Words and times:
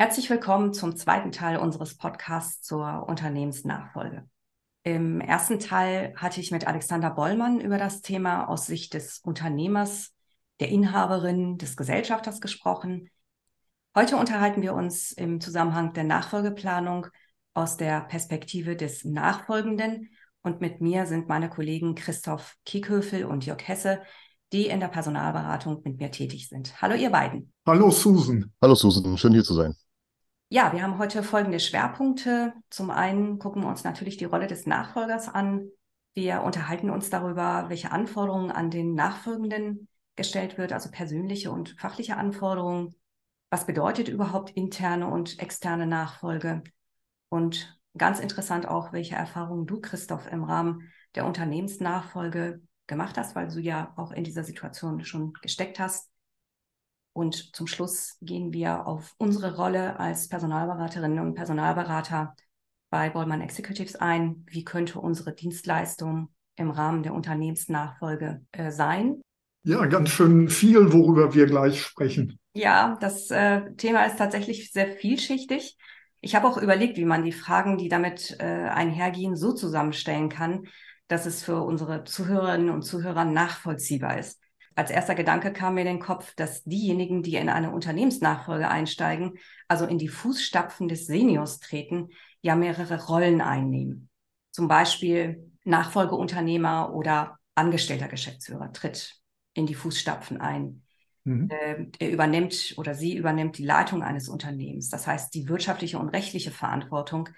Herzlich 0.00 0.30
willkommen 0.30 0.72
zum 0.72 0.94
zweiten 0.94 1.32
Teil 1.32 1.56
unseres 1.56 1.96
Podcasts 1.96 2.62
zur 2.62 3.08
Unternehmensnachfolge. 3.08 4.28
Im 4.84 5.20
ersten 5.20 5.58
Teil 5.58 6.14
hatte 6.14 6.40
ich 6.40 6.52
mit 6.52 6.68
Alexander 6.68 7.10
Bollmann 7.10 7.60
über 7.60 7.78
das 7.78 8.00
Thema 8.00 8.44
aus 8.44 8.66
Sicht 8.66 8.94
des 8.94 9.18
Unternehmers, 9.18 10.14
der 10.60 10.68
Inhaberin, 10.68 11.58
des 11.58 11.76
Gesellschafters 11.76 12.40
gesprochen. 12.40 13.10
Heute 13.92 14.18
unterhalten 14.18 14.62
wir 14.62 14.74
uns 14.74 15.10
im 15.10 15.40
Zusammenhang 15.40 15.94
der 15.94 16.04
Nachfolgeplanung 16.04 17.08
aus 17.54 17.76
der 17.76 18.02
Perspektive 18.02 18.76
des 18.76 19.04
Nachfolgenden 19.04 20.10
und 20.42 20.60
mit 20.60 20.80
mir 20.80 21.06
sind 21.06 21.26
meine 21.28 21.50
Kollegen 21.50 21.96
Christoph 21.96 22.54
Kiekhöfel 22.64 23.24
und 23.24 23.46
Jörg 23.46 23.66
Hesse, 23.66 24.00
die 24.52 24.68
in 24.68 24.78
der 24.78 24.86
Personalberatung 24.86 25.82
mit 25.84 25.98
mir 25.98 26.12
tätig 26.12 26.48
sind. 26.48 26.80
Hallo 26.80 26.94
ihr 26.94 27.10
beiden. 27.10 27.52
Hallo 27.66 27.90
Susan. 27.90 28.52
Hallo 28.62 28.76
Susan, 28.76 29.18
schön 29.18 29.32
hier 29.32 29.42
zu 29.42 29.54
sein. 29.54 29.74
Ja, 30.50 30.72
wir 30.72 30.82
haben 30.82 30.96
heute 30.98 31.22
folgende 31.22 31.60
Schwerpunkte. 31.60 32.54
Zum 32.70 32.90
einen 32.90 33.38
gucken 33.38 33.62
wir 33.62 33.68
uns 33.68 33.84
natürlich 33.84 34.16
die 34.16 34.24
Rolle 34.24 34.46
des 34.46 34.64
Nachfolgers 34.64 35.28
an. 35.28 35.68
Wir 36.14 36.42
unterhalten 36.42 36.88
uns 36.88 37.10
darüber, 37.10 37.66
welche 37.68 37.92
Anforderungen 37.92 38.50
an 38.50 38.70
den 38.70 38.94
Nachfolgenden 38.94 39.88
gestellt 40.16 40.56
wird, 40.56 40.72
also 40.72 40.90
persönliche 40.90 41.50
und 41.50 41.76
fachliche 41.78 42.16
Anforderungen. 42.16 42.94
Was 43.50 43.66
bedeutet 43.66 44.08
überhaupt 44.08 44.50
interne 44.50 45.06
und 45.08 45.38
externe 45.38 45.86
Nachfolge? 45.86 46.62
Und 47.28 47.78
ganz 47.98 48.18
interessant 48.18 48.66
auch, 48.66 48.94
welche 48.94 49.16
Erfahrungen 49.16 49.66
du, 49.66 49.82
Christoph, 49.82 50.32
im 50.32 50.44
Rahmen 50.44 50.90
der 51.14 51.26
Unternehmensnachfolge 51.26 52.62
gemacht 52.86 53.18
hast, 53.18 53.36
weil 53.36 53.48
du 53.48 53.60
ja 53.60 53.92
auch 53.96 54.12
in 54.12 54.24
dieser 54.24 54.44
Situation 54.44 55.04
schon 55.04 55.34
gesteckt 55.42 55.78
hast. 55.78 56.10
Und 57.12 57.54
zum 57.54 57.66
Schluss 57.66 58.16
gehen 58.20 58.52
wir 58.52 58.86
auf 58.86 59.14
unsere 59.18 59.56
Rolle 59.56 59.98
als 59.98 60.28
Personalberaterinnen 60.28 61.18
und 61.18 61.34
Personalberater 61.34 62.34
bei 62.90 63.10
Bollmann 63.10 63.40
Executives 63.40 63.96
ein. 63.96 64.46
Wie 64.48 64.64
könnte 64.64 65.00
unsere 65.00 65.34
Dienstleistung 65.34 66.28
im 66.56 66.70
Rahmen 66.70 67.02
der 67.02 67.14
Unternehmensnachfolge 67.14 68.42
äh, 68.52 68.70
sein? 68.70 69.20
Ja, 69.64 69.84
ganz 69.86 70.10
schön 70.10 70.48
viel, 70.48 70.92
worüber 70.92 71.34
wir 71.34 71.46
gleich 71.46 71.82
sprechen. 71.82 72.38
Ja, 72.54 72.96
das 73.00 73.30
äh, 73.30 73.72
Thema 73.74 74.04
ist 74.04 74.16
tatsächlich 74.16 74.72
sehr 74.72 74.88
vielschichtig. 74.88 75.76
Ich 76.20 76.34
habe 76.34 76.48
auch 76.48 76.56
überlegt, 76.56 76.96
wie 76.96 77.04
man 77.04 77.24
die 77.24 77.32
Fragen, 77.32 77.78
die 77.78 77.88
damit 77.88 78.36
äh, 78.40 78.44
einhergehen, 78.44 79.36
so 79.36 79.52
zusammenstellen 79.52 80.28
kann, 80.28 80.66
dass 81.06 81.26
es 81.26 81.42
für 81.42 81.62
unsere 81.62 82.04
Zuhörerinnen 82.04 82.70
und 82.70 82.82
Zuhörer 82.82 83.24
nachvollziehbar 83.24 84.18
ist 84.18 84.40
als 84.78 84.92
erster 84.92 85.16
Gedanke 85.16 85.52
kam 85.52 85.74
mir 85.74 85.80
in 85.80 85.88
den 85.88 85.98
Kopf, 85.98 86.36
dass 86.36 86.62
diejenigen, 86.62 87.24
die 87.24 87.34
in 87.34 87.48
eine 87.48 87.72
Unternehmensnachfolge 87.72 88.68
einsteigen, 88.68 89.36
also 89.66 89.86
in 89.86 89.98
die 89.98 90.06
Fußstapfen 90.06 90.86
des 90.86 91.06
Seniors 91.06 91.58
treten, 91.58 92.10
ja 92.42 92.54
mehrere 92.54 93.06
Rollen 93.06 93.40
einnehmen. 93.40 94.08
Zum 94.52 94.68
Beispiel 94.68 95.50
Nachfolgeunternehmer 95.64 96.94
oder 96.94 97.38
angestellter 97.56 98.06
Geschäftsführer 98.06 98.72
tritt 98.72 99.16
in 99.52 99.66
die 99.66 99.74
Fußstapfen 99.74 100.40
ein. 100.40 100.82
Mhm. 101.24 101.48
Äh, 101.50 101.86
er 101.98 102.10
übernimmt 102.12 102.74
oder 102.76 102.94
sie 102.94 103.16
übernimmt 103.16 103.58
die 103.58 103.64
Leitung 103.64 104.04
eines 104.04 104.28
Unternehmens. 104.28 104.90
Das 104.90 105.08
heißt, 105.08 105.34
die 105.34 105.48
wirtschaftliche 105.48 105.98
und 105.98 106.10
rechtliche 106.10 106.52
Verantwortung 106.52 107.30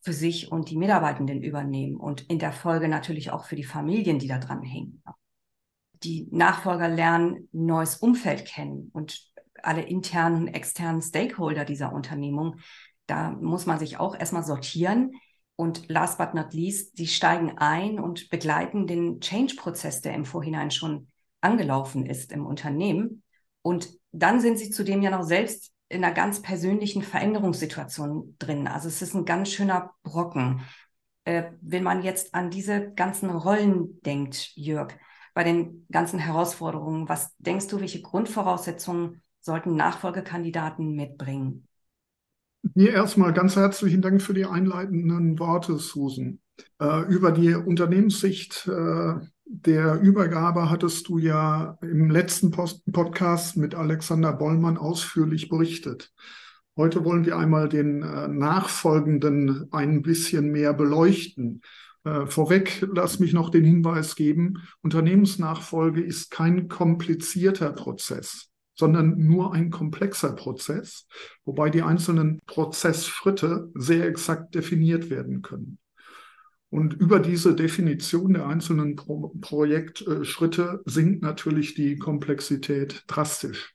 für 0.00 0.12
sich 0.12 0.52
und 0.52 0.70
die 0.70 0.76
Mitarbeitenden 0.76 1.42
übernehmen 1.42 1.96
und 1.96 2.20
in 2.30 2.38
der 2.38 2.52
Folge 2.52 2.86
natürlich 2.86 3.32
auch 3.32 3.46
für 3.46 3.56
die 3.56 3.64
Familien, 3.64 4.20
die 4.20 4.28
da 4.28 4.38
dran 4.38 4.62
hängen 4.62 5.02
die 6.04 6.28
Nachfolger 6.30 6.88
lernen 6.88 7.48
ein 7.52 7.66
neues 7.66 7.96
Umfeld 7.96 8.44
kennen 8.44 8.90
und 8.92 9.32
alle 9.62 9.82
internen, 9.82 10.48
externen 10.48 11.02
Stakeholder 11.02 11.64
dieser 11.64 11.92
Unternehmung. 11.92 12.56
Da 13.06 13.30
muss 13.30 13.66
man 13.66 13.78
sich 13.78 13.98
auch 13.98 14.18
erstmal 14.18 14.44
sortieren. 14.44 15.12
Und 15.56 15.88
last 15.88 16.18
but 16.18 16.34
not 16.34 16.52
least, 16.52 16.96
sie 16.96 17.06
steigen 17.06 17.58
ein 17.58 18.00
und 18.00 18.28
begleiten 18.28 18.86
den 18.86 19.20
Change-Prozess, 19.20 20.00
der 20.00 20.14
im 20.14 20.24
Vorhinein 20.24 20.70
schon 20.70 21.08
angelaufen 21.40 22.06
ist 22.06 22.32
im 22.32 22.44
Unternehmen. 22.44 23.22
Und 23.62 23.88
dann 24.10 24.40
sind 24.40 24.58
sie 24.58 24.70
zudem 24.70 25.02
ja 25.02 25.10
noch 25.10 25.22
selbst 25.22 25.72
in 25.88 26.04
einer 26.04 26.14
ganz 26.14 26.42
persönlichen 26.42 27.02
Veränderungssituation 27.02 28.36
drin. 28.38 28.66
Also 28.66 28.88
es 28.88 29.00
ist 29.00 29.14
ein 29.14 29.24
ganz 29.24 29.50
schöner 29.50 29.92
Brocken. 30.02 30.62
Äh, 31.24 31.52
wenn 31.60 31.84
man 31.84 32.02
jetzt 32.02 32.34
an 32.34 32.50
diese 32.50 32.92
ganzen 32.92 33.30
Rollen 33.30 34.00
denkt, 34.02 34.52
Jörg, 34.56 34.94
bei 35.34 35.44
den 35.44 35.86
ganzen 35.90 36.18
Herausforderungen. 36.18 37.08
Was 37.08 37.36
denkst 37.38 37.66
du, 37.68 37.80
welche 37.80 38.00
Grundvoraussetzungen 38.00 39.20
sollten 39.40 39.76
Nachfolgekandidaten 39.76 40.94
mitbringen? 40.94 41.68
Hier 42.74 42.94
erstmal 42.94 43.34
ganz 43.34 43.56
herzlichen 43.56 44.00
Dank 44.00 44.22
für 44.22 44.32
die 44.32 44.46
einleitenden 44.46 45.38
Worte, 45.38 45.76
Susan. 45.76 46.40
Äh, 46.80 47.02
über 47.12 47.32
die 47.32 47.52
Unternehmenssicht 47.52 48.66
äh, 48.68 49.14
der 49.44 50.00
Übergabe 50.00 50.70
hattest 50.70 51.08
du 51.08 51.18
ja 51.18 51.76
im 51.82 52.10
letzten 52.10 52.50
Post 52.50 52.90
Podcast 52.90 53.56
mit 53.56 53.74
Alexander 53.74 54.32
Bollmann 54.32 54.78
ausführlich 54.78 55.48
berichtet. 55.50 56.12
Heute 56.76 57.04
wollen 57.04 57.26
wir 57.26 57.36
einmal 57.36 57.68
den 57.68 58.02
äh, 58.02 58.28
Nachfolgenden 58.28 59.68
ein 59.70 60.02
bisschen 60.02 60.50
mehr 60.50 60.72
beleuchten. 60.72 61.60
Äh, 62.04 62.26
vorweg, 62.26 62.86
lass 62.92 63.18
mich 63.18 63.32
noch 63.32 63.48
den 63.48 63.64
Hinweis 63.64 64.14
geben, 64.14 64.62
Unternehmensnachfolge 64.82 66.02
ist 66.02 66.30
kein 66.30 66.68
komplizierter 66.68 67.72
Prozess, 67.72 68.50
sondern 68.74 69.16
nur 69.16 69.54
ein 69.54 69.70
komplexer 69.70 70.34
Prozess, 70.34 71.06
wobei 71.46 71.70
die 71.70 71.82
einzelnen 71.82 72.40
Prozessschritte 72.46 73.70
sehr 73.74 74.06
exakt 74.06 74.54
definiert 74.54 75.08
werden 75.08 75.40
können. 75.40 75.78
Und 76.68 76.92
über 76.92 77.20
diese 77.20 77.54
Definition 77.54 78.34
der 78.34 78.48
einzelnen 78.48 78.96
Pro 78.96 79.32
Projektschritte 79.40 80.82
sinkt 80.84 81.22
natürlich 81.22 81.74
die 81.74 81.96
Komplexität 81.96 83.04
drastisch. 83.06 83.73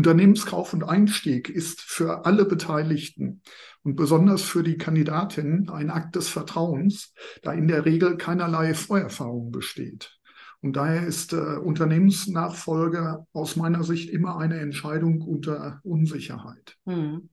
Unternehmenskauf 0.00 0.72
und 0.72 0.82
Einstieg 0.82 1.50
ist 1.50 1.82
für 1.82 2.24
alle 2.24 2.46
Beteiligten 2.46 3.42
und 3.82 3.96
besonders 3.96 4.40
für 4.40 4.62
die 4.62 4.78
Kandidatin 4.78 5.68
ein 5.68 5.90
Akt 5.90 6.16
des 6.16 6.30
Vertrauens, 6.30 7.12
da 7.42 7.52
in 7.52 7.68
der 7.68 7.84
Regel 7.84 8.16
keinerlei 8.16 8.72
Vorerfahrung 8.72 9.50
besteht. 9.50 10.18
Und 10.62 10.76
daher 10.76 11.06
ist 11.06 11.34
äh, 11.34 11.36
Unternehmensnachfolge 11.36 13.26
aus 13.34 13.56
meiner 13.56 13.84
Sicht 13.84 14.08
immer 14.08 14.38
eine 14.38 14.58
Entscheidung 14.58 15.20
unter 15.20 15.80
Unsicherheit. 15.82 16.78
Mhm. 16.86 17.28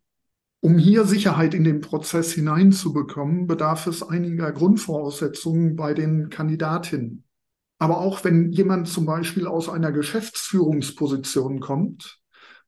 Um 0.59 0.77
hier 0.77 1.05
Sicherheit 1.05 1.53
in 1.53 1.63
den 1.63 1.79
Prozess 1.79 2.33
hineinzubekommen, 2.33 3.47
bedarf 3.47 3.87
es 3.87 4.03
einiger 4.03 4.51
Grundvoraussetzungen 4.51 5.77
bei 5.77 5.93
den 5.93 6.27
Kandidatinnen. 6.27 7.23
Aber 7.79 7.99
auch 7.99 8.25
wenn 8.25 8.51
jemand 8.51 8.89
zum 8.89 9.05
Beispiel 9.05 9.47
aus 9.47 9.69
einer 9.69 9.93
Geschäftsführungsposition 9.93 11.61
kommt, 11.61 12.19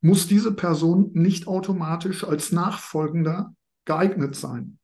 muss 0.01 0.27
diese 0.27 0.53
Person 0.53 1.11
nicht 1.13 1.47
automatisch 1.47 2.23
als 2.23 2.51
Nachfolgender 2.51 3.53
geeignet 3.85 4.35
sein. 4.35 4.79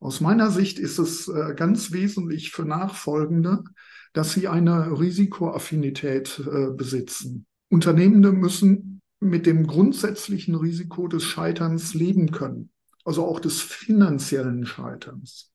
Aus 0.00 0.20
meiner 0.20 0.50
Sicht 0.50 0.78
ist 0.78 0.98
es 0.98 1.28
äh, 1.28 1.54
ganz 1.54 1.92
wesentlich 1.92 2.50
für 2.50 2.64
Nachfolgende, 2.64 3.64
dass 4.12 4.32
sie 4.32 4.48
eine 4.48 4.98
Risikoaffinität 4.98 6.40
äh, 6.46 6.70
besitzen. 6.70 7.46
Unternehmende 7.68 8.32
müssen 8.32 9.00
mit 9.20 9.46
dem 9.46 9.66
grundsätzlichen 9.66 10.54
Risiko 10.54 11.08
des 11.08 11.24
Scheiterns 11.24 11.94
leben 11.94 12.30
können, 12.30 12.70
also 13.04 13.24
auch 13.26 13.40
des 13.40 13.60
finanziellen 13.60 14.66
Scheiterns. 14.66 15.50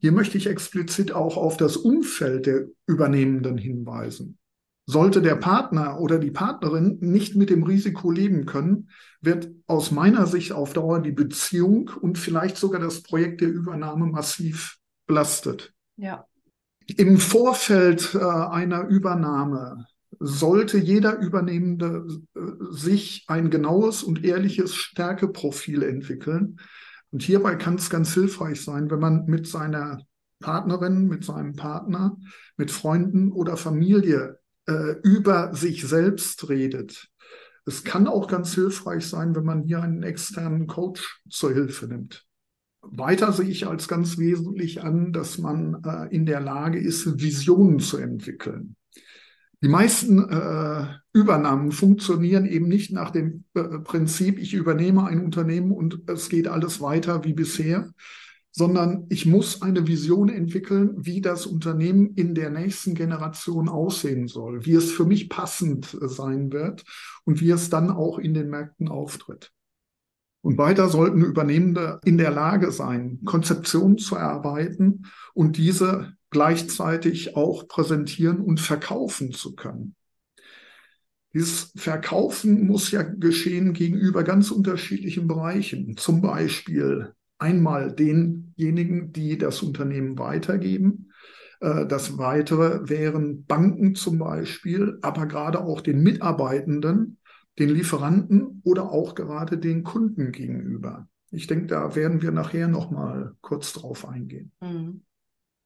Hier 0.00 0.12
möchte 0.12 0.36
ich 0.36 0.46
explizit 0.48 1.12
auch 1.12 1.36
auf 1.36 1.56
das 1.56 1.76
Umfeld 1.76 2.46
der 2.46 2.66
Übernehmenden 2.86 3.56
hinweisen. 3.56 4.38
Sollte 4.84 5.22
der 5.22 5.36
Partner 5.36 6.00
oder 6.00 6.18
die 6.18 6.32
Partnerin 6.32 6.98
nicht 7.00 7.36
mit 7.36 7.50
dem 7.50 7.62
Risiko 7.62 8.10
leben 8.10 8.46
können, 8.46 8.90
wird 9.20 9.48
aus 9.66 9.92
meiner 9.92 10.26
Sicht 10.26 10.52
auf 10.52 10.72
Dauer 10.72 11.00
die 11.00 11.12
Beziehung 11.12 11.90
und 12.00 12.18
vielleicht 12.18 12.56
sogar 12.56 12.80
das 12.80 13.02
Projekt 13.02 13.40
der 13.40 13.48
Übernahme 13.48 14.06
massiv 14.06 14.78
belastet. 15.06 15.72
Ja. 15.96 16.26
Im 16.96 17.18
Vorfeld 17.18 18.14
äh, 18.14 18.18
einer 18.18 18.88
Übernahme 18.88 19.86
sollte 20.18 20.78
jeder 20.78 21.18
Übernehmende 21.18 22.04
äh, 22.34 22.40
sich 22.70 23.24
ein 23.28 23.50
genaues 23.50 24.02
und 24.02 24.24
ehrliches 24.24 24.74
Stärkeprofil 24.74 25.84
entwickeln. 25.84 26.58
Und 27.10 27.22
hierbei 27.22 27.54
kann 27.54 27.76
es 27.76 27.88
ganz 27.88 28.14
hilfreich 28.14 28.62
sein, 28.62 28.90
wenn 28.90 28.98
man 28.98 29.26
mit 29.26 29.46
seiner 29.46 29.98
Partnerin, 30.40 31.06
mit 31.06 31.24
seinem 31.24 31.54
Partner, 31.54 32.16
mit 32.56 32.70
Freunden 32.70 33.30
oder 33.30 33.56
Familie 33.56 34.38
äh, 34.66 34.96
über 35.02 35.54
sich 35.54 35.86
selbst 35.86 36.48
redet. 36.48 37.08
Es 37.64 37.84
kann 37.84 38.08
auch 38.08 38.26
ganz 38.26 38.54
hilfreich 38.54 39.06
sein, 39.06 39.34
wenn 39.36 39.44
man 39.44 39.62
hier 39.62 39.82
einen 39.82 40.02
externen 40.02 40.66
Coach 40.66 41.22
zur 41.28 41.52
Hilfe 41.52 41.86
nimmt. 41.86 42.26
Weiter 42.82 43.32
sehe 43.32 43.48
ich 43.48 43.68
als 43.68 43.86
ganz 43.86 44.18
wesentlich 44.18 44.82
an, 44.82 45.12
dass 45.12 45.38
man 45.38 45.82
äh, 45.84 46.14
in 46.14 46.26
der 46.26 46.40
Lage 46.40 46.80
ist, 46.80 47.20
Visionen 47.20 47.78
zu 47.78 47.98
entwickeln. 47.98 48.76
Die 49.62 49.68
meisten 49.68 50.28
äh, 50.28 50.86
Übernahmen 51.12 51.70
funktionieren 51.70 52.46
eben 52.46 52.66
nicht 52.66 52.90
nach 52.92 53.10
dem 53.10 53.44
äh, 53.54 53.78
Prinzip, 53.78 54.40
ich 54.40 54.54
übernehme 54.54 55.06
ein 55.06 55.24
Unternehmen 55.24 55.70
und 55.70 56.00
es 56.08 56.28
geht 56.28 56.48
alles 56.48 56.80
weiter 56.80 57.22
wie 57.22 57.32
bisher, 57.32 57.92
sondern 58.52 59.06
ich 59.08 59.24
muss 59.24 59.62
eine 59.62 59.86
Vision 59.86 60.28
entwickeln, 60.28 60.94
wie 60.98 61.22
das 61.22 61.46
Unternehmen 61.46 62.14
in 62.14 62.34
der 62.34 62.50
nächsten 62.50 62.94
Generation 62.94 63.68
aussehen 63.68 64.28
soll, 64.28 64.66
wie 64.66 64.74
es 64.74 64.92
für 64.92 65.06
mich 65.06 65.30
passend 65.30 65.96
sein 66.00 66.52
wird 66.52 66.84
und 67.24 67.40
wie 67.40 67.50
es 67.50 67.70
dann 67.70 67.90
auch 67.90 68.18
in 68.18 68.34
den 68.34 68.50
Märkten 68.50 68.88
auftritt. 68.88 69.52
Und 70.42 70.58
weiter 70.58 70.88
sollten 70.88 71.22
Übernehmende 71.22 72.00
in 72.04 72.18
der 72.18 72.30
Lage 72.30 72.72
sein, 72.72 73.20
Konzeptionen 73.24 73.96
zu 73.96 74.16
erarbeiten 74.16 75.06
und 75.34 75.56
diese 75.56 76.12
gleichzeitig 76.30 77.36
auch 77.36 77.68
präsentieren 77.68 78.40
und 78.40 78.60
verkaufen 78.60 79.32
zu 79.32 79.54
können. 79.54 79.94
Dieses 81.32 81.72
Verkaufen 81.76 82.66
muss 82.66 82.90
ja 82.90 83.02
geschehen 83.02 83.72
gegenüber 83.72 84.22
ganz 84.24 84.50
unterschiedlichen 84.50 85.26
Bereichen. 85.26 85.96
Zum 85.96 86.20
Beispiel 86.20 87.14
einmal 87.42 87.92
denjenigen, 87.92 89.12
die 89.12 89.36
das 89.36 89.62
Unternehmen 89.62 90.18
weitergeben. 90.18 91.10
Äh, 91.60 91.86
das 91.86 92.16
weitere 92.16 92.88
wären 92.88 93.44
Banken 93.44 93.94
zum 93.94 94.18
Beispiel, 94.18 94.98
aber 95.02 95.26
gerade 95.26 95.60
auch 95.60 95.80
den 95.80 96.02
Mitarbeitenden, 96.02 97.18
den 97.58 97.68
Lieferanten 97.68 98.62
oder 98.64 98.90
auch 98.90 99.14
gerade 99.14 99.58
den 99.58 99.82
Kunden 99.82 100.32
gegenüber. 100.32 101.08
Ich 101.30 101.46
denke, 101.46 101.66
da 101.66 101.94
werden 101.96 102.22
wir 102.22 102.30
nachher 102.30 102.68
noch 102.68 102.90
mal 102.90 103.34
kurz 103.40 103.72
drauf 103.72 104.06
eingehen. 104.08 104.52
Mhm. 104.60 105.02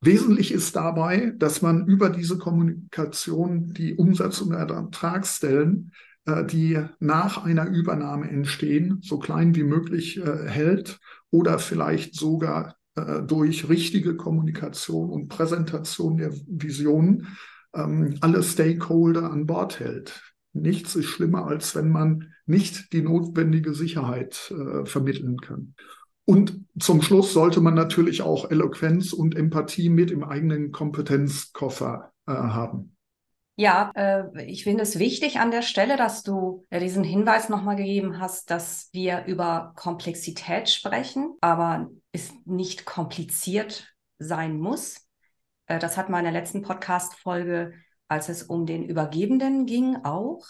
Wesentlich 0.00 0.52
ist 0.52 0.76
dabei, 0.76 1.32
dass 1.36 1.62
man 1.62 1.86
über 1.86 2.10
diese 2.10 2.38
Kommunikation 2.38 3.72
die 3.72 3.96
Umsatz- 3.96 4.40
und 4.40 4.52
Ertragsstellen, 4.52 5.92
äh, 6.26 6.44
die 6.44 6.78
nach 7.00 7.44
einer 7.44 7.66
Übernahme 7.68 8.30
entstehen, 8.30 8.98
so 9.02 9.18
klein 9.18 9.54
wie 9.54 9.64
möglich 9.64 10.18
äh, 10.18 10.48
hält 10.48 11.00
oder 11.30 11.58
vielleicht 11.58 12.14
sogar 12.14 12.76
äh, 12.94 13.22
durch 13.22 13.68
richtige 13.68 14.16
Kommunikation 14.16 15.10
und 15.10 15.28
Präsentation 15.28 16.16
der 16.16 16.32
Visionen 16.46 17.36
ähm, 17.74 18.16
alle 18.20 18.42
Stakeholder 18.42 19.30
an 19.30 19.46
Bord 19.46 19.80
hält. 19.80 20.22
Nichts 20.52 20.96
ist 20.96 21.06
schlimmer, 21.06 21.46
als 21.46 21.74
wenn 21.74 21.90
man 21.90 22.32
nicht 22.46 22.92
die 22.92 23.02
notwendige 23.02 23.74
Sicherheit 23.74 24.54
vermitteln 24.84 25.38
kann. 25.40 25.74
Und 26.26 26.60
zum 26.78 27.02
Schluss 27.02 27.32
sollte 27.32 27.60
man 27.60 27.74
natürlich 27.74 28.20
auch 28.20 28.50
Eloquenz 28.50 29.12
und 29.12 29.36
Empathie 29.36 29.88
mit 29.88 30.10
im 30.10 30.24
eigenen 30.24 30.72
Kompetenzkoffer 30.72 32.12
äh, 32.26 32.32
haben. 32.32 32.95
Ja, 33.56 33.90
äh, 33.94 34.44
ich 34.44 34.64
finde 34.64 34.82
es 34.82 34.98
wichtig 34.98 35.40
an 35.40 35.50
der 35.50 35.62
Stelle, 35.62 35.96
dass 35.96 36.22
du 36.22 36.66
äh, 36.68 36.78
diesen 36.78 37.04
Hinweis 37.04 37.48
nochmal 37.48 37.76
gegeben 37.76 38.20
hast, 38.20 38.50
dass 38.50 38.90
wir 38.92 39.24
über 39.24 39.72
Komplexität 39.76 40.68
sprechen, 40.68 41.34
aber 41.40 41.88
es 42.12 42.32
nicht 42.44 42.84
kompliziert 42.84 43.94
sein 44.18 44.58
muss. 44.58 45.08
Äh, 45.66 45.78
das 45.78 45.96
hat 45.96 46.10
man 46.10 46.26
in 46.26 46.32
der 46.32 46.40
letzten 46.40 46.60
Podcast-Folge, 46.60 47.72
als 48.08 48.28
es 48.28 48.42
um 48.42 48.66
den 48.66 48.84
Übergebenden 48.84 49.64
ging, 49.64 49.96
auch 50.04 50.44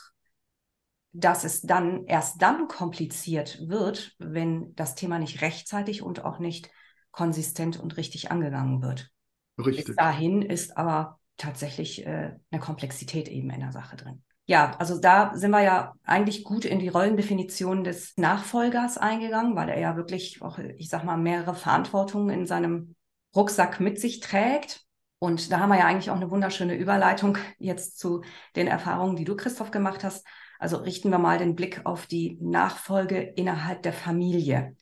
dass 1.19 1.45
es 1.45 1.63
dann 1.63 2.05
erst 2.05 2.43
dann 2.43 2.69
kompliziert 2.69 3.69
wird, 3.69 4.15
wenn 4.19 4.75
das 4.75 4.95
Thema 4.95 5.19
nicht 5.19 5.41
rechtzeitig 5.41 6.03
und 6.03 6.25
auch 6.25 6.39
nicht 6.41 6.71
konsistent 7.11 7.81
und 7.81 7.97
richtig 7.97 8.31
angegangen 8.31 8.83
wird. 8.83 9.11
Richtig. 9.59 9.87
Bis 9.87 9.97
dahin 9.97 10.43
ist 10.43 10.77
aber 10.77 11.19
tatsächlich 11.37 12.07
äh, 12.07 12.35
eine 12.51 12.61
Komplexität 12.61 13.29
eben 13.29 13.51
in 13.51 13.61
der 13.61 13.73
Sache 13.73 13.97
drin. 13.97 14.23
Ja, 14.49 14.77
also 14.79 15.01
da 15.01 15.33
sind 15.35 15.51
wir 15.51 15.63
ja 15.63 15.95
eigentlich 16.05 16.45
gut 16.45 16.65
in 16.65 16.79
die 16.79 16.89
Rollendefinition 16.89 17.83
des 17.83 18.17
Nachfolgers 18.17 18.97
eingegangen, 18.97 19.57
weil 19.57 19.69
er 19.69 19.81
ja 19.81 19.97
wirklich 19.97 20.41
auch, 20.41 20.59
ich 20.59 20.89
sag 20.89 21.05
mal, 21.05 21.17
mehrere 21.17 21.55
Verantwortungen 21.55 22.31
in 22.31 22.47
seinem 22.47 22.95
Rucksack 23.35 23.81
mit 23.81 24.01
sich 24.01 24.21
trägt. 24.21 24.85
Und 25.19 25.51
da 25.51 25.59
haben 25.59 25.71
wir 25.71 25.79
ja 25.79 25.87
eigentlich 25.87 26.11
auch 26.11 26.17
eine 26.17 26.31
wunderschöne 26.31 26.77
Überleitung 26.77 27.39
jetzt 27.59 27.99
zu 27.99 28.23
den 28.55 28.69
Erfahrungen, 28.69 29.17
die 29.17 29.25
du, 29.25 29.35
Christoph, 29.35 29.73
gemacht 29.73 30.05
hast. 30.05 30.25
Also 30.59 30.77
richten 30.77 31.11
wir 31.11 31.19
mal 31.19 31.39
den 31.39 31.57
Blick 31.57 31.81
auf 31.85 32.07
die 32.07 32.39
Nachfolge 32.41 33.21
innerhalb 33.21 33.83
der 33.83 33.93
Familie. 33.93 34.77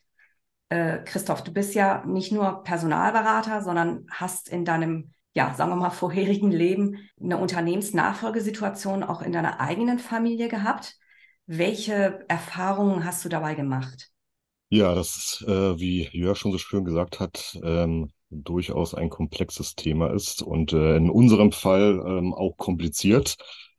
Äh, 0.69 0.99
Christoph, 1.05 1.43
du 1.43 1.51
bist 1.51 1.73
ja 1.73 2.05
nicht 2.05 2.31
nur 2.31 2.63
Personalberater, 2.63 3.61
sondern 3.61 4.05
hast 4.11 4.49
in 4.49 4.63
deinem, 4.63 5.13
ja, 5.35 5.53
sagen 5.53 5.71
wir 5.71 5.75
mal, 5.75 5.89
vorherigen 5.89 6.49
Leben 6.49 6.97
eine 7.21 7.37
Unternehmensnachfolgesituation 7.37 9.03
auch 9.03 9.21
in 9.21 9.33
deiner 9.33 9.59
eigenen 9.59 9.99
Familie 9.99 10.47
gehabt. 10.47 10.97
Welche 11.45 12.23
Erfahrungen 12.29 13.03
hast 13.03 13.25
du 13.25 13.29
dabei 13.29 13.53
gemacht? 13.53 14.09
Ja, 14.69 14.95
das 14.95 15.15
ist, 15.15 15.47
äh, 15.47 15.79
wie 15.79 16.07
Jörg 16.11 16.37
schon 16.37 16.53
so 16.53 16.57
schön 16.57 16.85
gesagt 16.85 17.19
hat, 17.19 17.59
ähm, 17.63 18.11
durchaus 18.29 18.95
ein 18.95 19.09
komplexes 19.09 19.75
Thema 19.75 20.11
ist 20.11 20.41
und 20.41 20.73
äh, 20.73 20.95
in 20.95 21.09
unserem 21.09 21.51
Fall 21.51 22.01
ähm, 22.05 22.33
auch 22.33 22.55
kompliziert. 22.57 23.35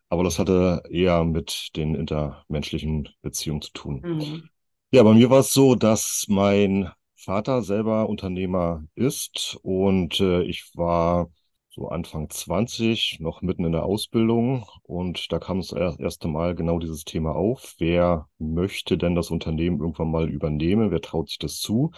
Aber 0.09 0.25
das 0.25 0.39
hatte 0.39 0.83
eher 0.91 1.25
mit 1.25 1.71
den 1.75 1.95
intermenschlichen 1.95 3.09
Beziehungen 3.23 3.63
zu 3.63 3.73
tun. 3.73 4.03
Mhm. 4.05 4.51
Ja, 4.93 5.03
bei 5.03 5.15
mir 5.15 5.31
war 5.31 5.41
es 5.41 5.53
so, 5.53 5.75
dass 5.75 6.27
mein 6.29 6.91
Vater 7.17 7.63
selber 7.63 8.09
Unternehmer 8.09 8.85
ist 8.95 9.59
und 9.63 10.21
äh, 10.21 10.43
ich 10.43 10.71
war 10.75 11.31
so 11.77 11.89
Anfang 11.89 12.31
20, 12.31 13.21
noch 13.21 13.43
mitten 13.43 13.67
in 13.67 13.73
der 13.73 13.85
Ausbildung 13.85 14.65
und 14.83 15.31
da 15.31 15.39
kam 15.39 15.61
das 15.61 15.73
erste 15.73 16.27
Mal 16.27 16.55
genau 16.55 16.79
dieses 16.79 17.05
Thema 17.05 17.35
auf. 17.37 17.75
Wer 17.79 18.29
möchte 18.39 18.97
denn 18.97 19.15
das 19.15 19.31
Unternehmen 19.31 19.81
irgendwann 19.81 20.11
mal 20.11 20.31
übernehmen? 20.31 20.91
Wer 20.91 21.03
traut 21.03 21.29
sich 21.29 21.39
das 21.39 21.61
zu? 21.61 21.91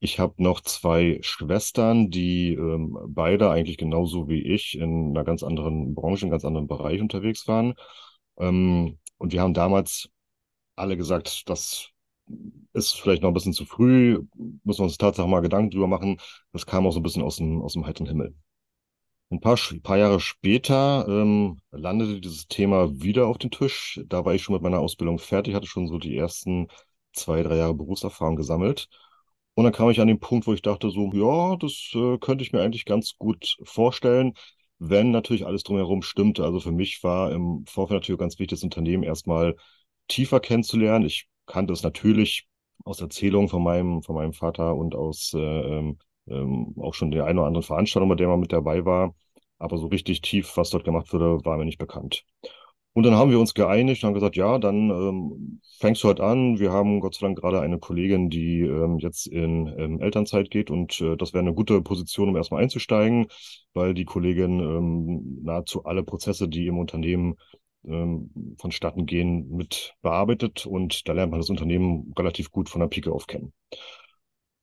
Ich 0.00 0.18
habe 0.18 0.42
noch 0.42 0.60
zwei 0.62 1.18
Schwestern, 1.22 2.10
die 2.10 2.54
ähm, 2.54 2.98
beide 3.06 3.50
eigentlich 3.50 3.78
genauso 3.78 4.28
wie 4.28 4.42
ich 4.42 4.76
in 4.76 5.10
einer 5.10 5.24
ganz 5.24 5.44
anderen 5.44 5.94
Branche, 5.94 6.22
in 6.22 6.26
einem 6.26 6.32
ganz 6.32 6.44
anderen 6.44 6.66
Bereich 6.66 7.00
unterwegs 7.00 7.46
waren. 7.46 7.74
Ähm, 8.38 8.98
und 9.18 9.32
wir 9.32 9.42
haben 9.42 9.54
damals 9.54 10.10
alle 10.76 10.96
gesagt, 10.96 11.48
das 11.48 11.90
ist 12.72 12.94
vielleicht 13.00 13.22
noch 13.22 13.30
ein 13.30 13.34
bisschen 13.34 13.52
zu 13.52 13.64
früh, 13.64 14.20
müssen 14.64 14.80
wir 14.80 14.84
uns 14.84 14.98
tatsächlich 14.98 15.30
mal 15.30 15.40
Gedanken 15.40 15.70
drüber 15.70 15.86
machen. 15.86 16.18
Das 16.52 16.66
kam 16.66 16.86
auch 16.86 16.92
so 16.92 17.00
ein 17.00 17.04
bisschen 17.04 17.22
aus 17.22 17.36
dem, 17.36 17.62
aus 17.62 17.74
dem 17.74 17.86
heiteren 17.86 18.08
Himmel. 18.08 18.34
Ein 19.34 19.40
paar, 19.40 19.58
paar 19.82 19.98
Jahre 19.98 20.20
später 20.20 21.06
ähm, 21.08 21.58
landete 21.72 22.20
dieses 22.20 22.46
Thema 22.46 23.00
wieder 23.02 23.26
auf 23.26 23.38
den 23.38 23.50
Tisch. 23.50 24.00
Da 24.06 24.24
war 24.24 24.34
ich 24.34 24.42
schon 24.42 24.54
mit 24.54 24.62
meiner 24.62 24.78
Ausbildung 24.78 25.18
fertig, 25.18 25.54
hatte 25.54 25.66
schon 25.66 25.88
so 25.88 25.98
die 25.98 26.16
ersten 26.16 26.68
zwei, 27.12 27.42
drei 27.42 27.56
Jahre 27.56 27.74
Berufserfahrung 27.74 28.36
gesammelt. 28.36 28.88
Und 29.54 29.64
dann 29.64 29.72
kam 29.72 29.90
ich 29.90 30.00
an 30.00 30.08
den 30.08 30.20
Punkt, 30.20 30.46
wo 30.46 30.54
ich 30.54 30.62
dachte, 30.62 30.90
so, 30.90 31.10
ja, 31.12 31.56
das 31.56 31.90
äh, 31.94 32.18
könnte 32.18 32.44
ich 32.44 32.52
mir 32.52 32.62
eigentlich 32.62 32.84
ganz 32.84 33.16
gut 33.18 33.56
vorstellen, 33.64 34.34
wenn 34.78 35.10
natürlich 35.10 35.46
alles 35.46 35.64
drumherum 35.64 36.02
stimmte. 36.02 36.44
Also 36.44 36.60
für 36.60 36.72
mich 36.72 37.02
war 37.02 37.32
im 37.32 37.64
Vorfeld 37.66 38.00
natürlich 38.02 38.20
ganz 38.20 38.34
wichtig, 38.38 38.58
das 38.58 38.64
Unternehmen 38.64 39.02
erstmal 39.02 39.56
tiefer 40.08 40.38
kennenzulernen. 40.40 41.06
Ich 41.06 41.26
kannte 41.46 41.72
es 41.72 41.82
natürlich 41.82 42.46
aus 42.84 43.00
Erzählungen 43.00 43.48
von 43.48 43.62
meinem, 43.64 44.02
von 44.02 44.14
meinem 44.14 44.32
Vater 44.32 44.76
und 44.76 44.94
aus 44.94 45.32
äh, 45.34 45.38
ähm, 45.38 45.98
ähm, 46.28 46.74
auch 46.80 46.94
schon 46.94 47.10
der 47.10 47.26
einen 47.26 47.38
oder 47.38 47.48
anderen 47.48 47.64
Veranstaltung, 47.66 48.08
bei 48.08 48.14
der 48.14 48.28
man 48.28 48.40
mit 48.40 48.52
dabei 48.52 48.84
war. 48.84 49.14
Aber 49.64 49.78
so 49.78 49.86
richtig 49.86 50.20
tief, 50.20 50.56
was 50.56 50.70
dort 50.70 50.84
gemacht 50.84 51.12
wurde, 51.12 51.44
war 51.44 51.56
mir 51.56 51.64
nicht 51.64 51.78
bekannt. 51.78 52.24
Und 52.92 53.02
dann 53.02 53.14
haben 53.16 53.30
wir 53.32 53.40
uns 53.40 53.54
geeinigt 53.54 54.02
und 54.02 54.08
haben 54.08 54.14
gesagt, 54.14 54.36
ja, 54.36 54.58
dann 54.58 54.90
ähm, 54.90 55.60
fängst 55.78 56.04
du 56.04 56.08
halt 56.08 56.20
an. 56.20 56.60
Wir 56.60 56.70
haben 56.70 57.00
Gott 57.00 57.14
sei 57.16 57.26
Dank 57.26 57.38
gerade 57.40 57.60
eine 57.60 57.78
Kollegin, 57.80 58.30
die 58.30 58.60
ähm, 58.60 58.98
jetzt 58.98 59.26
in 59.26 59.66
ähm, 59.78 60.00
Elternzeit 60.00 60.48
geht 60.50 60.70
und 60.70 61.00
äh, 61.00 61.16
das 61.16 61.32
wäre 61.32 61.40
eine 61.42 61.54
gute 61.54 61.82
Position, 61.82 62.28
um 62.28 62.36
erstmal 62.36 62.62
einzusteigen, 62.62 63.26
weil 63.72 63.94
die 63.94 64.04
Kollegin 64.04 64.60
ähm, 64.60 65.40
nahezu 65.42 65.84
alle 65.84 66.04
Prozesse, 66.04 66.48
die 66.48 66.68
im 66.68 66.78
Unternehmen 66.78 67.34
ähm, 67.84 68.30
vonstatten 68.58 69.06
gehen, 69.06 69.48
mit 69.50 69.94
bearbeitet 70.02 70.64
und 70.64 71.08
da 71.08 71.14
lernt 71.14 71.32
man 71.32 71.40
das 71.40 71.50
Unternehmen 71.50 72.12
relativ 72.16 72.52
gut 72.52 72.68
von 72.68 72.80
der 72.80 72.88
Pike 72.88 73.10
auf 73.12 73.26
kennen. 73.26 73.52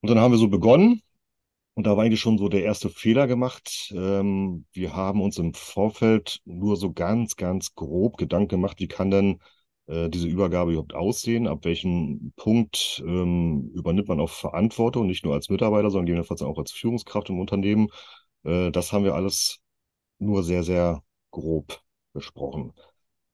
Und 0.01 0.09
dann 0.09 0.19
haben 0.19 0.31
wir 0.31 0.37
so 0.37 0.47
begonnen 0.47 1.01
und 1.73 1.85
da 1.87 1.95
war 1.95 2.03
eigentlich 2.03 2.19
schon 2.19 2.37
so 2.37 2.49
der 2.49 2.63
erste 2.63 2.89
Fehler 2.89 3.27
gemacht. 3.27 3.91
Ähm, 3.95 4.65
wir 4.73 4.95
haben 4.95 5.21
uns 5.21 5.37
im 5.37 5.53
Vorfeld 5.53 6.41
nur 6.45 6.75
so 6.77 6.91
ganz, 6.91 7.35
ganz 7.35 7.75
grob 7.75 8.17
Gedanken 8.17 8.49
gemacht, 8.49 8.79
wie 8.79 8.87
kann 8.87 9.09
denn 9.11 9.39
äh, 9.87 10.09
diese 10.09 10.27
Übergabe 10.27 10.71
überhaupt 10.71 10.93
aussehen? 10.93 11.47
Ab 11.47 11.63
welchem 11.65 12.33
Punkt 12.35 13.01
ähm, 13.05 13.71
übernimmt 13.73 14.09
man 14.09 14.19
auch 14.19 14.29
Verantwortung, 14.29 15.07
nicht 15.07 15.23
nur 15.25 15.33
als 15.33 15.49
Mitarbeiter, 15.49 15.89
sondern 15.89 16.07
gegebenenfalls 16.07 16.41
auch 16.41 16.57
als 16.57 16.71
Führungskraft 16.71 17.29
im 17.29 17.39
Unternehmen? 17.39 17.87
Äh, 18.43 18.71
das 18.71 18.91
haben 18.93 19.05
wir 19.05 19.15
alles 19.15 19.61
nur 20.19 20.43
sehr, 20.43 20.63
sehr 20.63 21.03
grob 21.31 21.81
besprochen. 22.13 22.73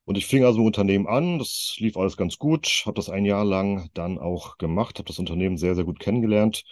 Und 0.05 0.17
ich 0.17 0.25
fing 0.27 0.43
also 0.45 0.59
im 0.59 0.65
Unternehmen 0.67 1.07
an, 1.07 1.39
das 1.39 1.75
lief 1.79 1.97
alles 1.97 2.17
ganz 2.17 2.37
gut, 2.37 2.83
habe 2.85 2.95
das 2.95 3.09
ein 3.09 3.25
Jahr 3.25 3.43
lang 3.45 3.89
dann 3.93 4.19
auch 4.19 4.57
gemacht, 4.57 4.99
habe 4.99 5.07
das 5.07 5.19
Unternehmen 5.19 5.57
sehr, 5.57 5.75
sehr 5.75 5.83
gut 5.83 5.99
kennengelernt 5.99 6.63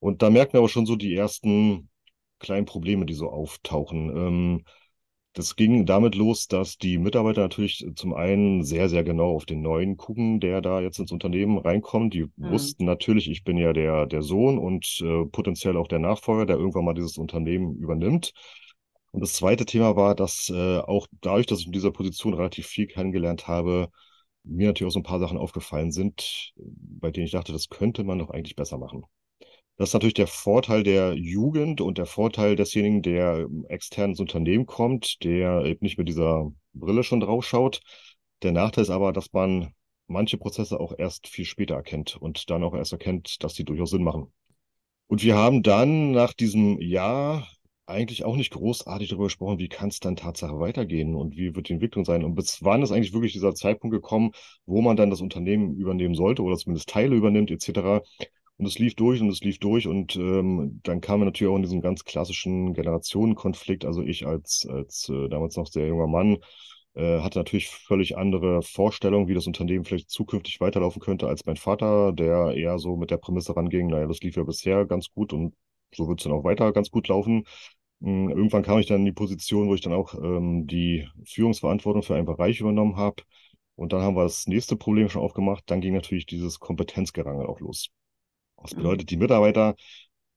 und 0.00 0.22
da 0.22 0.30
merken 0.30 0.54
wir 0.54 0.60
aber 0.60 0.68
schon 0.68 0.86
so 0.86 0.96
die 0.96 1.14
ersten 1.14 1.88
kleinen 2.40 2.66
Probleme, 2.66 3.06
die 3.06 3.14
so 3.14 3.30
auftauchen. 3.30 4.10
Ähm, 4.16 4.64
Das 5.34 5.56
ging 5.56 5.86
damit 5.86 6.16
los, 6.16 6.48
dass 6.48 6.76
die 6.78 6.98
Mitarbeiter 6.98 7.42
natürlich 7.42 7.86
zum 7.96 8.14
einen 8.14 8.64
sehr, 8.64 8.88
sehr 8.88 9.04
genau 9.04 9.34
auf 9.36 9.46
den 9.46 9.62
neuen 9.62 9.96
gucken, 9.96 10.40
der 10.40 10.60
da 10.60 10.80
jetzt 10.80 10.98
ins 10.98 11.12
Unternehmen 11.12 11.58
reinkommt. 11.58 12.14
Die 12.14 12.24
mhm. 12.24 12.50
wussten 12.50 12.84
natürlich, 12.84 13.30
ich 13.30 13.44
bin 13.44 13.56
ja 13.56 13.72
der, 13.72 14.06
der 14.06 14.22
Sohn 14.22 14.58
und 14.58 15.00
äh, 15.02 15.26
potenziell 15.26 15.76
auch 15.76 15.88
der 15.88 16.00
Nachfolger, 16.00 16.46
der 16.46 16.56
irgendwann 16.56 16.84
mal 16.84 16.94
dieses 16.94 17.16
Unternehmen 17.18 17.76
übernimmt. 17.76 18.32
Und 19.12 19.20
das 19.20 19.34
zweite 19.34 19.66
Thema 19.66 19.96
war, 19.96 20.14
dass 20.16 20.50
äh, 20.50 20.78
auch 20.80 21.06
dadurch, 21.20 21.46
dass 21.46 21.60
ich 21.60 21.66
in 21.66 21.72
dieser 21.72 21.92
Position 21.92 22.34
relativ 22.34 22.66
viel 22.66 22.86
kennengelernt 22.88 23.48
habe, 23.48 23.88
mir 24.44 24.68
natürlich 24.68 24.88
auch 24.90 24.94
so 24.94 25.00
ein 25.00 25.04
paar 25.04 25.20
Sachen 25.20 25.38
aufgefallen 25.38 25.92
sind, 25.92 26.52
bei 26.56 27.10
denen 27.10 27.26
ich 27.26 27.32
dachte, 27.32 27.52
das 27.52 27.68
könnte 27.68 28.04
man 28.04 28.18
doch 28.18 28.30
eigentlich 28.30 28.56
besser 28.56 28.78
machen. 28.78 29.04
Das 29.80 29.88
ist 29.88 29.92
natürlich 29.94 30.12
der 30.12 30.26
Vorteil 30.26 30.82
der 30.82 31.14
Jugend 31.14 31.80
und 31.80 31.96
der 31.96 32.04
Vorteil 32.04 32.54
desjenigen, 32.54 33.00
der 33.00 33.48
extern 33.70 34.10
ins 34.10 34.20
Unternehmen 34.20 34.66
kommt, 34.66 35.24
der 35.24 35.64
eben 35.64 35.78
nicht 35.80 35.96
mit 35.96 36.06
dieser 36.06 36.52
Brille 36.74 37.02
schon 37.02 37.20
drauf 37.20 37.46
schaut. 37.46 37.80
Der 38.42 38.52
Nachteil 38.52 38.82
ist 38.82 38.90
aber, 38.90 39.14
dass 39.14 39.32
man 39.32 39.72
manche 40.06 40.36
Prozesse 40.36 40.78
auch 40.78 40.92
erst 40.98 41.28
viel 41.28 41.46
später 41.46 41.76
erkennt 41.76 42.18
und 42.18 42.50
dann 42.50 42.62
auch 42.62 42.74
erst 42.74 42.92
erkennt, 42.92 43.42
dass 43.42 43.54
die 43.54 43.64
durchaus 43.64 43.88
Sinn 43.88 44.04
machen. 44.04 44.30
Und 45.06 45.22
wir 45.22 45.36
haben 45.36 45.62
dann 45.62 46.10
nach 46.10 46.34
diesem 46.34 46.78
Jahr 46.82 47.48
eigentlich 47.86 48.24
auch 48.24 48.36
nicht 48.36 48.52
großartig 48.52 49.08
darüber 49.08 49.28
gesprochen, 49.28 49.60
wie 49.60 49.68
kann 49.68 49.88
es 49.88 49.98
dann 49.98 50.14
Tatsache 50.14 50.60
weitergehen 50.60 51.14
und 51.14 51.38
wie 51.38 51.56
wird 51.56 51.70
die 51.70 51.72
Entwicklung 51.72 52.04
sein 52.04 52.22
und 52.22 52.34
bis 52.34 52.62
wann 52.62 52.82
ist 52.82 52.92
eigentlich 52.92 53.14
wirklich 53.14 53.32
dieser 53.32 53.54
Zeitpunkt 53.54 53.94
gekommen, 53.94 54.32
wo 54.66 54.82
man 54.82 54.98
dann 54.98 55.08
das 55.08 55.22
Unternehmen 55.22 55.74
übernehmen 55.74 56.14
sollte 56.14 56.42
oder 56.42 56.58
zumindest 56.58 56.90
Teile 56.90 57.16
übernimmt 57.16 57.50
etc. 57.50 58.02
Und 58.60 58.66
es 58.66 58.78
lief 58.78 58.94
durch 58.94 59.22
und 59.22 59.30
es 59.30 59.40
lief 59.40 59.58
durch 59.58 59.86
und 59.86 60.16
ähm, 60.16 60.80
dann 60.82 61.00
kamen 61.00 61.22
wir 61.22 61.24
natürlich 61.24 61.50
auch 61.50 61.56
in 61.56 61.62
diesen 61.62 61.80
ganz 61.80 62.04
klassischen 62.04 62.74
Generationenkonflikt. 62.74 63.86
Also 63.86 64.02
ich 64.02 64.26
als, 64.26 64.66
als 64.70 65.08
äh, 65.08 65.30
damals 65.30 65.56
noch 65.56 65.66
sehr 65.66 65.86
junger 65.86 66.06
Mann 66.06 66.36
äh, 66.92 67.20
hatte 67.20 67.38
natürlich 67.38 67.70
völlig 67.70 68.18
andere 68.18 68.60
Vorstellungen, 68.60 69.28
wie 69.28 69.34
das 69.34 69.46
Unternehmen 69.46 69.86
vielleicht 69.86 70.10
zukünftig 70.10 70.60
weiterlaufen 70.60 71.00
könnte, 71.00 71.26
als 71.26 71.46
mein 71.46 71.56
Vater, 71.56 72.12
der 72.12 72.52
eher 72.54 72.78
so 72.78 72.96
mit 72.96 73.10
der 73.10 73.16
Prämisse 73.16 73.56
ranging, 73.56 73.86
naja, 73.86 74.06
das 74.06 74.20
lief 74.20 74.36
ja 74.36 74.42
bisher 74.42 74.84
ganz 74.84 75.08
gut 75.14 75.32
und 75.32 75.54
so 75.94 76.06
wird 76.06 76.20
es 76.20 76.24
dann 76.24 76.34
auch 76.34 76.44
weiter 76.44 76.70
ganz 76.72 76.90
gut 76.90 77.08
laufen. 77.08 77.44
Ähm, 78.02 78.28
irgendwann 78.28 78.62
kam 78.62 78.78
ich 78.78 78.86
dann 78.86 78.98
in 79.00 79.06
die 79.06 79.12
Position, 79.12 79.68
wo 79.68 79.74
ich 79.74 79.80
dann 79.80 79.94
auch 79.94 80.12
ähm, 80.14 80.66
die 80.66 81.08
Führungsverantwortung 81.24 82.02
für 82.02 82.14
einen 82.14 82.26
Bereich 82.26 82.60
übernommen 82.60 82.96
habe. 82.96 83.22
Und 83.76 83.94
dann 83.94 84.02
haben 84.02 84.16
wir 84.16 84.24
das 84.24 84.46
nächste 84.46 84.76
Problem 84.76 85.08
schon 85.08 85.22
aufgemacht. 85.22 85.64
Dann 85.68 85.80
ging 85.80 85.94
natürlich 85.94 86.26
dieses 86.26 86.60
Kompetenzgerangel 86.60 87.46
auch 87.46 87.60
los. 87.60 87.90
Das 88.62 88.74
bedeutet, 88.74 89.10
die 89.10 89.16
Mitarbeiter, 89.16 89.74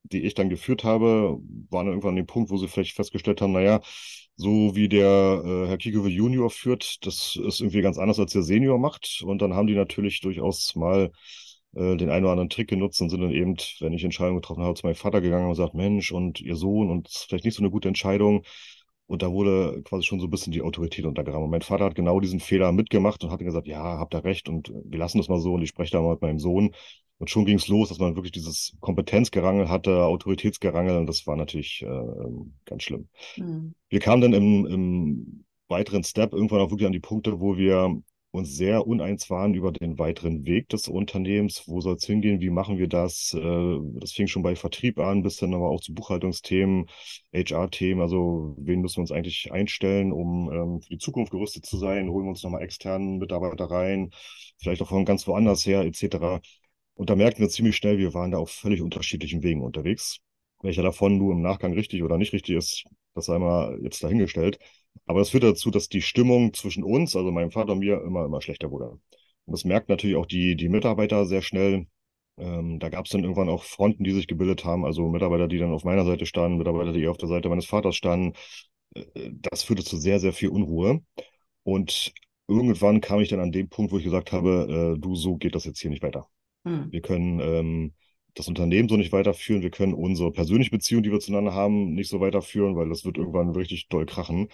die 0.03 0.23
ich 0.23 0.33
dann 0.33 0.49
geführt 0.49 0.83
habe, 0.83 1.37
waren 1.69 1.87
irgendwann 1.87 2.11
an 2.11 2.15
dem 2.17 2.25
Punkt, 2.25 2.51
wo 2.51 2.57
sie 2.57 2.67
vielleicht 2.67 2.95
festgestellt 2.95 3.41
haben, 3.41 3.53
naja, 3.53 3.81
so 4.35 4.75
wie 4.75 4.89
der 4.89 5.41
äh, 5.45 5.67
Herr 5.67 5.77
Kiekowe 5.77 6.09
Junior 6.09 6.49
führt, 6.49 7.05
das 7.05 7.37
ist 7.41 7.59
irgendwie 7.61 7.81
ganz 7.81 7.97
anders, 7.97 8.19
als 8.19 8.33
der 8.33 8.43
Senior 8.43 8.79
macht. 8.79 9.23
Und 9.25 9.41
dann 9.41 9.53
haben 9.53 9.67
die 9.67 9.75
natürlich 9.75 10.21
durchaus 10.21 10.75
mal 10.75 11.11
äh, 11.75 11.95
den 11.97 12.09
einen 12.09 12.25
oder 12.25 12.31
anderen 12.33 12.49
Trick 12.49 12.69
genutzt 12.69 13.01
und 13.01 13.09
sind 13.09 13.21
dann 13.21 13.31
eben, 13.31 13.55
wenn 13.79 13.93
ich 13.93 14.03
Entscheidungen 14.03 14.41
getroffen 14.41 14.63
habe, 14.63 14.75
zu 14.75 14.85
meinem 14.85 14.95
Vater 14.95 15.21
gegangen 15.21 15.45
und 15.45 15.51
gesagt, 15.51 15.73
Mensch, 15.75 16.11
und 16.11 16.41
ihr 16.41 16.55
Sohn, 16.55 16.89
und 16.89 17.07
das 17.07 17.15
ist 17.15 17.23
vielleicht 17.29 17.45
nicht 17.45 17.55
so 17.55 17.61
eine 17.61 17.71
gute 17.71 17.87
Entscheidung. 17.87 18.43
Und 19.05 19.21
da 19.21 19.31
wurde 19.31 19.81
quasi 19.83 20.03
schon 20.05 20.19
so 20.19 20.27
ein 20.27 20.29
bisschen 20.29 20.53
die 20.53 20.61
Autorität 20.61 21.05
untergraben. 21.05 21.43
Und 21.43 21.51
mein 21.51 21.61
Vater 21.61 21.85
hat 21.85 21.95
genau 21.95 22.19
diesen 22.19 22.39
Fehler 22.39 22.71
mitgemacht 22.71 23.23
und 23.23 23.31
hat 23.31 23.39
gesagt, 23.39 23.67
ja, 23.67 23.99
habt 23.99 24.15
ihr 24.15 24.23
recht 24.23 24.49
und 24.49 24.73
wir 24.85 24.97
lassen 24.97 25.17
das 25.19 25.27
mal 25.27 25.39
so 25.39 25.53
und 25.53 25.61
ich 25.61 25.69
spreche 25.69 25.91
da 25.91 26.01
mal 26.01 26.13
mit 26.13 26.21
meinem 26.21 26.39
Sohn. 26.39 26.73
Und 27.23 27.29
schon 27.29 27.45
ging 27.45 27.55
es 27.55 27.69
los, 27.69 27.87
dass 27.87 27.99
man 27.99 28.17
wirklich 28.17 28.33
dieses 28.33 28.75
Kompetenzgerangel 28.81 29.69
hatte, 29.69 30.03
Autoritätsgerangel 30.03 30.97
und 30.97 31.07
das 31.07 31.25
war 31.25 31.37
natürlich 31.37 31.81
äh, 31.81 31.85
ähm, 31.85 32.55
ganz 32.65 32.83
schlimm. 32.83 33.07
Mhm. 33.37 33.75
Wir 33.87 34.01
kamen 34.01 34.21
dann 34.21 34.33
im, 34.33 34.65
im 34.65 35.45
weiteren 35.69 36.03
Step 36.03 36.33
irgendwann 36.33 36.59
auch 36.59 36.69
wirklich 36.69 36.85
an 36.85 36.91
die 36.91 36.99
Punkte, 36.99 37.39
wo 37.39 37.55
wir 37.55 37.97
uns 38.31 38.57
sehr 38.57 38.85
uneins 38.85 39.29
waren 39.29 39.53
über 39.53 39.71
den 39.71 39.97
weiteren 39.97 40.45
Weg 40.45 40.67
des 40.67 40.89
Unternehmens. 40.89 41.63
Wo 41.65 41.79
soll 41.79 41.95
es 41.95 42.03
hingehen? 42.03 42.41
Wie 42.41 42.49
machen 42.49 42.77
wir 42.77 42.89
das? 42.89 43.33
Äh, 43.33 43.77
das 44.01 44.11
fing 44.11 44.27
schon 44.27 44.43
bei 44.43 44.57
Vertrieb 44.57 44.99
an, 44.99 45.23
bis 45.23 45.37
dann 45.37 45.53
aber 45.53 45.69
auch 45.69 45.79
zu 45.79 45.93
Buchhaltungsthemen, 45.93 46.87
HR-Themen. 47.33 48.01
Also, 48.01 48.53
wen 48.59 48.81
müssen 48.81 48.97
wir 48.97 49.03
uns 49.03 49.13
eigentlich 49.13 49.49
einstellen, 49.53 50.11
um 50.11 50.51
ähm, 50.51 50.81
für 50.81 50.89
die 50.89 50.97
Zukunft 50.97 51.31
gerüstet 51.31 51.65
zu 51.65 51.77
sein? 51.77 52.09
Holen 52.09 52.25
wir 52.25 52.31
uns 52.31 52.43
nochmal 52.43 52.63
externen 52.63 53.17
Mitarbeiter 53.19 53.71
rein, 53.71 54.09
vielleicht 54.57 54.81
auch 54.81 54.89
von 54.89 55.05
ganz 55.05 55.25
woanders 55.25 55.65
her, 55.65 55.85
etc. 55.85 56.41
Und 56.95 57.09
da 57.09 57.15
merkten 57.15 57.41
wir 57.43 57.49
ziemlich 57.49 57.75
schnell, 57.75 57.97
wir 57.97 58.13
waren 58.13 58.31
da 58.31 58.37
auf 58.37 58.51
völlig 58.51 58.81
unterschiedlichen 58.81 59.43
Wegen 59.43 59.61
unterwegs. 59.61 60.19
Welcher 60.61 60.83
davon 60.83 61.17
nur 61.17 61.33
im 61.33 61.41
Nachgang 61.41 61.73
richtig 61.73 62.03
oder 62.03 62.17
nicht 62.17 62.33
richtig 62.33 62.55
ist, 62.55 62.85
das 63.15 63.25
sei 63.25 63.39
mal 63.39 63.79
jetzt 63.81 64.03
dahingestellt. 64.03 64.59
Aber 65.05 65.19
das 65.19 65.29
führt 65.31 65.43
dazu, 65.43 65.71
dass 65.71 65.89
die 65.89 66.01
Stimmung 66.01 66.53
zwischen 66.53 66.83
uns, 66.83 67.15
also 67.15 67.31
meinem 67.31 67.51
Vater 67.51 67.73
und 67.73 67.79
mir, 67.79 68.01
immer, 68.01 68.25
immer 68.25 68.41
schlechter 68.41 68.71
wurde. 68.71 68.91
Und 68.91 69.01
das 69.51 69.65
merkt 69.65 69.89
natürlich 69.89 70.15
auch 70.15 70.25
die, 70.25 70.55
die 70.55 70.69
Mitarbeiter 70.69 71.25
sehr 71.25 71.41
schnell. 71.41 71.87
Ähm, 72.37 72.79
da 72.79 72.89
gab 72.89 73.05
es 73.05 73.11
dann 73.11 73.23
irgendwann 73.23 73.49
auch 73.49 73.63
Fronten, 73.63 74.03
die 74.03 74.11
sich 74.11 74.27
gebildet 74.27 74.65
haben, 74.65 74.85
also 74.85 75.09
Mitarbeiter, 75.09 75.47
die 75.47 75.59
dann 75.59 75.73
auf 75.73 75.83
meiner 75.83 76.05
Seite 76.05 76.25
standen, 76.25 76.57
Mitarbeiter, 76.57 76.93
die 76.93 77.07
auf 77.07 77.17
der 77.17 77.29
Seite 77.29 77.49
meines 77.49 77.65
Vaters 77.65 77.95
standen. 77.95 78.33
Äh, 78.95 79.31
das 79.51 79.63
führte 79.63 79.83
zu 79.83 79.97
sehr, 79.97 80.19
sehr 80.19 80.33
viel 80.33 80.49
Unruhe. 80.49 81.01
Und 81.63 82.13
irgendwann 82.47 83.01
kam 83.01 83.21
ich 83.21 83.29
dann 83.29 83.39
an 83.41 83.51
den 83.51 83.69
Punkt, 83.69 83.91
wo 83.91 83.97
ich 83.97 84.03
gesagt 84.05 84.31
habe, 84.31 84.95
äh, 84.97 85.01
du, 85.01 85.15
so 85.15 85.37
geht 85.37 85.55
das 85.55 85.65
jetzt 85.65 85.79
hier 85.81 85.91
nicht 85.91 86.03
weiter. 86.03 86.29
Hm. 86.65 86.91
Wir 86.91 87.01
können 87.01 87.39
ähm, 87.39 87.93
das 88.33 88.47
Unternehmen 88.47 88.89
so 88.89 88.97
nicht 88.97 89.11
weiterführen. 89.11 89.61
Wir 89.61 89.71
können 89.71 89.93
unsere 89.93 90.31
persönliche 90.31 90.71
Beziehung, 90.71 91.03
die 91.03 91.11
wir 91.11 91.19
zueinander 91.19 91.53
haben, 91.53 91.93
nicht 91.93 92.09
so 92.09 92.19
weiterführen, 92.19 92.75
weil 92.75 92.89
das 92.89 93.05
wird 93.05 93.17
irgendwann 93.17 93.49
richtig 93.49 93.87
doll 93.89 94.05
krachen. 94.05 94.49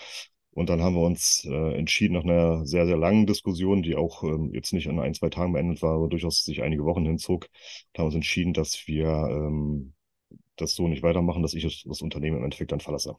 Und 0.52 0.70
dann 0.70 0.82
haben 0.82 0.96
wir 0.96 1.04
uns 1.04 1.46
äh, 1.46 1.74
entschieden, 1.78 2.16
nach 2.16 2.24
einer 2.24 2.66
sehr, 2.66 2.86
sehr 2.86 2.98
langen 2.98 3.28
Diskussion, 3.28 3.84
die 3.84 3.96
auch 3.96 4.24
ähm, 4.24 4.52
jetzt 4.54 4.74
nicht 4.74 4.88
in 4.88 5.00
ein, 5.00 5.14
zwei 5.14 5.30
Tagen 5.30 5.54
beendet 5.54 5.82
war, 5.82 5.96
aber 5.96 6.10
durchaus 6.10 6.44
sich 6.44 6.64
einige 6.64 6.84
Wochen 6.86 7.06
hinzog, 7.06 7.48
haben 7.96 8.04
wir 8.04 8.06
uns 8.06 8.16
entschieden, 8.16 8.54
dass 8.54 8.88
wir 8.88 9.08
ähm, 9.08 9.94
das 10.56 10.76
so 10.76 10.88
nicht 10.88 11.04
weitermachen, 11.04 11.44
dass 11.44 11.54
ich 11.54 11.84
das 11.86 12.02
Unternehmen 12.02 12.38
im 12.38 12.44
Endeffekt 12.44 12.72
dann 12.72 12.82
verlasse. 12.82 13.16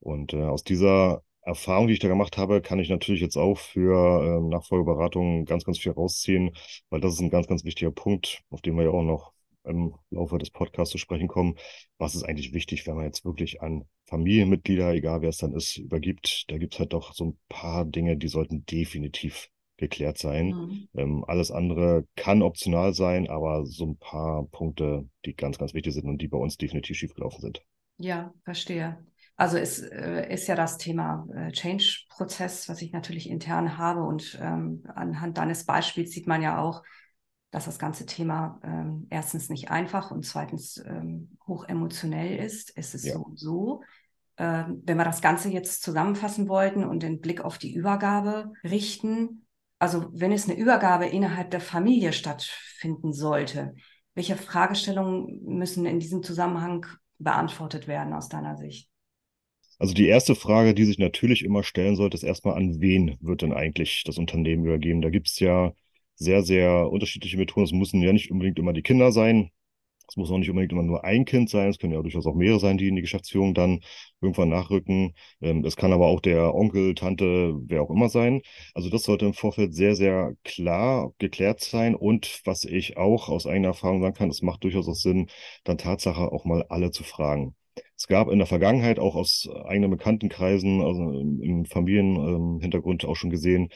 Und 0.00 0.32
äh, 0.34 0.42
aus 0.42 0.64
dieser 0.64 1.22
Erfahrung, 1.44 1.86
die 1.86 1.94
ich 1.94 1.98
da 1.98 2.08
gemacht 2.08 2.38
habe, 2.38 2.62
kann 2.62 2.78
ich 2.78 2.88
natürlich 2.88 3.20
jetzt 3.20 3.36
auch 3.36 3.58
für 3.58 4.40
äh, 4.42 4.48
Nachfolgeberatungen 4.48 5.44
ganz, 5.44 5.64
ganz 5.64 5.78
viel 5.78 5.92
rausziehen, 5.92 6.56
weil 6.90 7.00
das 7.00 7.14
ist 7.14 7.20
ein 7.20 7.30
ganz, 7.30 7.46
ganz 7.46 7.64
wichtiger 7.64 7.90
Punkt, 7.90 8.42
auf 8.50 8.62
den 8.62 8.76
wir 8.76 8.84
ja 8.84 8.90
auch 8.90 9.02
noch 9.02 9.32
im 9.64 9.94
Laufe 10.10 10.38
des 10.38 10.50
Podcasts 10.50 10.92
zu 10.92 10.98
sprechen 10.98 11.28
kommen. 11.28 11.56
Was 11.98 12.14
ist 12.14 12.22
eigentlich 12.22 12.52
wichtig, 12.52 12.86
wenn 12.86 12.96
man 12.96 13.04
jetzt 13.04 13.24
wirklich 13.24 13.62
an 13.62 13.84
Familienmitglieder, 14.06 14.92
egal 14.92 15.22
wer 15.22 15.30
es 15.30 15.38
dann 15.38 15.54
ist, 15.54 15.76
übergibt? 15.76 16.44
Da 16.48 16.58
gibt 16.58 16.74
es 16.74 16.80
halt 16.80 16.92
doch 16.92 17.14
so 17.14 17.24
ein 17.24 17.38
paar 17.48 17.84
Dinge, 17.84 18.16
die 18.16 18.28
sollten 18.28 18.64
definitiv 18.66 19.48
geklärt 19.76 20.18
sein. 20.18 20.48
Mhm. 20.48 20.88
Ähm, 20.94 21.24
alles 21.26 21.50
andere 21.50 22.06
kann 22.14 22.42
optional 22.42 22.94
sein, 22.94 23.28
aber 23.28 23.66
so 23.66 23.86
ein 23.86 23.96
paar 23.96 24.46
Punkte, 24.46 25.08
die 25.24 25.34
ganz, 25.34 25.58
ganz 25.58 25.74
wichtig 25.74 25.94
sind 25.94 26.08
und 26.08 26.18
die 26.18 26.28
bei 26.28 26.38
uns 26.38 26.56
definitiv 26.56 26.96
schiefgelaufen 26.96 27.40
sind. 27.40 27.62
Ja, 27.98 28.32
verstehe. 28.44 28.98
Also 29.36 29.56
es 29.56 29.80
äh, 29.80 30.32
ist 30.32 30.46
ja 30.46 30.54
das 30.54 30.78
Thema 30.78 31.26
äh, 31.34 31.50
Change-Prozess, 31.50 32.68
was 32.68 32.82
ich 32.82 32.92
natürlich 32.92 33.28
intern 33.28 33.78
habe. 33.78 34.02
Und 34.04 34.38
ähm, 34.40 34.84
anhand 34.94 35.38
deines 35.38 35.64
Beispiels 35.64 36.12
sieht 36.12 36.26
man 36.26 36.42
ja 36.42 36.58
auch, 36.58 36.82
dass 37.50 37.66
das 37.66 37.78
ganze 37.78 38.06
Thema 38.06 38.60
ähm, 38.62 39.06
erstens 39.10 39.48
nicht 39.48 39.70
einfach 39.70 40.10
und 40.10 40.24
zweitens 40.24 40.76
ähm, 40.86 41.36
hoch 41.46 41.64
emotionell 41.64 42.38
ist. 42.44 42.72
Es 42.76 42.94
ist 42.94 43.04
ja. 43.04 43.14
so 43.14 43.32
so. 43.34 43.82
Ähm, 44.36 44.82
wenn 44.84 44.98
wir 44.98 45.04
das 45.04 45.20
Ganze 45.20 45.48
jetzt 45.48 45.82
zusammenfassen 45.82 46.48
wollten 46.48 46.84
und 46.84 47.02
den 47.02 47.20
Blick 47.20 47.40
auf 47.40 47.58
die 47.58 47.72
Übergabe 47.72 48.52
richten, 48.64 49.46
also 49.78 50.08
wenn 50.12 50.32
es 50.32 50.48
eine 50.48 50.58
Übergabe 50.58 51.06
innerhalb 51.06 51.50
der 51.50 51.60
Familie 51.60 52.12
stattfinden 52.12 53.12
sollte, 53.12 53.74
welche 54.14 54.36
Fragestellungen 54.36 55.40
müssen 55.44 55.86
in 55.86 56.00
diesem 56.00 56.22
Zusammenhang 56.22 56.86
beantwortet 57.18 57.86
werden 57.86 58.12
aus 58.12 58.28
deiner 58.28 58.56
Sicht? 58.56 58.88
Also 59.78 59.94
die 59.94 60.06
erste 60.06 60.34
Frage, 60.34 60.74
die 60.74 60.84
sich 60.84 60.98
natürlich 60.98 61.44
immer 61.44 61.62
stellen 61.62 61.96
sollte, 61.96 62.16
ist 62.16 62.22
erstmal, 62.22 62.56
an 62.56 62.80
wen 62.80 63.16
wird 63.20 63.42
denn 63.42 63.52
eigentlich 63.52 64.02
das 64.04 64.18
Unternehmen 64.18 64.64
übergeben? 64.64 65.02
Da 65.02 65.10
gibt 65.10 65.28
es 65.28 65.38
ja 65.40 65.72
sehr, 66.16 66.42
sehr 66.42 66.90
unterschiedliche 66.90 67.36
Methoden. 67.36 67.64
Es 67.64 67.72
müssen 67.72 68.00
ja 68.02 68.12
nicht 68.12 68.30
unbedingt 68.30 68.58
immer 68.58 68.72
die 68.72 68.82
Kinder 68.82 69.12
sein. 69.12 69.50
Es 70.08 70.16
muss 70.16 70.30
auch 70.30 70.38
nicht 70.38 70.50
unbedingt 70.50 70.72
immer 70.72 70.82
nur 70.82 71.04
ein 71.04 71.24
Kind 71.24 71.50
sein. 71.50 71.70
Es 71.70 71.78
können 71.78 71.94
ja 71.94 72.02
durchaus 72.02 72.26
auch 72.26 72.34
mehrere 72.34 72.60
sein, 72.60 72.78
die 72.78 72.88
in 72.88 72.96
die 72.96 73.02
Geschäftsführung 73.02 73.54
dann 73.54 73.80
irgendwann 74.20 74.50
nachrücken. 74.50 75.14
Ähm, 75.40 75.64
es 75.64 75.76
kann 75.76 75.92
aber 75.92 76.06
auch 76.06 76.20
der 76.20 76.54
Onkel, 76.54 76.94
Tante, 76.94 77.54
wer 77.66 77.82
auch 77.82 77.90
immer 77.90 78.08
sein. 78.10 78.42
Also 78.74 78.90
das 78.90 79.04
sollte 79.04 79.26
im 79.26 79.34
Vorfeld 79.34 79.74
sehr, 79.74 79.96
sehr 79.96 80.34
klar 80.44 81.12
geklärt 81.18 81.60
sein. 81.60 81.94
Und 81.94 82.42
was 82.44 82.64
ich 82.64 82.96
auch 82.98 83.28
aus 83.28 83.46
eigener 83.46 83.68
Erfahrung 83.68 84.02
sagen 84.02 84.14
kann, 84.14 84.30
es 84.30 84.42
macht 84.42 84.64
durchaus 84.64 84.88
auch 84.88 84.94
Sinn, 84.94 85.28
dann 85.64 85.78
Tatsache 85.78 86.30
auch 86.32 86.44
mal 86.44 86.64
alle 86.68 86.90
zu 86.90 87.02
fragen. 87.04 87.56
Es 87.96 88.06
gab 88.08 88.28
in 88.28 88.38
der 88.38 88.46
Vergangenheit 88.46 88.98
auch 88.98 89.14
aus 89.14 89.48
eigenen 89.66 89.90
Bekanntenkreisen, 89.90 90.80
also 90.82 91.10
im 91.20 91.64
Familienhintergrund 91.64 93.04
auch 93.04 93.14
schon 93.16 93.30
gesehen, 93.30 93.70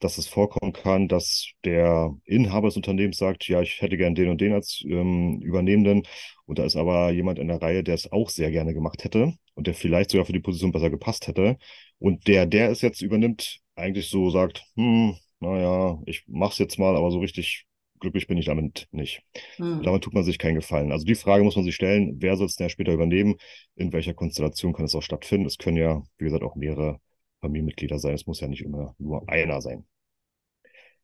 dass 0.00 0.18
es 0.18 0.26
vorkommen 0.26 0.72
kann, 0.72 1.06
dass 1.08 1.52
der 1.64 2.12
Inhaber 2.24 2.68
des 2.68 2.76
Unternehmens 2.76 3.18
sagt, 3.18 3.46
ja, 3.48 3.62
ich 3.62 3.80
hätte 3.80 3.96
gern 3.96 4.14
den 4.16 4.30
und 4.30 4.40
den 4.40 4.52
als 4.52 4.82
ähm, 4.86 5.40
Übernehmenden. 5.42 6.02
Und 6.46 6.58
da 6.58 6.64
ist 6.64 6.76
aber 6.76 7.10
jemand 7.12 7.38
in 7.38 7.48
der 7.48 7.62
Reihe, 7.62 7.84
der 7.84 7.94
es 7.94 8.10
auch 8.10 8.28
sehr 8.30 8.50
gerne 8.50 8.74
gemacht 8.74 9.04
hätte 9.04 9.34
und 9.54 9.66
der 9.68 9.74
vielleicht 9.74 10.10
sogar 10.10 10.26
für 10.26 10.32
die 10.32 10.40
Position 10.40 10.72
besser 10.72 10.90
gepasst 10.90 11.28
hätte. 11.28 11.56
Und 11.98 12.26
der, 12.26 12.46
der 12.46 12.70
es 12.70 12.80
jetzt 12.82 13.00
übernimmt, 13.00 13.60
eigentlich 13.76 14.08
so 14.10 14.30
sagt, 14.30 14.64
hm, 14.76 15.16
naja, 15.40 16.00
ich 16.06 16.24
mach's 16.26 16.58
jetzt 16.58 16.78
mal, 16.78 16.96
aber 16.96 17.10
so 17.12 17.20
richtig 17.20 17.66
glücklich 18.02 18.26
bin 18.26 18.36
ich 18.36 18.46
damit 18.46 18.88
nicht. 18.90 19.22
Hm. 19.56 19.82
Damit 19.82 20.04
tut 20.04 20.12
man 20.12 20.24
sich 20.24 20.38
keinen 20.38 20.56
Gefallen. 20.56 20.92
Also 20.92 21.06
die 21.06 21.14
Frage 21.14 21.44
muss 21.44 21.56
man 21.56 21.64
sich 21.64 21.74
stellen, 21.74 22.16
wer 22.20 22.36
soll 22.36 22.46
es 22.46 22.56
denn 22.56 22.68
später 22.68 22.92
übernehmen? 22.92 23.36
In 23.76 23.92
welcher 23.92 24.12
Konstellation 24.12 24.74
kann 24.74 24.84
es 24.84 24.94
auch 24.94 25.02
stattfinden? 25.02 25.46
Es 25.46 25.56
können 25.56 25.78
ja, 25.78 26.02
wie 26.18 26.24
gesagt, 26.24 26.44
auch 26.44 26.56
mehrere 26.56 27.00
Familienmitglieder 27.40 27.98
sein. 27.98 28.14
Es 28.14 28.26
muss 28.26 28.40
ja 28.40 28.48
nicht 28.48 28.62
immer 28.62 28.94
nur 28.98 29.26
einer 29.28 29.62
sein. 29.62 29.86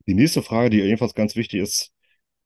Die 0.06 0.14
nächste 0.14 0.42
Frage, 0.42 0.70
die 0.70 0.80
ebenfalls 0.80 1.14
ganz 1.14 1.36
wichtig 1.36 1.60
ist, 1.60 1.92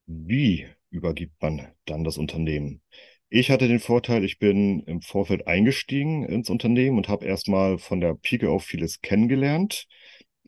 wie 0.07 0.67
übergibt 0.91 1.41
man 1.41 1.73
dann 1.87 2.05
das 2.05 2.19
Unternehmen? 2.19 2.83
Ich 3.29 3.51
hatte 3.51 3.67
den 3.67 3.81
Vorteil, 3.81 4.25
ich 4.25 4.39
bin 4.39 4.81
im 4.81 5.01
Vorfeld 5.01 5.47
eingestiegen 5.47 6.25
ins 6.25 6.51
Unternehmen 6.51 6.99
und 6.99 7.09
habe 7.09 7.25
erstmal 7.25 7.79
von 7.79 8.01
der 8.01 8.15
Pike 8.15 8.51
auf 8.51 8.65
vieles 8.65 9.01
kennengelernt. 9.01 9.87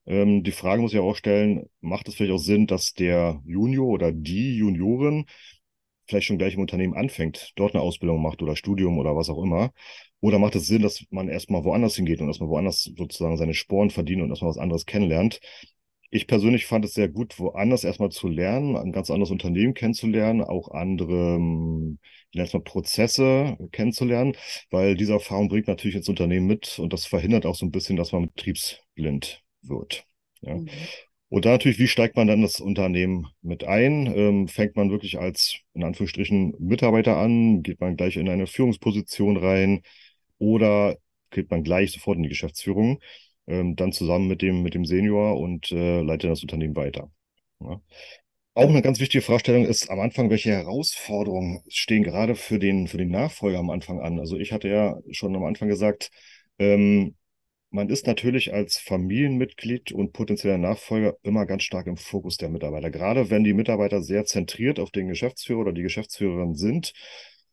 Ähm, 0.07 0.43
die 0.45 0.53
Frage 0.53 0.83
muss 0.83 0.93
ich 0.93 1.01
auch 1.01 1.17
stellen, 1.17 1.69
macht 1.81 2.09
es 2.09 2.15
vielleicht 2.15 2.33
auch 2.33 2.39
Sinn, 2.39 2.67
dass 2.67 2.93
der 2.95 3.41
Junior 3.47 3.87
oder 3.89 4.13
die 4.13 4.57
Juniorin 4.57 5.27
vielleicht 6.07 6.27
schon 6.27 6.39
gleich 6.39 6.55
im 6.55 6.61
Unternehmen 6.61 6.95
anfängt, 6.95 7.53
dort 7.57 7.75
eine 7.75 7.83
Ausbildung 7.83 8.23
macht 8.23 8.43
oder 8.43 8.57
Studium 8.57 8.99
oder 8.99 9.17
was 9.17 9.31
auch 9.31 9.43
immer? 9.43 9.73
Oder 10.21 10.39
macht 10.39 10.57
es 10.57 10.67
Sinn, 10.67 10.83
dass 10.83 11.05
man 11.11 11.29
erstmal 11.29 11.65
woanders 11.65 11.97
hingeht 11.97 12.21
und 12.21 12.29
erstmal 12.29 12.51
woanders 12.51 12.91
sozusagen 12.97 13.37
seine 13.37 13.55
Sporen 13.55 13.91
verdient 13.91 14.23
und 14.23 14.31
erstmal 14.31 14.51
was 14.51 14.59
anderes 14.59 14.87
kennenlernt? 14.87 15.41
Ich 16.11 16.27
persönlich 16.29 16.67
fand 16.67 16.85
es 16.85 16.95
sehr 16.95 17.09
gut, 17.09 17.39
woanders 17.41 17.83
erstmal 17.83 18.11
zu 18.11 18.29
lernen, 18.29 18.77
ein 18.77 18.93
ganz 18.93 19.11
anderes 19.11 19.33
Unternehmen 19.33 19.75
kennenzulernen, 19.75 20.43
auch 20.43 20.71
andere, 20.71 21.35
ich 22.31 22.37
nenne 22.37 22.47
es 22.47 22.55
mal 22.55 22.61
Prozesse 22.63 23.57
kennenzulernen, 23.73 24.37
weil 24.71 24.95
diese 24.97 25.13
Erfahrung 25.15 25.49
bringt 25.49 25.67
natürlich 25.67 25.97
ins 25.97 26.09
Unternehmen 26.09 26.47
mit 26.47 26.79
und 26.79 26.93
das 26.93 27.07
verhindert 27.07 27.47
auch 27.47 27.57
so 27.57 27.67
ein 27.67 27.73
bisschen, 27.73 27.97
dass 27.97 28.13
man 28.13 28.29
betriebsblind 28.29 29.44
wird. 29.69 30.05
Ja. 30.41 30.57
Mhm. 30.57 30.69
Und 31.29 31.45
da 31.45 31.51
natürlich, 31.51 31.79
wie 31.79 31.89
steigt 31.89 32.17
man 32.17 32.29
dann 32.29 32.43
das 32.43 32.61
Unternehmen 32.61 33.27
mit 33.43 33.65
ein? 33.65 34.07
Ähm, 34.07 34.47
fängt 34.47 34.77
man 34.77 34.91
wirklich 34.91 35.19
als, 35.19 35.59
in 35.73 35.83
Anführungsstrichen, 35.83 36.55
Mitarbeiter 36.61 37.17
an? 37.17 37.63
Geht 37.63 37.81
man 37.81 37.97
gleich 37.97 38.17
in 38.17 38.29
eine 38.29 38.47
Führungsposition 38.47 39.37
rein? 39.37 39.83
Oder 40.39 40.97
geht 41.31 41.51
man 41.51 41.65
gleich 41.65 41.91
sofort 41.93 42.19
in 42.19 42.23
die 42.23 42.29
Geschäftsführung? 42.29 43.01
Ähm, 43.47 43.75
dann 43.75 43.93
zusammen 43.93 44.29
mit 44.29 44.43
dem, 44.43 44.63
mit 44.63 44.75
dem 44.75 44.85
Senior 44.85 45.39
und 45.39 45.73
äh, 45.73 46.03
leitet 46.03 46.31
das 46.31 46.43
Unternehmen 46.43 46.77
weiter. 46.77 47.11
Ja. 47.61 47.81
Auch 48.57 48.69
eine 48.69 48.83
ganz 48.83 49.01
wichtige 49.01 49.23
Fragestellung 49.23 49.65
ist 49.65 49.91
am 49.91 49.99
Anfang, 49.99 50.31
welche 50.31 50.53
Herausforderungen 50.53 51.63
stehen 51.67 52.05
gerade 52.05 52.37
für 52.37 52.61
den, 52.61 52.87
für 52.87 52.99
den 52.99 53.11
Nachfolger 53.11 53.59
am 53.59 53.71
Anfang 53.71 53.99
an? 53.99 54.21
Also 54.21 54.39
ich 54.39 54.53
hatte 54.53 54.69
ja 54.69 54.97
schon 55.11 55.35
am 55.35 55.45
Anfang 55.45 55.67
gesagt, 55.67 56.11
ähm, 56.61 57.17
man 57.75 57.89
ist 57.91 58.07
natürlich 58.07 58.55
als 58.55 58.79
Familienmitglied 58.79 59.91
und 59.91 60.13
potenzieller 60.13 60.59
Nachfolger 60.59 61.17
immer 61.25 61.45
ganz 61.45 61.65
stark 61.65 61.89
im 61.89 61.97
Fokus 61.97 62.37
der 62.37 62.49
Mitarbeiter. 62.49 62.89
Gerade 62.91 63.31
wenn 63.31 63.43
die 63.43 63.53
Mitarbeiter 63.53 64.01
sehr 64.01 64.25
zentriert 64.25 64.79
auf 64.79 64.93
den 64.93 65.09
Geschäftsführer 65.09 65.61
oder 65.61 65.73
die 65.73 65.83
Geschäftsführerin 65.83 66.55
sind, 66.55 66.93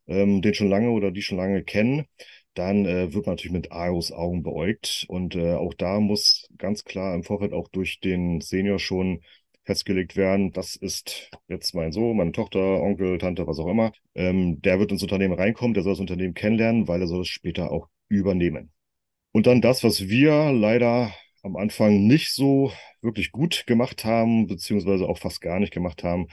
ähm, 0.08 0.44
den 0.44 0.54
schon 0.54 0.70
lange 0.70 0.92
oder 0.92 1.10
die 1.10 1.24
schon 1.24 1.38
lange 1.40 1.63
kennen, 1.63 2.06
dann 2.54 2.86
äh, 2.86 3.13
wird 3.13 3.25
man 3.25 3.34
natürlich 3.34 3.51
mit 3.51 3.72
Argus 3.72 4.12
Augen 4.12 4.44
beäugt. 4.44 5.06
Und 5.08 5.36
äh, 5.36 5.54
auch 5.56 5.74
da 5.74 6.00
muss 6.00 6.48
ganz 6.56 6.84
klar 6.84 7.16
im 7.16 7.24
Vorfeld 7.24 7.51
auch 7.51 7.68
durch 7.70 8.00
den 8.00 8.42
Senior 8.42 8.78
schon 8.78 9.22
festgelegt 9.63 10.16
werden, 10.18 10.51
das 10.51 10.75
ist 10.75 11.32
jetzt 11.48 11.74
mein 11.74 11.92
Sohn, 11.92 12.18
meine 12.18 12.32
Tochter, 12.32 12.60
Onkel, 12.60 13.18
Tante, 13.18 13.48
was 13.48 13.58
auch 13.58 13.68
immer. 13.68 13.92
Ähm, 14.13 14.62
der 14.62 14.80
wird 14.80 14.92
ins 14.92 15.04
Unternehmen 15.04 15.34
reinkommen, 15.34 15.74
der 15.74 15.82
soll 15.84 15.94
das 15.94 16.00
Unternehmen 16.00 16.36
kennenlernen, 16.36 16.88
weil 16.88 17.01
er 17.01 17.08
soll 17.08 17.22
es 17.22 17.28
später 17.28 17.72
auch 17.72 17.88
übernehmen. 18.08 18.72
Und 19.31 19.48
dann 19.48 19.61
das, 19.61 19.83
was 19.83 20.07
wir 20.09 20.51
leider 20.51 21.13
am 21.44 21.55
Anfang 21.55 22.05
nicht 22.07 22.33
so 22.33 22.72
wirklich 23.01 23.31
gut 23.31 23.65
gemacht 23.65 24.05
haben, 24.05 24.48
beziehungsweise 24.48 25.07
auch 25.07 25.17
fast 25.17 25.41
gar 25.41 25.59
nicht 25.59 25.74
gemacht 25.74 26.03
haben, 26.03 26.27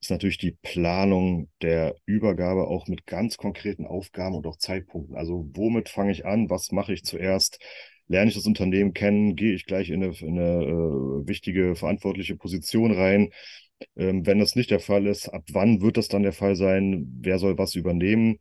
ist 0.00 0.10
natürlich 0.10 0.38
die 0.38 0.56
Planung 0.62 1.50
der 1.62 1.96
Übergabe 2.06 2.68
auch 2.68 2.86
mit 2.86 3.06
ganz 3.06 3.36
konkreten 3.36 3.84
Aufgaben 3.86 4.36
und 4.36 4.46
auch 4.46 4.56
Zeitpunkten. 4.56 5.16
Also 5.16 5.48
womit 5.54 5.88
fange 5.88 6.12
ich 6.12 6.24
an? 6.24 6.50
Was 6.50 6.72
mache 6.72 6.92
ich 6.92 7.04
zuerst? 7.04 7.58
Lerne 8.06 8.28
ich 8.30 8.36
das 8.36 8.46
Unternehmen 8.46 8.94
kennen? 8.94 9.36
Gehe 9.36 9.54
ich 9.54 9.66
gleich 9.66 9.90
in 9.90 10.02
eine, 10.02 10.14
in 10.20 10.38
eine 10.38 10.64
äh, 10.64 11.28
wichtige 11.28 11.74
verantwortliche 11.76 12.36
Position 12.36 12.92
rein? 12.92 13.30
Ähm, 13.96 14.26
wenn 14.26 14.38
das 14.38 14.56
nicht 14.56 14.70
der 14.70 14.80
Fall 14.80 15.06
ist, 15.06 15.28
ab 15.28 15.44
wann 15.52 15.80
wird 15.82 15.96
das 15.96 16.08
dann 16.08 16.22
der 16.22 16.32
Fall 16.32 16.56
sein? 16.56 17.06
Wer 17.20 17.38
soll 17.38 17.58
was 17.58 17.74
übernehmen? 17.74 18.38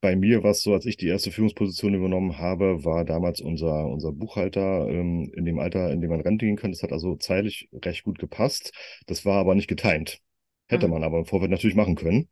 Bei 0.00 0.14
mir 0.16 0.42
war 0.42 0.50
es 0.52 0.62
so, 0.62 0.74
als 0.74 0.86
ich 0.86 0.96
die 0.96 1.08
erste 1.08 1.30
Führungsposition 1.30 1.94
übernommen 1.94 2.38
habe, 2.38 2.84
war 2.84 3.04
damals 3.04 3.40
unser, 3.40 3.86
unser 3.86 4.12
Buchhalter 4.12 4.88
ähm, 4.88 5.32
in 5.34 5.44
dem 5.44 5.58
Alter, 5.58 5.90
in 5.90 6.00
dem 6.00 6.10
man 6.10 6.20
Rente 6.20 6.46
gehen 6.46 6.56
kann. 6.56 6.70
Das 6.70 6.82
hat 6.82 6.92
also 6.92 7.16
zeitlich 7.16 7.68
recht 7.72 8.04
gut 8.04 8.18
gepasst. 8.18 8.72
Das 9.06 9.24
war 9.24 9.38
aber 9.38 9.54
nicht 9.54 9.68
getimt. 9.68 10.20
Hätte 10.68 10.86
mhm. 10.86 10.94
man 10.94 11.04
aber 11.04 11.18
im 11.18 11.26
Vorfeld 11.26 11.50
natürlich 11.50 11.76
machen 11.76 11.94
können. 11.94 12.28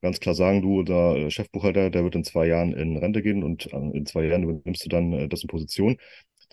Ganz 0.00 0.20
klar 0.20 0.34
sagen, 0.34 0.62
du, 0.62 0.82
der 0.82 1.30
Chefbuchhalter, 1.30 1.90
der 1.90 2.04
wird 2.04 2.14
in 2.14 2.24
zwei 2.24 2.46
Jahren 2.46 2.72
in 2.72 2.96
Rente 2.96 3.22
gehen 3.22 3.42
und 3.42 3.72
äh, 3.72 3.76
in 3.76 4.06
zwei 4.06 4.24
Jahren 4.24 4.42
übernimmst 4.42 4.84
du 4.84 4.88
dann 4.88 5.12
äh, 5.12 5.28
dessen 5.28 5.48
Position. 5.48 5.96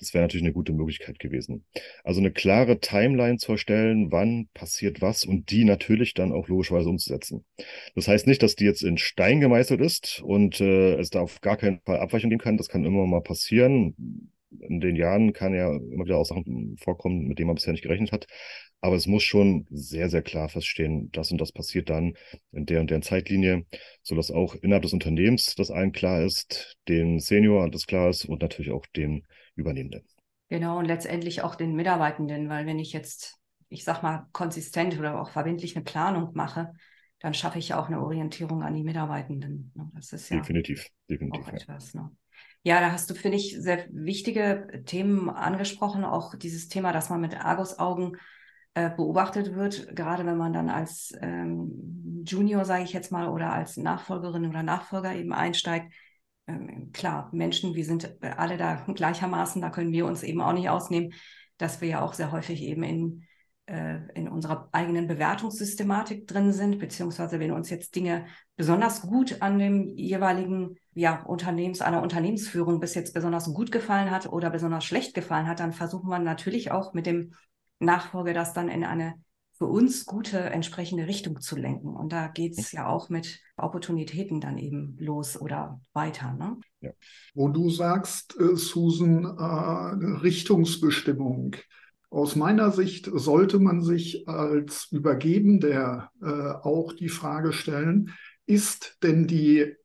Das 0.01 0.15
wäre 0.15 0.23
natürlich 0.23 0.43
eine 0.43 0.53
gute 0.53 0.73
Möglichkeit 0.73 1.19
gewesen. 1.19 1.63
Also 2.03 2.21
eine 2.21 2.31
klare 2.31 2.79
Timeline 2.79 3.37
zu 3.37 3.51
erstellen, 3.51 4.11
wann 4.11 4.49
passiert 4.55 4.99
was 4.99 5.25
und 5.25 5.51
die 5.51 5.63
natürlich 5.63 6.15
dann 6.15 6.31
auch 6.31 6.47
logischerweise 6.47 6.89
umzusetzen. 6.89 7.45
Das 7.93 8.07
heißt 8.07 8.25
nicht, 8.25 8.41
dass 8.41 8.55
die 8.55 8.65
jetzt 8.65 8.81
in 8.81 8.97
Stein 8.97 9.39
gemeißelt 9.39 9.79
ist 9.79 10.19
und 10.25 10.59
äh, 10.59 10.95
es 10.95 11.11
da 11.11 11.21
auf 11.21 11.39
gar 11.41 11.55
keinen 11.55 11.81
Fall 11.81 11.99
Abweichung 11.99 12.31
geben 12.31 12.41
kann. 12.41 12.57
Das 12.57 12.67
kann 12.67 12.83
immer 12.83 13.05
mal 13.05 13.21
passieren. 13.21 14.31
In 14.59 14.81
den 14.81 14.95
Jahren 14.95 15.33
kann 15.33 15.53
ja 15.53 15.71
immer 15.71 16.05
wieder 16.05 16.17
auch 16.17 16.25
Sachen 16.25 16.75
vorkommen, 16.77 17.27
mit 17.27 17.37
denen 17.37 17.47
man 17.47 17.55
bisher 17.55 17.71
nicht 17.71 17.83
gerechnet 17.83 18.11
hat. 18.11 18.25
Aber 18.81 18.95
es 18.95 19.05
muss 19.05 19.21
schon 19.21 19.67
sehr, 19.69 20.09
sehr 20.09 20.23
klar 20.23 20.49
feststehen, 20.49 21.11
das 21.11 21.31
und 21.31 21.39
das 21.39 21.51
passiert 21.51 21.91
dann 21.91 22.15
in 22.51 22.65
der 22.65 22.81
und 22.81 22.89
der 22.89 23.01
Zeitlinie, 23.01 23.67
sodass 24.01 24.31
auch 24.31 24.55
innerhalb 24.55 24.81
des 24.81 24.93
Unternehmens 24.93 25.53
das 25.53 25.69
allen 25.69 25.91
klar 25.91 26.23
ist, 26.23 26.79
den 26.87 27.19
Senior 27.19 27.69
das 27.69 27.85
klar 27.85 28.09
ist 28.09 28.25
und 28.25 28.41
natürlich 28.41 28.71
auch 28.71 28.87
den 28.87 29.27
Übernehmenden. 29.55 30.03
Genau, 30.49 30.79
und 30.79 30.85
letztendlich 30.85 31.43
auch 31.43 31.55
den 31.55 31.75
Mitarbeitenden, 31.75 32.49
weil 32.49 32.65
wenn 32.65 32.79
ich 32.79 32.91
jetzt, 32.91 33.37
ich 33.69 33.83
sag 33.83 34.03
mal, 34.03 34.27
konsistent 34.33 34.99
oder 34.99 35.21
auch 35.21 35.29
verbindlich 35.29 35.75
eine 35.75 35.85
Planung 35.85 36.31
mache, 36.33 36.73
dann 37.19 37.33
schaffe 37.33 37.59
ich 37.59 37.69
ja 37.69 37.79
auch 37.79 37.87
eine 37.87 38.01
Orientierung 38.01 38.63
an 38.63 38.73
die 38.73 38.83
Mitarbeitenden. 38.83 39.71
Ne? 39.75 39.89
Das 39.93 40.11
ist 40.11 40.29
ja 40.29 40.37
definitiv, 40.37 40.87
definitiv. 41.09 41.47
Auch 41.47 41.53
etwas, 41.53 41.93
ne? 41.93 42.11
Ja, 42.63 42.79
da 42.79 42.91
hast 42.91 43.09
du, 43.09 43.15
finde 43.15 43.37
ich, 43.37 43.55
sehr 43.59 43.87
wichtige 43.91 44.83
Themen 44.85 45.29
angesprochen. 45.29 46.03
Auch 46.03 46.35
dieses 46.35 46.67
Thema, 46.67 46.91
dass 46.93 47.09
man 47.09 47.21
mit 47.21 47.33
Argus-Augen 47.43 48.17
äh, 48.75 48.89
beobachtet 48.89 49.55
wird, 49.55 49.95
gerade 49.95 50.25
wenn 50.25 50.37
man 50.37 50.53
dann 50.53 50.69
als 50.69 51.13
ähm, 51.21 52.23
Junior, 52.25 52.65
sage 52.65 52.83
ich 52.83 52.93
jetzt 52.93 53.11
mal, 53.11 53.29
oder 53.29 53.51
als 53.51 53.77
Nachfolgerin 53.77 54.45
oder 54.45 54.63
Nachfolger 54.63 55.15
eben 55.15 55.33
einsteigt, 55.33 55.91
klar, 56.93 57.30
Menschen, 57.32 57.75
wir 57.75 57.86
sind 57.86 58.17
alle 58.21 58.58
da 58.58 58.86
gleichermaßen, 58.88 59.62
da 59.62 59.69
können 59.69 59.91
wir 59.91 60.06
uns 60.06 60.23
eben 60.23 60.41
auch 60.41 60.54
nicht 60.54 60.69
ausnehmen, 60.69 61.13
dass 61.58 61.82
wir 61.82 61.88
ja 61.88 62.01
auch 62.01 62.13
sehr 62.13 62.32
häufig 62.32 62.62
eben 62.63 62.84
in, 62.84 63.23
äh, 63.67 63.99
in 64.15 64.27
unserer 64.27 64.69
eigenen 64.71 65.08
Bewertungssystematik 65.08 66.27
drin 66.27 66.51
sind, 66.51 66.80
beziehungsweise 66.80 67.39
wenn 67.39 67.51
uns 67.51 67.69
jetzt 67.69 67.95
Dinge 67.95 68.25
besonders 68.56 69.01
gut 69.01 69.41
an 69.41 69.60
dem 69.60 69.88
jeweiligen 69.95 70.75
ja, 70.93 71.21
Unternehmens, 71.23 71.82
einer 71.82 72.01
Unternehmensführung 72.01 72.80
bis 72.80 72.95
jetzt 72.95 73.13
besonders 73.13 73.54
gut 73.54 73.71
gefallen 73.71 74.12
hat 74.12 74.27
oder 74.32 74.49
besonders 74.49 74.84
schlecht 74.84 75.13
gefallen 75.13 75.47
hat, 75.47 75.60
dann 75.60 75.71
versucht 75.71 76.04
man 76.04 76.23
natürlich 76.23 76.71
auch 76.71 76.93
mit 76.93 77.06
dem 77.06 77.34
Nachfolger 77.80 78.34
das 78.34 78.54
dann 78.54 78.69
in 78.69 78.84
eine 78.84 79.15
für 79.62 79.67
uns 79.67 80.08
gute 80.08 80.39
entsprechende 80.39 81.06
Richtung 81.06 81.39
zu 81.39 81.56
lenken. 81.56 81.95
Und 81.95 82.12
da 82.12 82.30
geht 82.30 82.58
es 82.58 82.71
ja 82.71 82.88
auch 82.88 83.10
mit 83.10 83.39
Opportunitäten 83.58 84.41
dann 84.41 84.58
eben 84.58 84.97
los 84.97 85.39
oder 85.39 85.80
weiter. 85.93 86.34
Ne? 86.34 86.58
Ja. 86.80 86.89
Wo 87.36 87.47
du 87.47 87.69
sagst, 87.69 88.36
äh, 88.39 88.56
Susan, 88.56 89.24
äh, 89.24 90.17
Richtungsbestimmung. 90.24 91.58
Aus 92.10 92.36
meiner 92.36 92.71
Sicht 92.71 93.08
sollte 93.13 93.60
man 93.60 93.84
sich 93.84 94.28
als 94.28 94.88
Übergebender 94.89 96.10
äh, 96.24 96.26
auch 96.26 96.93
die 96.93 97.10
Frage 97.10 97.54
stellen, 97.54 98.15
ist 98.47 98.97
denn 99.04 99.28
die 99.28 99.76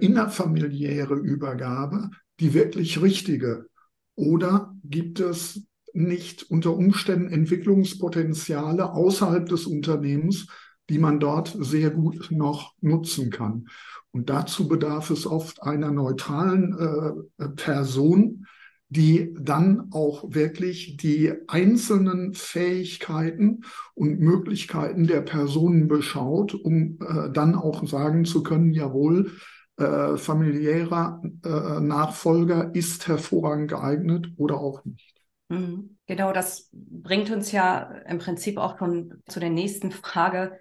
innerfamiliäre 0.00 1.14
Übergabe 1.14 2.10
die 2.38 2.52
wirklich 2.52 3.00
richtige? 3.00 3.66
Oder 4.14 4.72
gibt 4.84 5.18
es 5.18 5.66
nicht 5.94 6.50
unter 6.50 6.76
Umständen 6.76 7.32
Entwicklungspotenziale 7.32 8.92
außerhalb 8.92 9.46
des 9.48 9.66
Unternehmens, 9.66 10.48
die 10.90 10.98
man 10.98 11.20
dort 11.20 11.56
sehr 11.58 11.90
gut 11.90 12.28
noch 12.30 12.74
nutzen 12.80 13.30
kann. 13.30 13.66
Und 14.10 14.30
dazu 14.30 14.68
bedarf 14.68 15.10
es 15.10 15.26
oft 15.26 15.62
einer 15.62 15.90
neutralen 15.90 17.24
äh, 17.38 17.48
Person, 17.50 18.46
die 18.88 19.34
dann 19.40 19.88
auch 19.90 20.34
wirklich 20.34 20.96
die 20.96 21.32
einzelnen 21.48 22.34
Fähigkeiten 22.34 23.62
und 23.94 24.20
Möglichkeiten 24.20 25.06
der 25.06 25.22
Personen 25.22 25.88
beschaut, 25.88 26.54
um 26.54 26.98
äh, 27.00 27.30
dann 27.32 27.54
auch 27.54 27.86
sagen 27.88 28.24
zu 28.24 28.42
können, 28.42 28.72
jawohl, 28.72 29.32
äh, 29.76 30.16
familiärer 30.16 31.20
äh, 31.44 31.80
Nachfolger 31.80 32.72
ist 32.74 33.08
hervorragend 33.08 33.70
geeignet 33.70 34.28
oder 34.36 34.58
auch 34.58 34.84
nicht. 34.84 35.23
Mhm. 35.48 35.98
Genau, 36.06 36.32
das 36.32 36.70
bringt 36.72 37.30
uns 37.30 37.52
ja 37.52 37.82
im 38.06 38.18
Prinzip 38.18 38.58
auch 38.58 38.78
schon 38.78 39.22
zu 39.26 39.40
der 39.40 39.50
nächsten 39.50 39.90
Frage. 39.90 40.58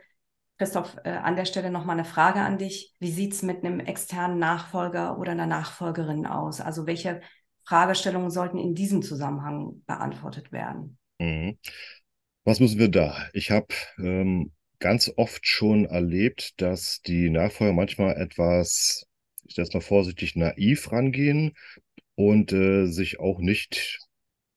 Christoph, 0.57 0.97
äh, 1.03 1.09
an 1.09 1.35
der 1.35 1.45
Stelle 1.45 1.71
nochmal 1.71 1.97
eine 1.97 2.05
Frage 2.05 2.39
an 2.39 2.57
dich. 2.57 2.93
Wie 2.99 3.11
sieht 3.11 3.33
es 3.33 3.41
mit 3.41 3.63
einem 3.63 3.79
externen 3.79 4.39
Nachfolger 4.39 5.17
oder 5.17 5.31
einer 5.31 5.47
Nachfolgerin 5.47 6.25
aus? 6.25 6.61
Also 6.61 6.85
welche 6.85 7.21
Fragestellungen 7.65 8.29
sollten 8.29 8.57
in 8.57 8.75
diesem 8.75 9.01
Zusammenhang 9.01 9.83
beantwortet 9.87 10.51
werden? 10.51 10.97
Mhm. 11.19 11.57
Was 12.43 12.59
müssen 12.59 12.79
wir 12.79 12.89
da? 12.89 13.29
Ich 13.33 13.51
habe 13.51 13.67
ähm, 13.97 14.51
ganz 14.79 15.11
oft 15.15 15.47
schon 15.47 15.85
erlebt, 15.85 16.61
dass 16.61 17.01
die 17.01 17.29
Nachfolger 17.29 17.73
manchmal 17.73 18.15
etwas, 18.17 19.07
ich 19.45 19.55
sage 19.55 19.69
mal 19.73 19.81
vorsichtig, 19.81 20.35
naiv 20.35 20.91
rangehen 20.91 21.53
und 22.15 22.51
äh, 22.51 22.87
sich 22.87 23.19
auch 23.19 23.39
nicht 23.39 23.99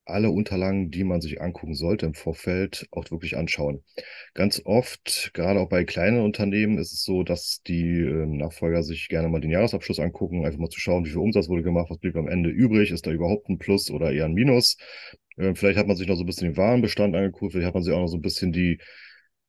alle 0.06 0.30
Unterlagen, 0.30 0.90
die 0.90 1.04
man 1.04 1.20
sich 1.20 1.40
angucken 1.40 1.74
sollte 1.74 2.06
im 2.06 2.14
Vorfeld, 2.14 2.86
auch 2.92 3.10
wirklich 3.10 3.36
anschauen. 3.36 3.82
Ganz 4.34 4.62
oft, 4.64 5.30
gerade 5.34 5.60
auch 5.60 5.68
bei 5.68 5.84
kleinen 5.84 6.20
Unternehmen, 6.20 6.78
ist 6.78 6.92
es 6.92 7.02
so, 7.04 7.22
dass 7.22 7.62
die 7.66 8.00
äh, 8.00 8.26
Nachfolger 8.26 8.82
sich 8.82 9.08
gerne 9.08 9.28
mal 9.28 9.40
den 9.40 9.50
Jahresabschluss 9.50 10.00
angucken, 10.00 10.44
einfach 10.46 10.58
mal 10.58 10.70
zu 10.70 10.80
schauen, 10.80 11.04
wie 11.04 11.10
viel 11.10 11.18
Umsatz 11.18 11.48
wurde 11.48 11.62
gemacht, 11.62 11.90
was 11.90 11.98
blieb 11.98 12.16
am 12.16 12.28
Ende 12.28 12.50
übrig, 12.50 12.90
ist 12.90 13.06
da 13.06 13.10
überhaupt 13.10 13.48
ein 13.48 13.58
Plus 13.58 13.90
oder 13.90 14.12
eher 14.12 14.26
ein 14.26 14.34
Minus. 14.34 14.76
Äh, 15.36 15.54
vielleicht 15.54 15.78
hat 15.78 15.86
man 15.86 15.96
sich 15.96 16.06
noch 16.08 16.16
so 16.16 16.22
ein 16.22 16.26
bisschen 16.26 16.48
den 16.48 16.56
Warenbestand 16.56 17.14
angeguckt, 17.14 17.52
vielleicht 17.52 17.66
hat 17.66 17.74
man 17.74 17.82
sich 17.82 17.92
auch 17.92 18.00
noch 18.00 18.08
so 18.08 18.16
ein 18.16 18.22
bisschen 18.22 18.52
die 18.52 18.78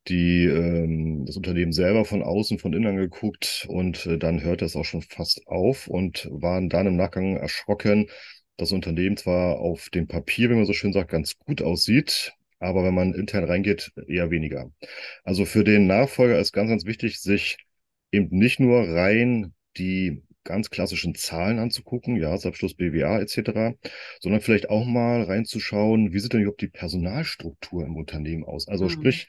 die 0.07 0.45
ähm, 0.45 1.25
das 1.25 1.35
Unternehmen 1.35 1.73
selber 1.73 2.05
von 2.05 2.23
außen, 2.23 2.59
von 2.59 2.73
innen 2.73 2.87
angeguckt 2.87 3.65
und 3.69 4.05
äh, 4.05 4.17
dann 4.17 4.41
hört 4.41 4.61
es 4.61 4.75
auch 4.75 4.85
schon 4.85 5.01
fast 5.01 5.45
auf 5.47 5.87
und 5.87 6.27
waren 6.31 6.69
dann 6.69 6.87
im 6.87 6.95
Nachgang 6.95 7.35
erschrocken, 7.37 8.07
das 8.57 8.71
Unternehmen 8.71 9.17
zwar 9.17 9.59
auf 9.59 9.89
dem 9.89 10.07
Papier, 10.07 10.49
wie 10.49 10.55
man 10.55 10.65
so 10.65 10.73
schön 10.73 10.93
sagt, 10.93 11.11
ganz 11.11 11.37
gut 11.37 11.61
aussieht, 11.61 12.33
aber 12.59 12.83
wenn 12.83 12.93
man 12.93 13.13
intern 13.13 13.43
reingeht, 13.43 13.91
eher 14.07 14.31
weniger. 14.31 14.71
Also 15.23 15.45
für 15.45 15.63
den 15.63 15.87
Nachfolger 15.87 16.39
ist 16.39 16.53
ganz, 16.53 16.69
ganz 16.69 16.85
wichtig, 16.85 17.19
sich 17.21 17.57
eben 18.11 18.29
nicht 18.35 18.59
nur 18.59 18.87
rein 18.87 19.53
die 19.77 20.23
ganz 20.43 20.69
klassischen 20.69 21.13
Zahlen 21.13 21.59
anzugucken, 21.59 22.15
Jahresabschluss, 22.15 22.73
BWA 22.73 23.19
etc., 23.19 23.77
sondern 24.19 24.41
vielleicht 24.41 24.69
auch 24.69 24.85
mal 24.85 25.23
reinzuschauen, 25.23 26.13
wie 26.13 26.19
sieht 26.19 26.33
denn 26.33 26.41
überhaupt 26.41 26.61
die 26.61 26.69
Personalstruktur 26.69 27.85
im 27.85 27.97
Unternehmen 27.97 28.45
aus? 28.45 28.67
Also 28.67 28.85
mhm. 28.85 28.89
sprich, 28.89 29.27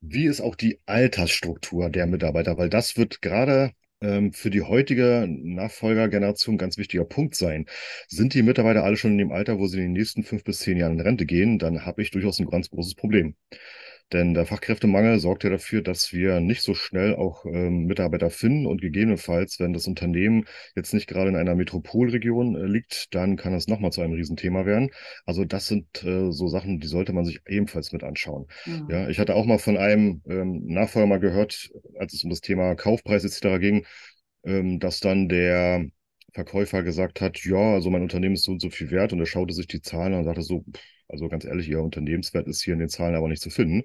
wie 0.00 0.26
ist 0.26 0.40
auch 0.40 0.54
die 0.54 0.78
Altersstruktur 0.86 1.90
der 1.90 2.06
Mitarbeiter? 2.06 2.58
Weil 2.58 2.68
das 2.68 2.96
wird 2.96 3.22
gerade 3.22 3.72
ähm, 4.00 4.32
für 4.32 4.50
die 4.50 4.62
heutige 4.62 5.26
Nachfolgergeneration 5.28 6.58
ganz 6.58 6.78
wichtiger 6.78 7.04
Punkt 7.04 7.34
sein. 7.34 7.66
Sind 8.08 8.34
die 8.34 8.42
Mitarbeiter 8.42 8.84
alle 8.84 8.96
schon 8.96 9.12
in 9.12 9.18
dem 9.18 9.32
Alter, 9.32 9.58
wo 9.58 9.66
sie 9.66 9.78
in 9.78 9.84
den 9.84 9.92
nächsten 9.92 10.22
fünf 10.22 10.44
bis 10.44 10.60
zehn 10.60 10.76
Jahren 10.76 10.94
in 10.94 11.00
Rente 11.00 11.26
gehen, 11.26 11.58
dann 11.58 11.84
habe 11.84 12.02
ich 12.02 12.10
durchaus 12.10 12.38
ein 12.38 12.46
ganz 12.46 12.70
großes 12.70 12.94
Problem. 12.94 13.34
Denn 14.12 14.32
der 14.32 14.46
Fachkräftemangel 14.46 15.18
sorgt 15.18 15.44
ja 15.44 15.50
dafür, 15.50 15.82
dass 15.82 16.12
wir 16.12 16.40
nicht 16.40 16.62
so 16.62 16.74
schnell 16.74 17.14
auch 17.14 17.44
ähm, 17.44 17.84
Mitarbeiter 17.84 18.30
finden 18.30 18.66
und 18.66 18.80
gegebenenfalls, 18.80 19.60
wenn 19.60 19.72
das 19.74 19.86
Unternehmen 19.86 20.46
jetzt 20.74 20.94
nicht 20.94 21.08
gerade 21.08 21.28
in 21.28 21.36
einer 21.36 21.54
Metropolregion 21.54 22.56
äh, 22.56 22.64
liegt, 22.66 23.14
dann 23.14 23.36
kann 23.36 23.52
es 23.52 23.68
nochmal 23.68 23.92
zu 23.92 24.00
einem 24.00 24.14
Riesenthema 24.14 24.64
werden. 24.64 24.90
Also 25.26 25.44
das 25.44 25.66
sind 25.66 26.02
äh, 26.04 26.32
so 26.32 26.48
Sachen, 26.48 26.80
die 26.80 26.86
sollte 26.86 27.12
man 27.12 27.24
sich 27.26 27.40
ebenfalls 27.46 27.92
mit 27.92 28.02
anschauen. 28.02 28.46
Mhm. 28.64 28.88
Ja, 28.90 29.08
ich 29.08 29.18
hatte 29.18 29.34
auch 29.34 29.44
mal 29.44 29.58
von 29.58 29.76
einem 29.76 30.22
ähm, 30.26 30.64
Nachfolger 30.66 31.06
mal 31.06 31.20
gehört, 31.20 31.70
als 31.98 32.14
es 32.14 32.24
um 32.24 32.30
das 32.30 32.40
Thema 32.40 32.74
Kaufpreis 32.74 33.24
etc. 33.24 33.58
ging, 33.58 33.84
ähm, 34.44 34.78
dass 34.80 35.00
dann 35.00 35.28
der 35.28 35.84
Verkäufer 36.32 36.82
gesagt 36.82 37.20
hat, 37.20 37.44
ja, 37.44 37.74
also 37.74 37.90
mein 37.90 38.02
Unternehmen 38.02 38.34
ist 38.34 38.44
so 38.44 38.52
und 38.52 38.60
so 38.62 38.70
viel 38.70 38.90
wert 38.90 39.12
und 39.12 39.20
er 39.20 39.26
schaute 39.26 39.54
sich 39.54 39.66
die 39.66 39.82
Zahlen 39.82 40.12
an 40.12 40.20
und 40.20 40.24
sagte 40.24 40.42
so, 40.42 40.60
pff, 40.62 40.80
also 41.08 41.28
ganz 41.28 41.44
ehrlich, 41.44 41.68
ihr 41.68 41.82
Unternehmenswert 41.82 42.46
ist 42.46 42.62
hier 42.62 42.74
in 42.74 42.80
den 42.80 42.88
Zahlen 42.88 43.14
aber 43.14 43.28
nicht 43.28 43.42
zu 43.42 43.50
finden. 43.50 43.84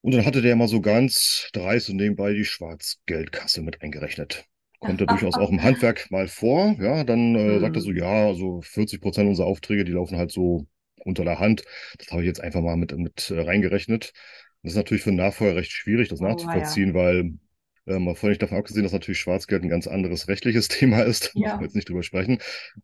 Und 0.00 0.14
dann 0.14 0.26
hatte 0.26 0.42
der 0.42 0.54
mal 0.54 0.68
so 0.68 0.80
ganz 0.80 1.48
dreist 1.52 1.88
und 1.88 1.96
nebenbei 1.96 2.34
die 2.34 2.44
Schwarzgeldkasse 2.44 3.62
mit 3.62 3.82
eingerechnet. 3.82 4.44
Kommt 4.78 5.00
ja 5.00 5.06
durchaus 5.06 5.34
auch 5.34 5.50
im 5.50 5.62
Handwerk 5.62 6.10
mal 6.10 6.28
vor. 6.28 6.76
Ja, 6.78 7.04
dann 7.04 7.34
äh, 7.34 7.56
mhm. 7.56 7.60
sagt 7.60 7.76
er 7.76 7.82
so, 7.82 7.90
ja, 7.90 8.26
also 8.26 8.60
40 8.60 9.00
Prozent 9.00 9.28
unserer 9.28 9.46
Aufträge, 9.46 9.84
die 9.84 9.92
laufen 9.92 10.18
halt 10.18 10.30
so 10.30 10.66
unter 11.04 11.24
der 11.24 11.38
Hand. 11.38 11.64
Das 11.98 12.08
habe 12.10 12.22
ich 12.22 12.26
jetzt 12.26 12.40
einfach 12.40 12.60
mal 12.60 12.76
mit, 12.76 12.96
mit 12.96 13.30
äh, 13.30 13.40
reingerechnet. 13.40 14.12
Das 14.62 14.72
ist 14.72 14.76
natürlich 14.76 15.02
für 15.02 15.10
einen 15.10 15.18
Nachfolger 15.18 15.56
recht 15.56 15.72
schwierig, 15.72 16.08
das 16.08 16.20
nachzuvollziehen, 16.20 16.92
oh, 16.94 16.98
ja. 16.98 17.04
weil 17.04 17.32
ähm, 17.86 18.04
mal 18.04 18.14
völlig 18.14 18.38
davon 18.38 18.58
abgesehen, 18.58 18.82
dass 18.82 18.92
natürlich 18.92 19.20
Schwarzgeld 19.20 19.62
ein 19.62 19.68
ganz 19.68 19.86
anderes 19.86 20.28
rechtliches 20.28 20.68
Thema 20.68 21.02
ist, 21.02 21.32
da 21.34 21.40
ja. 21.40 21.46
müssen 21.48 21.60
wir 21.60 21.64
jetzt 21.66 21.76
nicht 21.76 21.88
drüber 21.88 22.02
sprechen. 22.02 22.38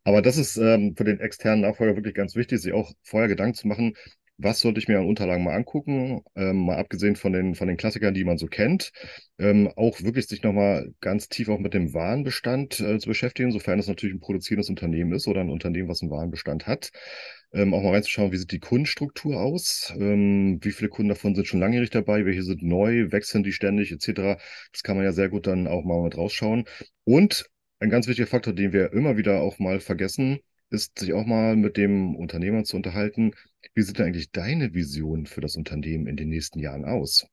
Aber 0.05 0.23
das 0.23 0.37
ist 0.37 0.57
ähm, 0.57 0.95
für 0.97 1.05
den 1.05 1.21
externen 1.21 1.63
Nachfolger 1.63 1.97
wirklich 1.97 2.15
ganz 2.15 2.35
wichtig, 2.37 2.61
sich 2.61 2.73
auch 2.73 2.93
vorher 3.03 3.29
Gedanken 3.29 3.55
zu 3.55 3.69
machen, 3.69 3.95
was 4.43 4.61
sollte 4.61 4.81
ich 4.81 4.89
mir 4.89 4.99
an 4.99 5.07
Unterlagen 5.07 5.45
mal 5.45 5.55
angucken, 5.55 6.23
ähm, 6.35 6.65
mal 6.65 6.79
abgesehen 6.79 7.15
von 7.17 7.33
den, 7.33 7.55
von 7.55 7.69
den 7.69 7.77
Klassikern, 7.77 8.15
die 8.15 8.25
man 8.25 8.39
so 8.39 8.47
kennt, 8.47 8.91
ähm, 9.39 9.69
auch 9.77 10.01
wirklich 10.01 10.27
sich 10.29 10.43
nochmal 10.43 10.95
ganz 11.01 11.29
tief 11.29 11.49
auch 11.51 11.59
mit 11.59 11.75
dem 11.75 11.93
Warenbestand 11.93 12.81
äh, 12.81 12.99
zu 12.99 13.09
beschäftigen, 13.09 13.53
sofern 13.53 13.79
es 13.79 13.87
natürlich 13.87 14.15
ein 14.15 14.21
produzierendes 14.21 14.71
Unternehmen 14.71 15.13
ist 15.13 15.29
oder 15.29 15.43
ein 15.43 15.51
Unternehmen, 15.51 15.89
was 15.89 16.01
einen 16.01 16.11
Warenbestand 16.11 16.67
hat 16.67 16.91
ähm, 17.53 17.75
auch 17.75 17.83
mal 17.83 17.93
reinzuschauen, 17.93 18.33
wie 18.33 18.37
sieht 18.37 18.53
die 18.53 18.61
Kundenstruktur 18.61 19.41
aus, 19.41 19.93
ähm, 19.97 20.59
wie 20.63 20.73
viele 20.73 20.89
Kunden 20.89 21.09
davon 21.09 21.35
sind 21.35 21.47
schon 21.47 21.61
langjährig 21.61 21.91
dabei, 21.91 22.25
welche 22.25 22.43
sind 22.43 22.63
neu, 22.63 23.11
wechseln 23.13 23.43
die 23.43 23.53
ständig 23.53 23.93
etc. 23.93 24.39
Das 24.73 24.83
kann 24.83 24.97
man 24.97 25.05
ja 25.05 25.13
sehr 25.13 25.29
gut 25.29 25.47
dann 25.47 25.67
auch 25.67 25.85
mal 25.85 26.03
mit 26.03 26.17
rausschauen. 26.17 26.65
Und 27.05 27.47
ein 27.81 27.91
ganz 27.91 28.07
wichtiger 28.07 28.29
Faktor, 28.29 28.53
den 28.53 28.73
wir 28.73 28.93
immer 28.93 29.17
wieder 29.17 29.41
auch 29.41 29.59
mal 29.59 29.81
vergessen, 29.81 30.41
ist, 30.71 30.99
sich 30.99 31.13
auch 31.13 31.27
mal 31.27 31.57
mit 31.57 31.77
dem 31.77 32.15
Unternehmer 32.15 32.63
zu 32.65 32.77
unterhalten, 32.77 33.33
wie 33.75 33.83
sieht 33.83 33.99
denn 33.99 34.07
eigentlich 34.07 34.31
deine 34.31 34.73
Vision 34.75 35.27
für 35.27 35.41
das 35.41 35.57
Unternehmen 35.57 36.07
in 36.07 36.17
den 36.17 36.29
nächsten 36.29 36.61
Jahren 36.61 36.85
aus? 36.85 37.27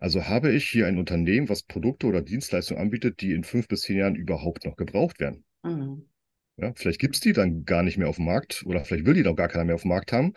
Also 0.00 0.26
habe 0.26 0.52
ich 0.52 0.68
hier 0.68 0.86
ein 0.86 0.98
Unternehmen, 0.98 1.48
was 1.48 1.62
Produkte 1.62 2.06
oder 2.06 2.22
Dienstleistungen 2.22 2.82
anbietet, 2.82 3.20
die 3.20 3.32
in 3.32 3.44
fünf 3.44 3.68
bis 3.68 3.82
zehn 3.82 3.98
Jahren 3.98 4.14
überhaupt 4.14 4.64
noch 4.64 4.76
gebraucht 4.76 5.20
werden? 5.20 5.44
Mhm. 5.62 6.08
Ja, 6.58 6.72
vielleicht 6.74 7.00
gibt 7.00 7.14
es 7.14 7.20
die 7.20 7.32
dann 7.32 7.64
gar 7.64 7.82
nicht 7.82 7.98
mehr 7.98 8.08
auf 8.08 8.16
dem 8.16 8.24
Markt 8.24 8.64
oder 8.66 8.84
vielleicht 8.84 9.06
will 9.06 9.14
die 9.14 9.22
doch 9.22 9.36
gar 9.36 9.48
keiner 9.48 9.64
mehr 9.64 9.76
auf 9.76 9.82
dem 9.82 9.90
Markt 9.90 10.12
haben. 10.12 10.34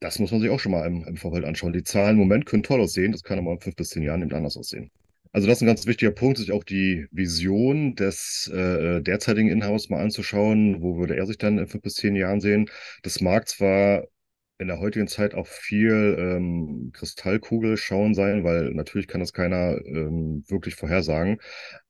Das 0.00 0.18
muss 0.18 0.30
man 0.30 0.40
sich 0.40 0.50
auch 0.50 0.60
schon 0.60 0.72
mal 0.72 0.86
im, 0.86 1.04
im 1.04 1.16
Vorfeld 1.16 1.44
anschauen. 1.44 1.72
Die 1.72 1.84
Zahlen 1.84 2.12
im 2.12 2.18
Moment 2.18 2.46
können 2.46 2.62
toll 2.62 2.80
aussehen, 2.80 3.12
das 3.12 3.22
kann 3.22 3.38
aber 3.38 3.52
in 3.52 3.60
fünf 3.60 3.76
bis 3.76 3.90
zehn 3.90 4.02
Jahren 4.02 4.22
eben 4.22 4.32
anders 4.32 4.56
aussehen. 4.56 4.90
Also 5.32 5.46
das 5.46 5.58
ist 5.58 5.62
ein 5.62 5.66
ganz 5.66 5.86
wichtiger 5.86 6.10
Punkt, 6.10 6.38
sich 6.38 6.52
auch 6.52 6.64
die 6.64 7.06
Vision 7.12 7.94
des 7.94 8.50
äh, 8.52 9.00
derzeitigen 9.02 9.50
Inhabers 9.50 9.88
mal 9.90 10.02
anzuschauen. 10.02 10.82
Wo 10.82 10.96
würde 10.98 11.16
er 11.16 11.26
sich 11.26 11.38
dann 11.38 11.58
in 11.58 11.66
fünf 11.66 11.82
bis 11.82 11.94
zehn 11.94 12.16
Jahren 12.16 12.40
sehen? 12.40 12.70
Das 13.02 13.20
mag 13.20 13.46
zwar 13.48 14.04
in 14.58 14.68
der 14.68 14.80
heutigen 14.80 15.06
Zeit 15.06 15.34
auch 15.34 15.46
viel 15.46 16.16
ähm, 16.18 16.90
Kristallkugel 16.92 17.76
schauen 17.76 18.14
sein, 18.14 18.42
weil 18.42 18.70
natürlich 18.72 19.06
kann 19.06 19.20
das 19.20 19.32
keiner 19.32 19.78
ähm, 19.86 20.44
wirklich 20.48 20.74
vorhersagen. 20.74 21.38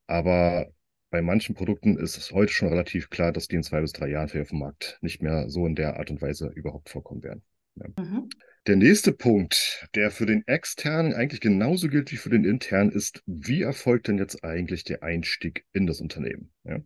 Aber 0.06 0.66
bei 1.10 1.22
manchen 1.22 1.54
Produkten 1.54 1.96
ist 1.96 2.16
es 2.18 2.32
heute 2.32 2.52
schon 2.52 2.68
relativ 2.68 3.10
klar, 3.10 3.32
dass 3.32 3.48
die 3.48 3.56
in 3.56 3.62
zwei 3.62 3.80
bis 3.80 3.92
drei 3.92 4.08
Jahren 4.08 4.28
für 4.28 4.42
auf 4.42 4.48
dem 4.48 4.58
Markt 4.58 4.98
nicht 5.00 5.22
mehr 5.22 5.48
so 5.48 5.66
in 5.66 5.74
der 5.74 5.96
Art 5.98 6.10
und 6.10 6.20
Weise 6.20 6.50
überhaupt 6.54 6.90
vorkommen 6.90 7.22
werden. 7.22 7.42
Ja. 7.76 7.86
Mhm. 7.98 8.28
Der 8.66 8.76
nächste 8.76 9.12
Punkt, 9.12 9.88
der 9.94 10.10
für 10.10 10.26
den 10.26 10.46
externen 10.46 11.14
eigentlich 11.14 11.40
genauso 11.40 11.88
gilt 11.88 12.12
wie 12.12 12.16
für 12.16 12.28
den 12.28 12.44
internen, 12.44 12.90
ist, 12.90 13.22
wie 13.26 13.62
erfolgt 13.62 14.08
denn 14.08 14.18
jetzt 14.18 14.44
eigentlich 14.44 14.84
der 14.84 15.02
Einstieg 15.02 15.64
in 15.72 15.86
das 15.86 16.00
Unternehmen? 16.00 16.52
Ja. 16.64 16.78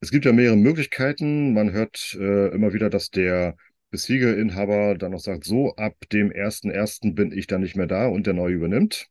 Es 0.00 0.10
gibt 0.10 0.26
ja 0.26 0.32
mehrere 0.32 0.56
Möglichkeiten. 0.56 1.54
Man 1.54 1.72
hört 1.72 2.14
äh, 2.20 2.48
immer 2.48 2.74
wieder, 2.74 2.90
dass 2.90 3.08
der 3.08 3.56
bisherige 3.90 4.32
Inhaber 4.32 4.96
dann 4.98 5.12
noch 5.12 5.20
sagt, 5.20 5.44
so 5.44 5.74
ab 5.76 5.94
dem 6.12 6.30
1.1. 6.30 7.14
bin 7.14 7.32
ich 7.32 7.46
dann 7.46 7.62
nicht 7.62 7.76
mehr 7.76 7.86
da 7.86 8.08
und 8.08 8.26
der 8.26 8.34
neue 8.34 8.54
übernimmt 8.54 9.08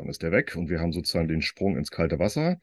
dann 0.00 0.10
ist 0.10 0.22
der 0.22 0.32
weg 0.32 0.56
und 0.56 0.70
wir 0.70 0.80
haben 0.80 0.92
sozusagen 0.92 1.28
den 1.28 1.42
Sprung 1.42 1.76
ins 1.76 1.90
kalte 1.90 2.18
Wasser. 2.18 2.58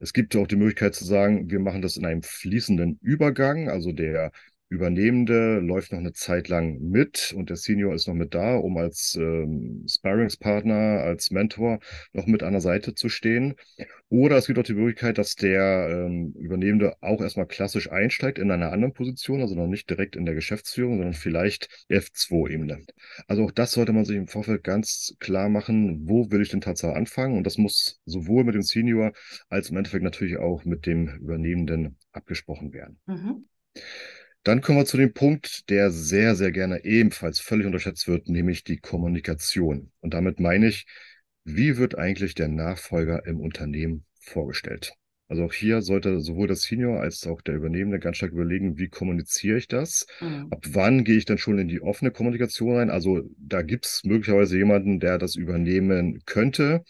Es 0.00 0.12
gibt 0.12 0.36
auch 0.36 0.46
die 0.46 0.56
Möglichkeit 0.56 0.94
zu 0.94 1.04
sagen, 1.04 1.50
wir 1.50 1.60
machen 1.60 1.82
das 1.82 1.96
in 1.96 2.06
einem 2.06 2.22
fließenden 2.22 2.98
Übergang, 3.02 3.68
also 3.68 3.92
der 3.92 4.32
Übernehmende 4.68 5.60
läuft 5.60 5.92
noch 5.92 6.00
eine 6.00 6.12
Zeit 6.12 6.48
lang 6.48 6.80
mit 6.80 7.32
und 7.36 7.50
der 7.50 7.56
Senior 7.56 7.94
ist 7.94 8.08
noch 8.08 8.14
mit 8.14 8.34
da, 8.34 8.56
um 8.56 8.76
als 8.78 9.16
ähm, 9.20 9.84
Sparringspartner, 9.88 11.02
als 11.02 11.30
Mentor 11.30 11.78
noch 12.12 12.26
mit 12.26 12.42
an 12.42 12.52
der 12.52 12.60
Seite 12.60 12.94
zu 12.94 13.08
stehen. 13.08 13.54
Oder 14.08 14.36
es 14.36 14.46
gibt 14.46 14.58
auch 14.58 14.64
die 14.64 14.74
Möglichkeit, 14.74 15.18
dass 15.18 15.36
der 15.36 15.88
ähm, 15.88 16.32
Übernehmende 16.36 16.96
auch 17.00 17.20
erstmal 17.20 17.46
klassisch 17.46 17.90
einsteigt 17.90 18.38
in 18.38 18.50
einer 18.50 18.72
anderen 18.72 18.92
Position, 18.92 19.40
also 19.40 19.54
noch 19.54 19.68
nicht 19.68 19.88
direkt 19.88 20.16
in 20.16 20.26
der 20.26 20.34
Geschäftsführung, 20.34 20.96
sondern 20.96 21.14
vielleicht 21.14 21.68
F2-Ebene. 21.88 22.82
Also 23.28 23.44
auch 23.44 23.52
das 23.52 23.72
sollte 23.72 23.92
man 23.92 24.04
sich 24.04 24.16
im 24.16 24.26
Vorfeld 24.26 24.64
ganz 24.64 25.14
klar 25.20 25.48
machen, 25.48 26.08
wo 26.08 26.30
will 26.30 26.42
ich 26.42 26.48
denn 26.48 26.60
tatsächlich 26.60 26.96
anfangen? 26.96 27.36
Und 27.36 27.44
das 27.44 27.56
muss 27.56 28.00
sowohl 28.04 28.44
mit 28.44 28.54
dem 28.54 28.62
Senior 28.62 29.12
als 29.48 29.70
im 29.70 29.76
Endeffekt 29.76 30.04
natürlich 30.04 30.38
auch 30.38 30.64
mit 30.64 30.86
dem 30.86 31.08
Übernehmenden 31.20 31.96
abgesprochen 32.12 32.72
werden. 32.72 32.98
Mhm. 33.06 33.44
Dann 34.46 34.60
kommen 34.60 34.78
wir 34.78 34.84
zu 34.84 34.96
dem 34.96 35.12
Punkt, 35.12 35.68
der 35.70 35.90
sehr, 35.90 36.36
sehr 36.36 36.52
gerne 36.52 36.84
ebenfalls 36.84 37.40
völlig 37.40 37.66
unterschätzt 37.66 38.06
wird, 38.06 38.28
nämlich 38.28 38.62
die 38.62 38.76
Kommunikation. 38.76 39.90
Und 40.00 40.14
damit 40.14 40.38
meine 40.38 40.68
ich, 40.68 40.86
wie 41.42 41.78
wird 41.78 41.98
eigentlich 41.98 42.36
der 42.36 42.46
Nachfolger 42.46 43.26
im 43.26 43.40
Unternehmen 43.40 44.04
vorgestellt? 44.20 44.92
Also 45.26 45.42
auch 45.42 45.52
hier 45.52 45.82
sollte 45.82 46.20
sowohl 46.20 46.46
das 46.46 46.62
Senior 46.62 47.00
als 47.00 47.26
auch 47.26 47.42
der 47.42 47.56
Übernehmende 47.56 47.98
ganz 47.98 48.18
stark 48.18 48.30
überlegen, 48.30 48.78
wie 48.78 48.88
kommuniziere 48.88 49.58
ich 49.58 49.66
das? 49.66 50.06
Mhm. 50.20 50.46
Ab 50.52 50.64
wann 50.68 51.02
gehe 51.02 51.16
ich 51.16 51.24
dann 51.24 51.38
schon 51.38 51.58
in 51.58 51.66
die 51.66 51.82
offene 51.82 52.12
Kommunikation 52.12 52.76
rein? 52.76 52.90
Also 52.90 53.22
da 53.36 53.62
gibt 53.62 53.86
es 53.86 54.02
möglicherweise 54.04 54.56
jemanden, 54.56 55.00
der 55.00 55.18
das 55.18 55.34
übernehmen 55.34 56.22
könnte. 56.24 56.84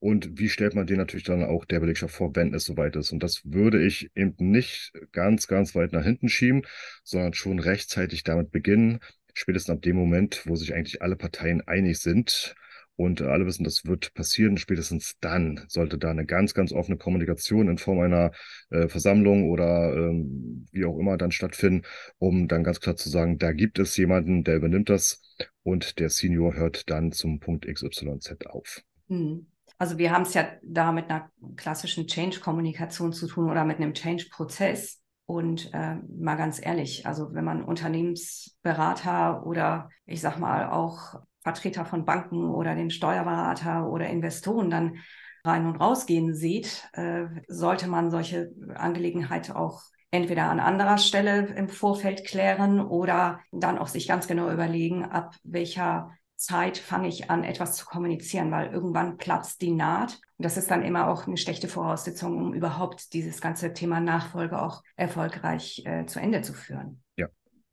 Und 0.00 0.38
wie 0.38 0.48
stellt 0.48 0.74
man 0.74 0.86
den 0.86 0.98
natürlich 0.98 1.24
dann 1.24 1.42
auch 1.42 1.64
der 1.64 1.80
Belegschaft 1.80 2.14
vor, 2.14 2.34
wenn 2.36 2.54
es 2.54 2.64
soweit 2.64 2.94
ist? 2.96 3.12
Und 3.12 3.22
das 3.22 3.42
würde 3.44 3.84
ich 3.84 4.10
eben 4.14 4.34
nicht 4.38 4.92
ganz, 5.12 5.48
ganz 5.48 5.74
weit 5.74 5.92
nach 5.92 6.04
hinten 6.04 6.28
schieben, 6.28 6.62
sondern 7.02 7.34
schon 7.34 7.58
rechtzeitig 7.58 8.22
damit 8.22 8.50
beginnen, 8.50 9.00
spätestens 9.34 9.74
ab 9.74 9.82
dem 9.82 9.96
Moment, 9.96 10.46
wo 10.46 10.54
sich 10.54 10.74
eigentlich 10.74 11.02
alle 11.02 11.16
Parteien 11.16 11.66
einig 11.66 11.98
sind, 11.98 12.54
und 12.98 13.22
alle 13.22 13.46
wissen, 13.46 13.62
das 13.62 13.86
wird 13.86 14.12
passieren. 14.12 14.56
Spätestens 14.56 15.18
dann 15.20 15.64
sollte 15.68 15.98
da 15.98 16.10
eine 16.10 16.26
ganz, 16.26 16.52
ganz 16.52 16.72
offene 16.72 16.96
Kommunikation 16.96 17.68
in 17.68 17.78
Form 17.78 18.00
einer 18.00 18.32
äh, 18.70 18.88
Versammlung 18.88 19.48
oder 19.50 19.94
ähm, 19.94 20.66
wie 20.72 20.84
auch 20.84 20.98
immer 20.98 21.16
dann 21.16 21.30
stattfinden, 21.30 21.86
um 22.18 22.48
dann 22.48 22.64
ganz 22.64 22.80
klar 22.80 22.96
zu 22.96 23.08
sagen, 23.08 23.38
da 23.38 23.52
gibt 23.52 23.78
es 23.78 23.96
jemanden, 23.96 24.42
der 24.42 24.56
übernimmt 24.56 24.90
das 24.90 25.22
und 25.62 26.00
der 26.00 26.10
Senior 26.10 26.54
hört 26.54 26.90
dann 26.90 27.12
zum 27.12 27.38
Punkt 27.38 27.72
XYZ 27.72 28.46
auf. 28.46 28.82
Hm. 29.06 29.46
Also 29.78 29.96
wir 29.96 30.12
haben 30.12 30.22
es 30.22 30.34
ja 30.34 30.48
da 30.62 30.92
mit 30.92 31.08
einer 31.08 31.30
klassischen 31.56 32.06
Change-Kommunikation 32.06 33.12
zu 33.12 33.28
tun 33.28 33.48
oder 33.48 33.64
mit 33.64 33.76
einem 33.78 33.94
Change-Prozess. 33.94 35.00
Und 35.24 35.72
äh, 35.74 35.96
mal 36.18 36.36
ganz 36.36 36.64
ehrlich, 36.64 37.06
also 37.06 37.34
wenn 37.34 37.44
man 37.44 37.62
Unternehmensberater 37.62 39.46
oder 39.46 39.90
ich 40.06 40.20
sag 40.20 40.38
mal 40.38 40.70
auch 40.70 41.20
Vertreter 41.42 41.84
von 41.84 42.04
Banken 42.04 42.50
oder 42.50 42.74
den 42.74 42.90
Steuerberater 42.90 43.88
oder 43.88 44.08
Investoren 44.08 44.70
dann 44.70 44.96
rein 45.44 45.66
und 45.66 45.76
rausgehen 45.76 46.34
sieht, 46.34 46.88
äh, 46.94 47.26
sollte 47.46 47.88
man 47.88 48.10
solche 48.10 48.50
Angelegenheiten 48.74 49.54
auch 49.54 49.82
entweder 50.10 50.44
an 50.44 50.60
anderer 50.60 50.98
Stelle 50.98 51.46
im 51.54 51.68
Vorfeld 51.68 52.24
klären 52.24 52.80
oder 52.80 53.40
dann 53.52 53.78
auch 53.78 53.88
sich 53.88 54.08
ganz 54.08 54.26
genau 54.26 54.50
überlegen, 54.50 55.04
ab 55.04 55.34
welcher 55.44 56.10
Zeit 56.38 56.78
fange 56.78 57.08
ich 57.08 57.30
an, 57.30 57.44
etwas 57.44 57.76
zu 57.76 57.84
kommunizieren, 57.84 58.50
weil 58.50 58.72
irgendwann 58.72 59.16
platzt 59.16 59.60
die 59.60 59.72
Naht. 59.72 60.20
Und 60.38 60.44
das 60.44 60.56
ist 60.56 60.70
dann 60.70 60.84
immer 60.84 61.08
auch 61.08 61.26
eine 61.26 61.36
schlechte 61.36 61.68
Voraussetzung, 61.68 62.36
um 62.36 62.54
überhaupt 62.54 63.12
dieses 63.12 63.40
ganze 63.40 63.72
Thema 63.72 64.00
Nachfolge 64.00 64.62
auch 64.62 64.82
erfolgreich 64.96 65.82
äh, 65.84 66.06
zu 66.06 66.20
Ende 66.20 66.42
zu 66.42 66.54
führen. 66.54 67.02
Ja, 67.16 67.26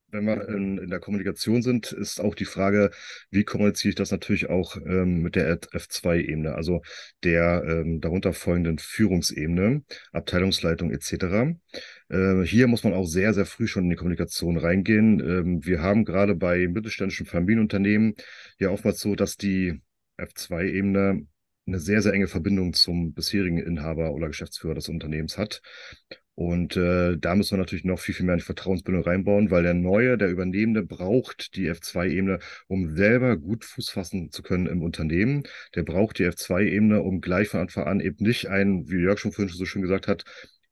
wenn 0.10 0.26
wir 0.26 0.48
in, 0.50 0.78
in, 0.78 0.89
der 0.89 1.00
Kommunikation 1.00 1.62
sind, 1.62 1.91
ist 1.91 2.20
auch 2.20 2.36
die 2.36 2.46
Frage, 2.46 2.91
wie 3.32 3.44
kommuniziere 3.44 3.89
ich 3.89 3.96
das 3.96 4.12
natürlich 4.12 4.50
auch 4.50 4.78
ähm, 4.78 5.22
mit 5.22 5.36
der 5.36 5.60
F2-Ebene, 5.60 6.56
also 6.56 6.82
der 7.24 7.63
ähm, 7.68 8.02
darunter 8.02 8.34
folgenden 8.34 8.78
Führungsebene, 8.78 9.84
Abteilungsleitung 10.12 10.91
etc. 10.91 11.58
Äh, 12.10 12.44
hier 12.44 12.68
muss 12.68 12.84
man 12.84 12.94
auch 12.94 13.06
sehr, 13.06 13.34
sehr 13.34 13.46
früh 13.46 13.68
schon 13.68 13.86
in 13.86 13.89
die 13.89 13.96
Kommunikation 13.96 14.58
reingehen. 14.58 15.20
Ähm, 15.20 15.65
wir 15.65 15.82
haben 15.82 16.06
gerade 16.06 16.36
bei 16.36 16.68
mittelständischen 16.68 17.26
Familienunternehmen 17.26 18.15
ja 18.60 18.70
oftmals 18.70 19.00
so, 19.00 19.15
dass 19.15 19.38
die 19.38 19.82
F2-Ebene 20.18 21.28
eine 21.68 21.80
sehr, 21.80 22.02
sehr 22.02 22.13
enge 22.13 22.28
Verbindung 22.28 22.74
zum 22.74 23.13
bisherigen 23.13 23.58
Inhaber 23.58 24.12
oder 24.12 24.28
Geschäftsführer 24.28 24.76
des 24.76 24.88
Unternehmens 24.88 25.38
hat. 25.38 25.62
Und 26.36 26.76
äh, 26.76 27.17
da 27.17 27.34
müssen 27.36 27.52
wir 27.52 27.60
natürlich 27.60 27.86
noch 27.86 28.00
viel, 28.00 28.13
viel 28.13 28.26
mehr 28.26 28.36
in 28.36 28.39
die 28.39 28.45
Vertrauensbildung 28.45 29.04
reinbauen, 29.04 29.52
weil 29.52 29.63
der 29.63 29.74
Neue, 29.74 30.17
der 30.17 30.30
Übernehmende 30.30 30.84
braucht 30.84 31.56
die 31.56 31.71
F2-Ebene, 31.71 32.39
um 32.67 32.93
selber 32.95 33.38
gut 33.38 33.63
Fuß 33.63 33.89
fassen 33.89 34.32
zu 34.32 34.43
können 34.43 34.67
im 34.67 34.84
Unternehmen. 34.84 35.43
Der 35.76 35.84
braucht 35.84 36.19
die 36.19 36.26
F2-Ebene, 36.26 37.02
um 37.02 37.21
gleich 37.21 37.48
von 37.48 37.62
Anfang 37.62 37.86
an 37.86 38.00
eben 38.02 38.17
nicht 38.19 38.48
ein, 38.48 38.89
wie 38.89 39.02
Jörg 39.02 39.17
schon 39.19 39.32
vorhin 39.32 39.54
so 39.54 39.65
schön 39.65 39.82
gesagt 39.82 40.08
hat, 40.10 40.26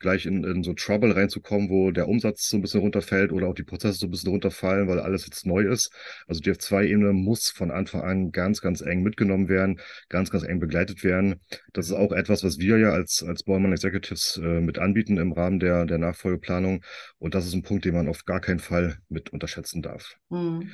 gleich 0.03 0.27
in, 0.27 0.43
in 0.43 0.63
so 0.63 0.73
Trouble 0.73 1.15
reinzukommen, 1.15 1.69
wo 1.69 1.89
der 1.89 2.07
Umsatz 2.07 2.49
so 2.49 2.57
ein 2.57 2.61
bisschen 2.61 2.81
runterfällt 2.81 3.31
oder 3.31 3.47
auch 3.47 3.55
die 3.55 3.63
Prozesse 3.63 3.97
so 3.97 4.05
ein 4.05 4.11
bisschen 4.11 4.29
runterfallen, 4.29 4.87
weil 4.87 4.99
alles 4.99 5.25
jetzt 5.25 5.47
neu 5.47 5.63
ist. 5.63 5.91
Also 6.27 6.41
die 6.41 6.51
F2-Ebene 6.51 7.13
muss 7.13 7.49
von 7.49 7.71
Anfang 7.71 8.01
an 8.01 8.31
ganz, 8.31 8.61
ganz 8.61 8.81
eng 8.81 9.01
mitgenommen 9.01 9.49
werden, 9.49 9.79
ganz, 10.09 10.29
ganz 10.29 10.43
eng 10.43 10.59
begleitet 10.59 11.03
werden. 11.03 11.39
Das 11.73 11.87
ist 11.87 11.93
auch 11.93 12.11
etwas, 12.11 12.43
was 12.43 12.59
wir 12.59 12.77
ja 12.77 12.91
als, 12.91 13.23
als 13.23 13.41
Bäumann 13.41 13.73
Executives 13.73 14.37
äh, 14.37 14.61
mit 14.61 14.77
anbieten 14.77 15.17
im 15.17 15.31
Rahmen 15.31 15.59
der, 15.59 15.85
der 15.85 15.97
Nachfolgeplanung. 15.97 16.83
Und 17.17 17.33
das 17.33 17.47
ist 17.47 17.53
ein 17.53 17.63
Punkt, 17.63 17.85
den 17.85 17.95
man 17.95 18.07
auf 18.07 18.25
gar 18.25 18.41
keinen 18.41 18.59
Fall 18.59 18.99
mit 19.09 19.31
unterschätzen 19.31 19.81
darf. 19.81 20.17
Mhm. 20.29 20.69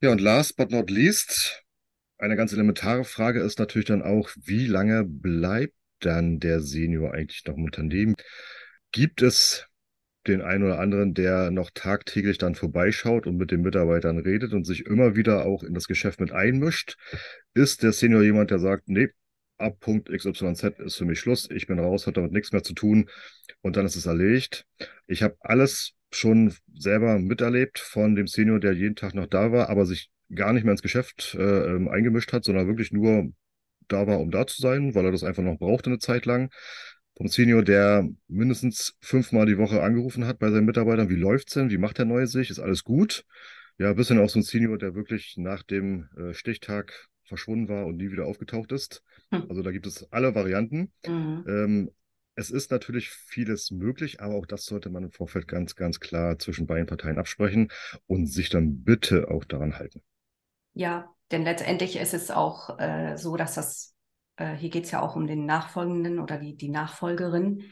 Ja, 0.00 0.12
und 0.12 0.20
last 0.20 0.56
but 0.56 0.70
not 0.70 0.90
least, 0.90 1.64
eine 2.18 2.36
ganz 2.36 2.52
elementare 2.52 3.04
Frage 3.04 3.40
ist 3.40 3.58
natürlich 3.58 3.86
dann 3.86 4.02
auch, 4.02 4.28
wie 4.36 4.66
lange 4.66 5.04
bleibt 5.04 5.74
dann 6.00 6.38
der 6.38 6.60
Senior 6.60 7.14
eigentlich 7.14 7.44
noch 7.46 7.56
im 7.56 7.64
Unternehmen? 7.64 8.14
Gibt 8.92 9.22
es 9.22 9.66
den 10.26 10.42
einen 10.42 10.64
oder 10.64 10.78
anderen, 10.78 11.14
der 11.14 11.50
noch 11.50 11.70
tagtäglich 11.72 12.38
dann 12.38 12.54
vorbeischaut 12.54 13.26
und 13.26 13.36
mit 13.36 13.50
den 13.50 13.62
Mitarbeitern 13.62 14.18
redet 14.18 14.52
und 14.52 14.64
sich 14.64 14.86
immer 14.86 15.16
wieder 15.16 15.46
auch 15.46 15.62
in 15.62 15.74
das 15.74 15.86
Geschäft 15.86 16.20
mit 16.20 16.32
einmischt? 16.32 16.96
Ist 17.54 17.82
der 17.82 17.92
Senior 17.92 18.22
jemand, 18.22 18.50
der 18.50 18.58
sagt, 18.58 18.88
nee, 18.88 19.08
ab 19.56 19.80
Punkt 19.80 20.08
XYZ 20.10 20.78
ist 20.78 20.96
für 20.96 21.04
mich 21.04 21.18
Schluss, 21.18 21.48
ich 21.50 21.66
bin 21.66 21.78
raus, 21.78 22.06
hat 22.06 22.16
damit 22.16 22.32
nichts 22.32 22.52
mehr 22.52 22.62
zu 22.62 22.74
tun 22.74 23.08
und 23.60 23.76
dann 23.76 23.86
ist 23.86 23.96
es 23.96 24.06
erledigt. 24.06 24.66
Ich 25.06 25.22
habe 25.22 25.36
alles 25.40 25.94
schon 26.10 26.54
selber 26.72 27.18
miterlebt 27.18 27.78
von 27.78 28.14
dem 28.14 28.26
Senior, 28.26 28.60
der 28.60 28.72
jeden 28.72 28.96
Tag 28.96 29.14
noch 29.14 29.26
da 29.26 29.52
war, 29.52 29.68
aber 29.68 29.84
sich 29.84 30.10
gar 30.34 30.52
nicht 30.52 30.64
mehr 30.64 30.72
ins 30.72 30.82
Geschäft 30.82 31.36
äh, 31.38 31.42
ähm, 31.42 31.88
eingemischt 31.88 32.32
hat, 32.32 32.44
sondern 32.44 32.66
wirklich 32.66 32.92
nur 32.92 33.30
da 33.88 34.06
war, 34.06 34.20
um 34.20 34.30
da 34.30 34.46
zu 34.46 34.60
sein, 34.60 34.94
weil 34.94 35.04
er 35.04 35.12
das 35.12 35.24
einfach 35.24 35.42
noch 35.42 35.58
brauchte 35.58 35.90
eine 35.90 35.98
Zeit 35.98 36.26
lang. 36.26 36.50
Vom 37.16 37.28
Senior, 37.28 37.62
der 37.64 38.08
mindestens 38.28 38.96
fünfmal 39.00 39.46
die 39.46 39.58
Woche 39.58 39.82
angerufen 39.82 40.26
hat 40.26 40.38
bei 40.38 40.50
seinen 40.50 40.66
Mitarbeitern, 40.66 41.08
wie 41.08 41.16
läuft's 41.16 41.54
denn, 41.54 41.70
wie 41.70 41.78
macht 41.78 41.98
der 41.98 42.04
Neue 42.04 42.28
sich, 42.28 42.50
ist 42.50 42.60
alles 42.60 42.84
gut? 42.84 43.24
Ja, 43.78 43.92
bis 43.92 44.08
hin 44.08 44.18
auch 44.18 44.28
so 44.28 44.38
ein 44.38 44.44
Senior, 44.44 44.78
der 44.78 44.94
wirklich 44.94 45.36
nach 45.36 45.62
dem 45.62 46.08
äh, 46.16 46.32
Stichtag 46.32 47.08
verschwunden 47.24 47.68
war 47.68 47.86
und 47.86 47.96
nie 47.96 48.10
wieder 48.10 48.26
aufgetaucht 48.26 48.72
ist. 48.72 49.02
Hm. 49.32 49.46
Also 49.48 49.62
da 49.62 49.70
gibt 49.70 49.86
es 49.86 50.10
alle 50.12 50.34
Varianten. 50.34 50.92
Mhm. 51.06 51.44
Ähm, 51.46 51.90
es 52.34 52.50
ist 52.50 52.70
natürlich 52.70 53.10
vieles 53.10 53.72
möglich, 53.72 54.20
aber 54.20 54.34
auch 54.34 54.46
das 54.46 54.64
sollte 54.64 54.90
man 54.90 55.02
im 55.02 55.10
Vorfeld 55.10 55.48
ganz, 55.48 55.74
ganz 55.74 55.98
klar 55.98 56.38
zwischen 56.38 56.66
beiden 56.66 56.86
Parteien 56.86 57.18
absprechen 57.18 57.68
und 58.06 58.26
sich 58.26 58.48
dann 58.48 58.84
bitte 58.84 59.28
auch 59.28 59.44
daran 59.44 59.76
halten. 59.76 60.02
Ja, 60.74 61.12
denn 61.30 61.44
letztendlich 61.44 61.96
ist 61.96 62.14
es 62.14 62.30
auch 62.30 62.78
äh, 62.78 63.16
so, 63.16 63.36
dass 63.36 63.54
das, 63.54 63.94
äh, 64.36 64.54
hier 64.54 64.70
geht 64.70 64.84
es 64.84 64.90
ja 64.90 65.02
auch 65.02 65.16
um 65.16 65.26
den 65.26 65.46
Nachfolgenden 65.46 66.18
oder 66.18 66.38
die, 66.38 66.56
die 66.56 66.70
Nachfolgerin. 66.70 67.64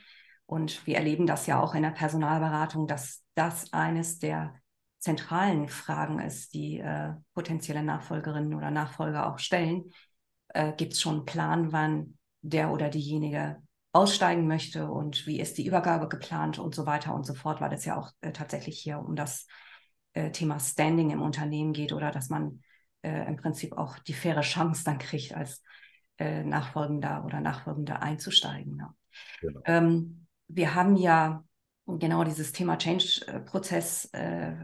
Und 0.47 0.87
wir 0.87 0.97
erleben 0.97 1.27
das 1.27 1.47
ja 1.47 1.61
auch 1.61 1.75
in 1.75 1.83
der 1.83 1.90
Personalberatung, 1.90 2.87
dass 2.87 3.25
das 3.35 3.73
eines 3.73 4.19
der 4.19 4.55
zentralen 4.99 5.69
Fragen 5.69 6.21
ist, 6.21 6.55
die 6.55 6.79
äh, 6.79 7.12
potenzielle 7.35 7.83
Nachfolgerinnen 7.83 8.55
oder 8.55 8.71
Nachfolger 8.71 9.33
auch 9.33 9.38
stellen. 9.38 9.90
Äh, 10.49 10.73
Gibt 10.73 10.95
es 10.95 11.01
schon 11.01 11.16
einen 11.16 11.25
Plan, 11.25 11.73
wann 11.73 12.19
der 12.42 12.71
oder 12.71 12.88
diejenige 12.88 13.57
aussteigen 13.92 14.47
möchte 14.47 14.90
und 14.90 15.27
wie 15.27 15.40
ist 15.40 15.59
die 15.59 15.66
Übergabe 15.66 16.09
geplant 16.09 16.59
und 16.59 16.75
so 16.75 16.87
weiter 16.87 17.14
und 17.14 17.25
so 17.25 17.35
fort, 17.35 17.61
weil 17.61 17.73
es 17.73 17.85
ja 17.85 17.97
auch 17.97 18.11
äh, 18.21 18.33
tatsächlich 18.33 18.79
hier 18.79 18.99
um 18.99 19.16
das 19.16 19.47
äh, 20.12 20.31
Thema 20.31 20.61
Standing 20.61 21.11
im 21.11 21.23
Unternehmen 21.23 21.73
geht 21.73 21.92
oder 21.92 22.11
dass 22.11 22.29
man 22.29 22.62
äh, 23.07 23.27
im 23.27 23.37
Prinzip 23.37 23.77
auch 23.79 23.99
die 24.01 24.12
faire 24.12 24.40
Chance 24.40 24.83
dann 24.85 24.99
kriegt, 24.99 25.35
als 25.35 25.62
äh, 26.19 26.42
Nachfolgender 26.42 27.25
oder 27.25 27.40
Nachfolgender 27.40 28.03
einzusteigen. 28.03 28.77
Ne? 28.77 28.88
Genau. 29.40 29.61
Ähm, 29.64 30.27
wir 30.49 30.75
haben 30.75 30.97
ja 30.97 31.45
genau 31.87 32.25
dieses 32.25 32.53
Thema 32.53 32.79
Change-Prozess 32.79 34.07
äh, 34.12 34.55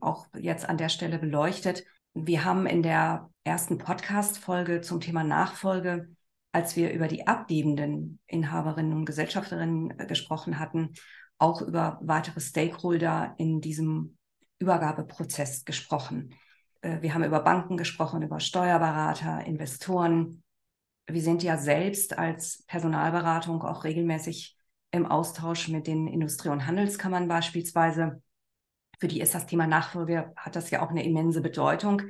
auch 0.00 0.26
jetzt 0.38 0.68
an 0.68 0.76
der 0.76 0.90
Stelle 0.90 1.18
beleuchtet. 1.18 1.84
Wir 2.12 2.44
haben 2.44 2.66
in 2.66 2.82
der 2.82 3.30
ersten 3.44 3.78
Podcast-Folge 3.78 4.82
zum 4.82 5.00
Thema 5.00 5.24
Nachfolge, 5.24 6.10
als 6.52 6.76
wir 6.76 6.92
über 6.92 7.08
die 7.08 7.26
abgebenden 7.26 8.20
Inhaberinnen 8.26 8.92
und 8.92 9.06
Gesellschafterinnen 9.06 9.98
äh, 9.98 10.06
gesprochen 10.06 10.58
hatten, 10.58 10.92
auch 11.38 11.62
über 11.62 11.98
weitere 12.02 12.40
Stakeholder 12.40 13.34
in 13.38 13.62
diesem 13.62 14.18
Übergabeprozess 14.58 15.64
gesprochen. 15.64 16.34
Äh, 16.82 17.02
wir 17.02 17.14
haben 17.14 17.24
über 17.24 17.40
Banken 17.40 17.76
gesprochen, 17.76 18.22
über 18.22 18.40
Steuerberater, 18.40 19.44
Investoren. 19.44 20.42
Wir 21.06 21.22
sind 21.22 21.42
ja 21.42 21.58
selbst 21.58 22.18
als 22.18 22.64
Personalberatung 22.66 23.62
auch 23.62 23.84
regelmäßig 23.84 24.56
im 24.92 25.06
Austausch 25.06 25.68
mit 25.68 25.86
den 25.86 26.06
Industrie- 26.06 26.48
und 26.48 26.66
Handelskammern 26.66 27.28
beispielsweise. 27.28 28.22
Für 28.98 29.08
die 29.08 29.20
ist 29.20 29.34
das 29.34 29.46
Thema 29.46 29.66
Nachfolge, 29.66 30.32
hat 30.36 30.56
das 30.56 30.70
ja 30.70 30.82
auch 30.82 30.90
eine 30.90 31.04
immense 31.04 31.40
Bedeutung. 31.40 32.02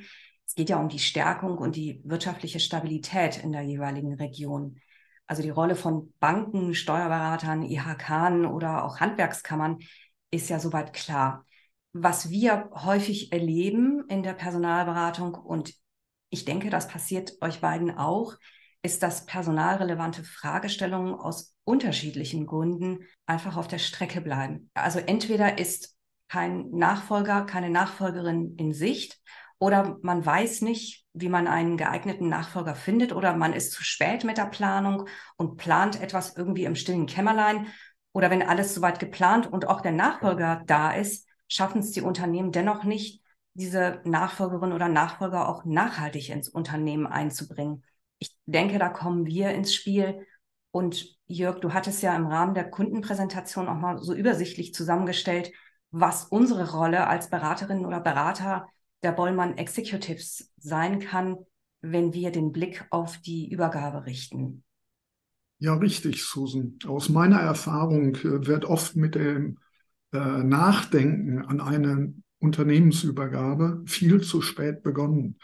Es 0.46 0.54
geht 0.54 0.70
ja 0.70 0.80
um 0.80 0.88
die 0.88 0.98
Stärkung 0.98 1.58
und 1.58 1.76
die 1.76 2.00
wirtschaftliche 2.04 2.58
Stabilität 2.58 3.42
in 3.42 3.52
der 3.52 3.62
jeweiligen 3.62 4.14
Region. 4.14 4.80
Also 5.26 5.42
die 5.42 5.50
Rolle 5.50 5.76
von 5.76 6.12
Banken, 6.18 6.74
Steuerberatern, 6.74 7.62
IHK 7.62 8.50
oder 8.50 8.84
auch 8.84 8.98
Handwerkskammern 8.98 9.78
ist 10.32 10.48
ja 10.50 10.58
soweit 10.58 10.92
klar 10.92 11.46
was 11.92 12.30
wir 12.30 12.70
häufig 12.72 13.32
erleben 13.32 14.04
in 14.08 14.22
der 14.22 14.34
Personalberatung 14.34 15.34
und 15.34 15.74
ich 16.30 16.44
denke, 16.44 16.70
das 16.70 16.88
passiert 16.88 17.32
euch 17.40 17.60
beiden 17.60 17.96
auch, 17.96 18.36
ist, 18.82 19.02
dass 19.02 19.26
personalrelevante 19.26 20.24
Fragestellungen 20.24 21.14
aus 21.14 21.54
unterschiedlichen 21.64 22.46
Gründen 22.46 23.00
einfach 23.26 23.56
auf 23.56 23.68
der 23.68 23.78
Strecke 23.78 24.20
bleiben. 24.20 24.70
Also 24.74 25.00
entweder 25.00 25.58
ist 25.58 25.96
kein 26.28 26.70
Nachfolger, 26.70 27.44
keine 27.44 27.70
Nachfolgerin 27.70 28.54
in 28.56 28.72
Sicht 28.72 29.20
oder 29.58 29.98
man 30.02 30.24
weiß 30.24 30.62
nicht, 30.62 31.04
wie 31.12 31.28
man 31.28 31.46
einen 31.46 31.76
geeigneten 31.76 32.28
Nachfolger 32.28 32.74
findet 32.74 33.12
oder 33.12 33.36
man 33.36 33.52
ist 33.52 33.72
zu 33.72 33.84
spät 33.84 34.24
mit 34.24 34.38
der 34.38 34.46
Planung 34.46 35.08
und 35.36 35.56
plant 35.56 36.00
etwas 36.00 36.36
irgendwie 36.36 36.64
im 36.64 36.76
stillen 36.76 37.06
Kämmerlein 37.06 37.66
oder 38.12 38.30
wenn 38.30 38.42
alles 38.42 38.74
soweit 38.74 39.00
geplant 39.00 39.52
und 39.52 39.66
auch 39.66 39.80
der 39.80 39.92
Nachfolger 39.92 40.62
da 40.66 40.92
ist, 40.92 41.26
schaffen 41.50 41.80
es 41.80 41.90
die 41.90 42.00
Unternehmen 42.00 42.52
dennoch 42.52 42.84
nicht, 42.84 43.22
diese 43.54 44.00
Nachfolgerin 44.04 44.72
oder 44.72 44.88
Nachfolger 44.88 45.48
auch 45.48 45.64
nachhaltig 45.64 46.30
ins 46.30 46.48
Unternehmen 46.48 47.06
einzubringen. 47.06 47.84
Ich 48.18 48.34
denke, 48.46 48.78
da 48.78 48.88
kommen 48.88 49.26
wir 49.26 49.50
ins 49.50 49.74
Spiel. 49.74 50.26
Und 50.70 51.18
Jörg, 51.26 51.60
du 51.60 51.72
hattest 51.72 52.02
ja 52.02 52.14
im 52.14 52.26
Rahmen 52.26 52.54
der 52.54 52.70
Kundenpräsentation 52.70 53.68
auch 53.68 53.74
mal 53.74 53.98
so 53.98 54.14
übersichtlich 54.14 54.72
zusammengestellt, 54.72 55.50
was 55.90 56.24
unsere 56.24 56.70
Rolle 56.70 57.08
als 57.08 57.28
Beraterin 57.28 57.84
oder 57.84 58.00
Berater 58.00 58.68
der 59.02 59.12
Bollmann 59.12 59.58
Executives 59.58 60.52
sein 60.58 61.00
kann, 61.00 61.36
wenn 61.80 62.12
wir 62.12 62.30
den 62.30 62.52
Blick 62.52 62.86
auf 62.90 63.18
die 63.18 63.50
Übergabe 63.50 64.06
richten. 64.06 64.62
Ja, 65.58 65.74
richtig, 65.74 66.24
Susan. 66.24 66.78
Aus 66.86 67.08
meiner 67.08 67.40
Erfahrung 67.40 68.14
äh, 68.14 68.46
wird 68.46 68.64
oft 68.64 68.94
mit 68.94 69.16
dem 69.16 69.58
äh, 70.12 70.18
Nachdenken 70.18 71.44
an 71.44 71.60
eine 71.60 72.14
Unternehmensübergabe 72.38 73.82
viel 73.86 74.20
zu 74.22 74.42
spät 74.42 74.82
begonnen. 74.82 75.36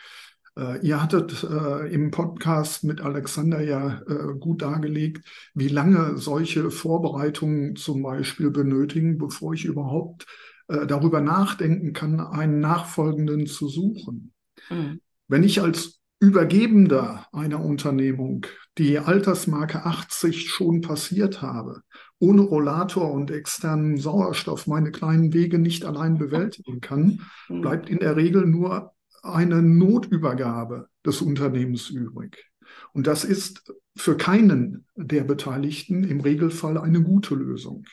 Äh, 0.59 0.85
ihr 0.87 1.03
hattet 1.03 1.45
äh, 1.45 1.93
im 1.93 2.11
Podcast 2.11 2.85
mit 2.85 3.01
Alexander 3.01 3.61
ja 3.61 4.01
äh, 4.09 4.35
gut 4.39 4.63
dargelegt, 4.63 5.27
wie 5.55 5.69
lange 5.69 6.17
solche 6.17 6.71
Vorbereitungen 6.71 7.77
zum 7.77 8.03
Beispiel 8.03 8.51
benötigen, 8.51 9.19
bevor 9.19 9.53
ich 9.53 9.67
überhaupt 9.67 10.27
äh, 10.69 10.87
darüber 10.87 11.21
nachdenken 11.21 11.93
kann, 11.93 12.21
einen 12.21 12.61
Nachfolgenden 12.61 13.47
zu 13.47 13.69
suchen. 13.69 14.33
Mhm. 14.71 15.01
Wenn 15.29 15.43
ich 15.43 15.61
als 15.61 16.01
Übergebender 16.19 17.27
einer 17.33 17.63
Unternehmung 17.63 18.47
die 18.79 18.99
Altersmarke 18.99 19.85
80 19.85 20.49
schon 20.49 20.81
passiert 20.81 21.43
habe, 21.43 21.83
ohne 22.19 22.43
Rollator 22.43 23.13
und 23.13 23.31
externen 23.31 23.99
Sauerstoff 23.99 24.67
meine 24.67 24.91
kleinen 24.91 25.33
Wege 25.33 25.59
nicht 25.59 25.85
allein 25.85 26.19
bewältigen 26.19 26.81
kann, 26.81 27.21
mhm. 27.49 27.61
bleibt 27.61 27.89
in 27.89 27.99
der 27.99 28.17
Regel 28.17 28.47
nur 28.47 28.93
eine 29.23 29.63
Notübergabe 29.63 30.89
des 31.05 31.21
Unternehmens 31.21 31.91
übrig. 31.91 32.51
Und 32.93 33.07
das 33.07 33.25
ist 33.25 33.73
für 33.97 34.17
keinen 34.17 34.87
der 34.95 35.25
Beteiligten 35.25 36.05
im 36.05 36.21
Regelfall 36.21 36.79
eine 36.79 37.03
gute 37.03 37.35
Lösung. 37.35 37.85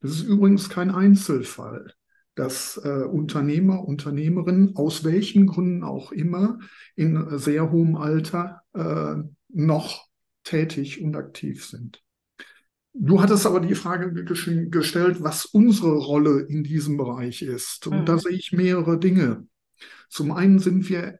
Das 0.00 0.12
ist 0.12 0.22
übrigens 0.22 0.68
kein 0.68 0.90
Einzelfall, 0.90 1.92
dass 2.34 2.80
äh, 2.84 3.04
Unternehmer, 3.04 3.86
Unternehmerinnen 3.86 4.76
aus 4.76 5.04
welchen 5.04 5.46
Gründen 5.46 5.82
auch 5.82 6.12
immer 6.12 6.58
in 6.94 7.38
sehr 7.38 7.70
hohem 7.72 7.96
Alter 7.96 8.62
äh, 8.74 9.16
noch 9.48 10.06
tätig 10.44 11.02
und 11.02 11.16
aktiv 11.16 11.64
sind. 11.64 12.02
Du 12.98 13.20
hattest 13.20 13.46
aber 13.46 13.60
die 13.60 13.74
Frage 13.74 14.12
gestellt, 14.24 15.22
was 15.22 15.44
unsere 15.44 15.96
Rolle 15.96 16.40
in 16.40 16.64
diesem 16.64 16.96
Bereich 16.96 17.42
ist. 17.42 17.86
Und 17.86 18.00
mhm. 18.00 18.04
da 18.06 18.18
sehe 18.18 18.32
ich 18.32 18.52
mehrere 18.52 18.98
Dinge. 18.98 19.46
Zum 20.08 20.32
einen 20.32 20.58
sind 20.58 20.88
wir 20.88 21.18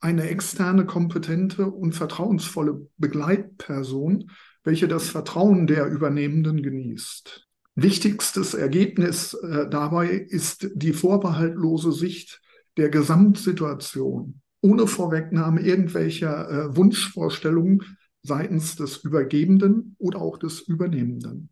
eine 0.00 0.28
externe, 0.28 0.84
kompetente 0.84 1.66
und 1.70 1.94
vertrauensvolle 1.94 2.86
Begleitperson, 2.98 4.30
welche 4.64 4.86
das 4.86 5.08
Vertrauen 5.08 5.66
der 5.66 5.86
Übernehmenden 5.86 6.62
genießt. 6.62 7.46
Wichtigstes 7.74 8.52
Ergebnis 8.52 9.32
äh, 9.34 9.68
dabei 9.68 10.10
ist 10.10 10.68
die 10.74 10.92
vorbehaltlose 10.92 11.92
Sicht 11.92 12.42
der 12.76 12.90
Gesamtsituation, 12.90 14.40
ohne 14.60 14.86
Vorwegnahme 14.86 15.62
irgendwelcher 15.62 16.50
äh, 16.50 16.76
Wunschvorstellungen 16.76 17.96
seitens 18.24 18.74
des 18.76 18.96
Übergebenden 18.98 19.94
oder 19.98 20.20
auch 20.20 20.38
des 20.38 20.60
Übernehmenden. 20.60 21.50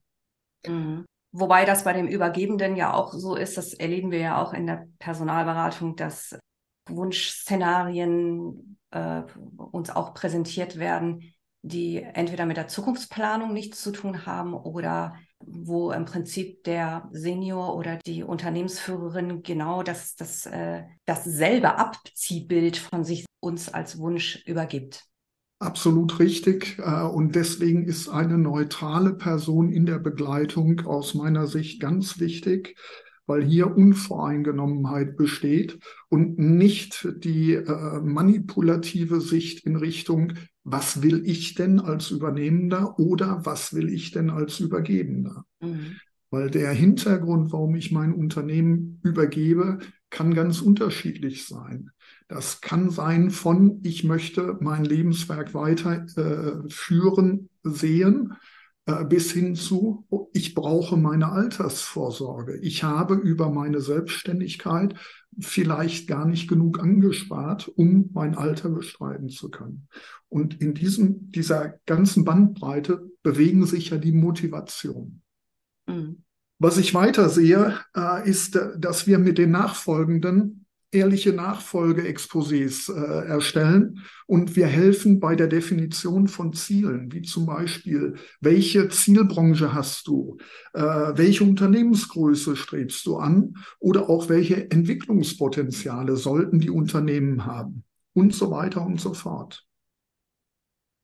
Mhm. 0.66 1.04
Wobei 1.30 1.64
das 1.64 1.84
bei 1.84 1.92
dem 1.92 2.08
Übergebenden 2.08 2.76
ja 2.76 2.92
auch 2.92 3.12
so 3.12 3.36
ist, 3.36 3.56
das 3.56 3.72
erleben 3.72 4.10
wir 4.10 4.18
ja 4.18 4.42
auch 4.42 4.52
in 4.52 4.66
der 4.66 4.86
Personalberatung, 4.98 5.96
dass 5.96 6.36
Wunschszenarien 6.88 8.78
äh, 8.90 9.22
uns 9.56 9.90
auch 9.90 10.12
präsentiert 10.14 10.78
werden, 10.78 11.32
die 11.62 12.02
entweder 12.02 12.44
mit 12.44 12.56
der 12.56 12.68
Zukunftsplanung 12.68 13.52
nichts 13.52 13.80
zu 13.82 13.92
tun 13.92 14.26
haben 14.26 14.52
oder 14.52 15.14
wo 15.38 15.90
im 15.92 16.04
Prinzip 16.04 16.64
der 16.64 17.08
Senior 17.12 17.76
oder 17.76 17.98
die 17.98 18.24
Unternehmensführerin 18.24 19.42
genau 19.42 19.82
das, 19.82 20.16
das, 20.16 20.46
äh, 20.46 20.84
dasselbe 21.04 21.76
Abziehbild 21.76 22.76
von 22.76 23.04
sich 23.04 23.24
uns 23.40 23.72
als 23.72 23.98
Wunsch 23.98 24.44
übergibt. 24.44 25.04
Absolut 25.62 26.18
richtig. 26.18 26.76
Äh, 26.80 27.02
und 27.02 27.36
deswegen 27.36 27.84
ist 27.84 28.08
eine 28.08 28.36
neutrale 28.36 29.14
Person 29.14 29.70
in 29.70 29.86
der 29.86 30.00
Begleitung 30.00 30.80
aus 30.80 31.14
meiner 31.14 31.46
Sicht 31.46 31.80
ganz 31.80 32.18
wichtig, 32.18 32.76
weil 33.26 33.44
hier 33.44 33.76
Unvoreingenommenheit 33.76 35.16
besteht 35.16 35.78
und 36.08 36.36
nicht 36.36 37.06
die 37.18 37.52
äh, 37.52 38.00
manipulative 38.00 39.20
Sicht 39.20 39.64
in 39.64 39.76
Richtung, 39.76 40.32
was 40.64 41.00
will 41.00 41.22
ich 41.24 41.54
denn 41.54 41.78
als 41.78 42.10
Übernehmender 42.10 42.98
oder 42.98 43.42
was 43.44 43.72
will 43.72 43.88
ich 43.88 44.10
denn 44.10 44.30
als 44.30 44.58
Übergebender? 44.58 45.44
Mhm. 45.60 45.96
Weil 46.30 46.50
der 46.50 46.72
Hintergrund, 46.72 47.52
warum 47.52 47.76
ich 47.76 47.92
mein 47.92 48.12
Unternehmen 48.12 48.98
übergebe, 49.04 49.78
kann 50.10 50.34
ganz 50.34 50.60
unterschiedlich 50.60 51.46
sein. 51.46 51.90
Das 52.32 52.62
kann 52.62 52.88
sein 52.88 53.30
von, 53.30 53.80
ich 53.82 54.04
möchte 54.04 54.56
mein 54.60 54.86
Lebenswerk 54.86 55.52
weiter 55.52 56.06
äh, 56.16 56.66
sehen, 57.62 58.32
äh, 58.86 59.04
bis 59.04 59.32
hin 59.32 59.54
zu, 59.54 60.06
ich 60.32 60.54
brauche 60.54 60.96
meine 60.96 61.30
Altersvorsorge. 61.30 62.56
Ich 62.62 62.84
habe 62.84 63.16
über 63.16 63.50
meine 63.50 63.82
Selbstständigkeit 63.82 64.94
vielleicht 65.38 66.08
gar 66.08 66.24
nicht 66.24 66.48
genug 66.48 66.80
angespart, 66.80 67.68
um 67.68 68.08
mein 68.14 68.34
Alter 68.34 68.70
bestreiten 68.70 69.28
zu 69.28 69.50
können. 69.50 69.88
Und 70.30 70.58
in 70.58 70.72
diesem, 70.72 71.30
dieser 71.32 71.74
ganzen 71.84 72.24
Bandbreite 72.24 73.10
bewegen 73.22 73.66
sich 73.66 73.90
ja 73.90 73.98
die 73.98 74.12
Motivationen. 74.12 75.20
Mhm. 75.86 76.24
Was 76.58 76.78
ich 76.78 76.94
weiter 76.94 77.28
sehe, 77.28 77.78
äh, 77.94 78.26
ist, 78.26 78.58
dass 78.78 79.06
wir 79.06 79.18
mit 79.18 79.36
den 79.36 79.50
nachfolgenden 79.50 80.61
ehrliche 80.92 81.32
Nachfolgeexposés 81.32 82.92
äh, 82.92 83.26
erstellen 83.26 84.00
und 84.26 84.54
wir 84.56 84.66
helfen 84.66 85.18
bei 85.18 85.34
der 85.34 85.48
Definition 85.48 86.28
von 86.28 86.52
Zielen, 86.52 87.10
wie 87.12 87.22
zum 87.22 87.46
Beispiel, 87.46 88.14
welche 88.40 88.88
Zielbranche 88.88 89.74
hast 89.74 90.06
du, 90.06 90.36
äh, 90.74 90.80
welche 90.80 91.44
Unternehmensgröße 91.44 92.54
strebst 92.54 93.04
du 93.06 93.16
an 93.16 93.54
oder 93.80 94.08
auch 94.08 94.28
welche 94.28 94.70
Entwicklungspotenziale 94.70 96.16
sollten 96.16 96.60
die 96.60 96.70
Unternehmen 96.70 97.46
haben 97.46 97.84
und 98.12 98.34
so 98.34 98.50
weiter 98.50 98.84
und 98.84 99.00
so 99.00 99.14
fort. 99.14 99.66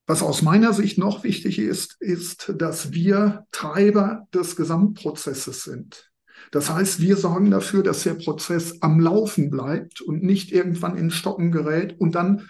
Was 0.07 0.23
aus 0.23 0.41
meiner 0.41 0.73
Sicht 0.73 0.97
noch 0.97 1.23
wichtig 1.23 1.59
ist, 1.59 2.01
ist, 2.01 2.55
dass 2.57 2.93
wir 2.93 3.47
Treiber 3.51 4.27
des 4.33 4.57
Gesamtprozesses 4.57 5.65
sind. 5.65 6.08
Das 6.51 6.71
heißt, 6.71 7.01
wir 7.01 7.17
sorgen 7.17 7.51
dafür, 7.51 7.83
dass 7.83 8.03
der 8.03 8.15
Prozess 8.15 8.81
am 8.83 9.01
Laufen 9.01 9.51
bleibt 9.51 10.01
und 10.01 10.23
nicht 10.23 10.53
irgendwann 10.53 10.97
in 10.97 11.11
Stocken 11.11 11.53
gerät 11.53 12.01
und 12.01 12.15
dann 12.15 12.49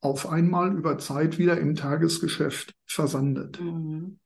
auf 0.00 0.28
einmal 0.28 0.76
über 0.76 0.98
Zeit 0.98 1.38
wieder 1.38 1.58
im 1.58 1.74
Tagesgeschäft 1.74 2.74
versandet. 2.86 3.60
Mhm. 3.60 4.18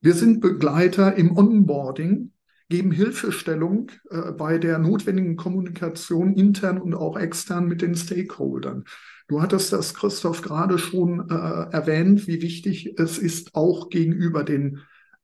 Wir 0.00 0.14
sind 0.14 0.40
Begleiter 0.40 1.14
im 1.14 1.36
Onboarding, 1.36 2.32
geben 2.68 2.90
Hilfestellung 2.90 3.90
äh, 4.10 4.32
bei 4.32 4.58
der 4.58 4.78
notwendigen 4.78 5.36
Kommunikation 5.36 6.34
intern 6.34 6.80
und 6.80 6.94
auch 6.94 7.16
extern 7.16 7.68
mit 7.68 7.82
den 7.82 7.94
Stakeholdern. 7.94 8.84
Du 9.28 9.40
hattest 9.40 9.72
das, 9.72 9.94
Christoph, 9.94 10.42
gerade 10.42 10.78
schon 10.78 11.30
äh, 11.30 11.34
erwähnt, 11.34 12.26
wie 12.26 12.42
wichtig 12.42 12.98
es 12.98 13.18
ist, 13.18 13.54
auch 13.54 13.90
gegenüber 13.90 14.42
den 14.42 14.80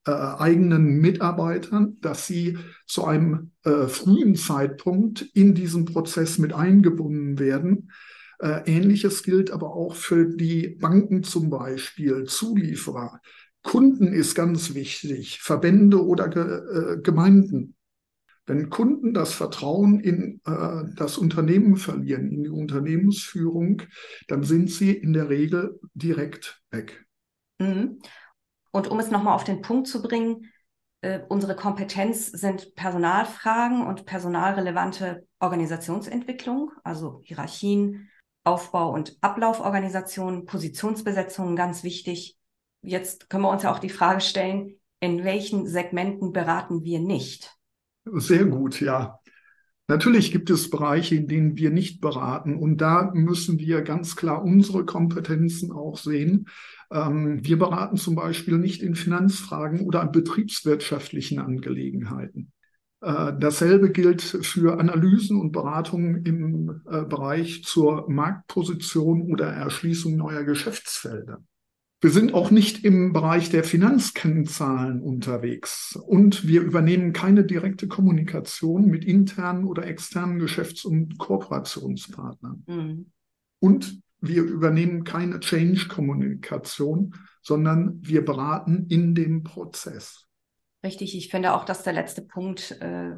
äh, 0.08 0.42
eigenen 0.42 1.00
Mitarbeitern, 1.00 1.98
dass 2.00 2.26
sie 2.26 2.56
zu 2.86 3.04
einem 3.04 3.50
äh, 3.64 3.86
frühen 3.88 4.36
Zeitpunkt 4.36 5.22
in 5.34 5.54
diesen 5.54 5.84
Prozess 5.84 6.38
mit 6.38 6.54
eingebunden 6.54 7.38
werden. 7.38 7.90
Äh, 8.38 8.62
Ähnliches 8.64 9.22
gilt 9.22 9.50
aber 9.50 9.74
auch 9.74 9.94
für 9.94 10.24
die 10.24 10.68
Banken 10.80 11.24
zum 11.24 11.50
Beispiel, 11.50 12.24
Zulieferer. 12.24 13.20
Kunden 13.62 14.14
ist 14.14 14.34
ganz 14.34 14.74
wichtig, 14.74 15.40
Verbände 15.40 16.02
oder 16.02 16.28
Ge 16.28 16.42
äh, 16.42 17.02
Gemeinden. 17.02 17.74
Wenn 18.46 18.70
Kunden 18.70 19.12
das 19.12 19.34
Vertrauen 19.34 20.00
in 20.00 20.40
äh, 20.46 20.84
das 20.96 21.18
Unternehmen 21.18 21.76
verlieren, 21.76 22.30
in 22.30 22.44
die 22.44 22.50
Unternehmensführung, 22.50 23.82
dann 24.26 24.42
sind 24.42 24.70
sie 24.70 24.92
in 24.92 25.12
der 25.12 25.28
Regel 25.28 25.78
direkt 25.92 26.62
weg. 26.70 27.04
Mhm. 27.58 27.98
Und 28.78 28.86
um 28.86 29.00
es 29.00 29.10
nochmal 29.10 29.34
auf 29.34 29.42
den 29.42 29.60
Punkt 29.60 29.88
zu 29.88 30.00
bringen, 30.00 30.52
äh, 31.00 31.18
unsere 31.28 31.56
Kompetenz 31.56 32.26
sind 32.26 32.76
Personalfragen 32.76 33.84
und 33.84 34.06
personalrelevante 34.06 35.26
Organisationsentwicklung, 35.40 36.70
also 36.84 37.20
Hierarchien, 37.24 38.08
Aufbau- 38.44 38.94
und 38.94 39.18
Ablauforganisationen, 39.20 40.46
Positionsbesetzungen 40.46 41.56
ganz 41.56 41.82
wichtig. 41.82 42.36
Jetzt 42.82 43.28
können 43.28 43.42
wir 43.42 43.50
uns 43.50 43.64
ja 43.64 43.72
auch 43.72 43.80
die 43.80 43.88
Frage 43.88 44.20
stellen, 44.20 44.76
in 45.00 45.24
welchen 45.24 45.66
Segmenten 45.66 46.32
beraten 46.32 46.84
wir 46.84 47.00
nicht? 47.00 47.56
Sehr 48.04 48.44
gut, 48.44 48.80
ja. 48.80 49.18
Natürlich 49.88 50.30
gibt 50.30 50.50
es 50.50 50.70
Bereiche, 50.70 51.16
in 51.16 51.26
denen 51.26 51.56
wir 51.56 51.70
nicht 51.70 52.00
beraten 52.00 52.54
und 52.54 52.76
da 52.76 53.10
müssen 53.12 53.58
wir 53.58 53.82
ganz 53.82 54.14
klar 54.14 54.44
unsere 54.44 54.84
Kompetenzen 54.84 55.72
auch 55.72 55.96
sehen. 55.96 56.46
Ähm, 56.90 57.44
wir 57.44 57.58
beraten 57.58 57.96
zum 57.96 58.14
Beispiel 58.14 58.58
nicht 58.58 58.82
in 58.82 58.94
Finanzfragen 58.94 59.80
oder 59.80 60.00
an 60.00 60.12
betriebswirtschaftlichen 60.12 61.38
Angelegenheiten. 61.38 62.52
Äh, 63.00 63.32
dasselbe 63.38 63.90
gilt 63.90 64.22
für 64.22 64.80
Analysen 64.80 65.40
und 65.40 65.52
Beratungen 65.52 66.24
im 66.24 66.82
äh, 66.90 67.04
Bereich 67.04 67.62
zur 67.64 68.10
Marktposition 68.10 69.30
oder 69.30 69.46
Erschließung 69.46 70.16
neuer 70.16 70.44
Geschäftsfelder. 70.44 71.42
Wir 72.00 72.10
sind 72.10 72.32
auch 72.32 72.52
nicht 72.52 72.84
im 72.84 73.12
Bereich 73.12 73.50
der 73.50 73.64
Finanzkennzahlen 73.64 75.00
unterwegs 75.00 75.96
und 75.96 76.46
wir 76.46 76.62
übernehmen 76.62 77.12
keine 77.12 77.44
direkte 77.44 77.88
Kommunikation 77.88 78.86
mit 78.86 79.04
internen 79.04 79.64
oder 79.64 79.84
externen 79.84 80.38
Geschäfts- 80.38 80.84
und 80.84 81.18
Kooperationspartnern. 81.18 82.62
Mhm. 82.66 83.06
Und 83.58 84.00
wir 84.20 84.42
übernehmen 84.42 85.04
keine 85.04 85.40
Change-Kommunikation, 85.40 87.14
sondern 87.42 87.98
wir 88.02 88.24
beraten 88.24 88.86
in 88.88 89.14
dem 89.14 89.42
Prozess. 89.42 90.26
Richtig, 90.84 91.16
ich 91.16 91.30
finde 91.30 91.54
auch, 91.54 91.64
dass 91.64 91.82
der 91.82 91.92
letzte 91.92 92.22
Punkt 92.22 92.72
äh, 92.80 93.16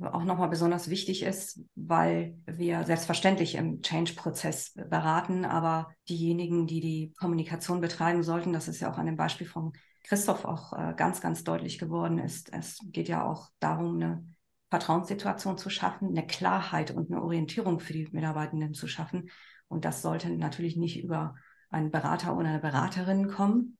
auch 0.00 0.24
nochmal 0.24 0.48
besonders 0.48 0.88
wichtig 0.88 1.22
ist, 1.22 1.60
weil 1.74 2.36
wir 2.46 2.84
selbstverständlich 2.84 3.54
im 3.54 3.82
Change-Prozess 3.82 4.72
beraten, 4.74 5.44
aber 5.44 5.90
diejenigen, 6.08 6.66
die 6.66 6.80
die 6.80 7.12
Kommunikation 7.18 7.80
betreiben 7.80 8.22
sollten, 8.22 8.52
das 8.52 8.68
ist 8.68 8.80
ja 8.80 8.92
auch 8.92 8.98
an 8.98 9.06
dem 9.06 9.16
Beispiel 9.16 9.46
von 9.46 9.72
Christoph 10.04 10.44
auch 10.44 10.72
äh, 10.72 10.94
ganz, 10.96 11.20
ganz 11.20 11.44
deutlich 11.44 11.78
geworden 11.78 12.18
ist. 12.18 12.52
Es 12.52 12.78
geht 12.84 13.08
ja 13.08 13.24
auch 13.24 13.50
darum, 13.60 13.96
eine 13.96 14.26
Vertrauenssituation 14.70 15.58
zu 15.58 15.70
schaffen, 15.70 16.08
eine 16.08 16.26
Klarheit 16.26 16.90
und 16.90 17.10
eine 17.10 17.22
Orientierung 17.22 17.78
für 17.78 17.92
die 17.92 18.08
Mitarbeitenden 18.10 18.74
zu 18.74 18.88
schaffen. 18.88 19.30
Und 19.72 19.86
das 19.86 20.02
sollte 20.02 20.28
natürlich 20.30 20.76
nicht 20.76 21.02
über 21.02 21.34
einen 21.70 21.90
Berater 21.90 22.36
oder 22.36 22.48
eine 22.48 22.60
Beraterin 22.60 23.28
kommen, 23.28 23.78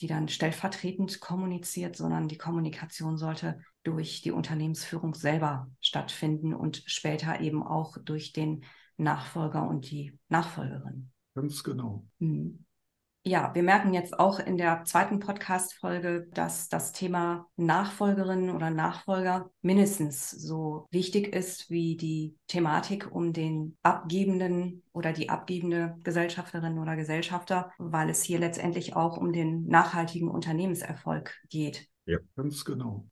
die 0.00 0.06
dann 0.06 0.28
stellvertretend 0.28 1.20
kommuniziert, 1.20 1.96
sondern 1.96 2.28
die 2.28 2.38
Kommunikation 2.38 3.18
sollte 3.18 3.60
durch 3.82 4.22
die 4.22 4.30
Unternehmensführung 4.30 5.14
selber 5.14 5.70
stattfinden 5.80 6.54
und 6.54 6.82
später 6.86 7.40
eben 7.40 7.62
auch 7.62 7.98
durch 8.02 8.32
den 8.32 8.64
Nachfolger 8.96 9.68
und 9.68 9.90
die 9.90 10.18
Nachfolgerin. 10.28 11.12
Ganz 11.34 11.62
genau. 11.62 12.06
Mhm. 12.20 12.64
Ja, 13.26 13.54
wir 13.54 13.62
merken 13.62 13.94
jetzt 13.94 14.18
auch 14.18 14.38
in 14.38 14.58
der 14.58 14.84
zweiten 14.84 15.18
Podcast-Folge, 15.18 16.26
dass 16.34 16.68
das 16.68 16.92
Thema 16.92 17.48
Nachfolgerin 17.56 18.50
oder 18.50 18.68
Nachfolger 18.68 19.50
mindestens 19.62 20.30
so 20.30 20.86
wichtig 20.90 21.34
ist 21.34 21.70
wie 21.70 21.96
die 21.96 22.36
Thematik 22.48 23.10
um 23.10 23.32
den 23.32 23.78
abgebenden 23.82 24.82
oder 24.92 25.14
die 25.14 25.30
abgebende 25.30 25.96
Gesellschafterin 26.04 26.78
oder 26.78 26.96
Gesellschafter, 26.96 27.72
weil 27.78 28.10
es 28.10 28.22
hier 28.22 28.38
letztendlich 28.38 28.94
auch 28.94 29.16
um 29.16 29.32
den 29.32 29.66
nachhaltigen 29.68 30.28
Unternehmenserfolg 30.28 31.34
geht. 31.48 31.88
Ja, 32.04 32.18
ganz 32.36 32.62
genau. 32.66 33.06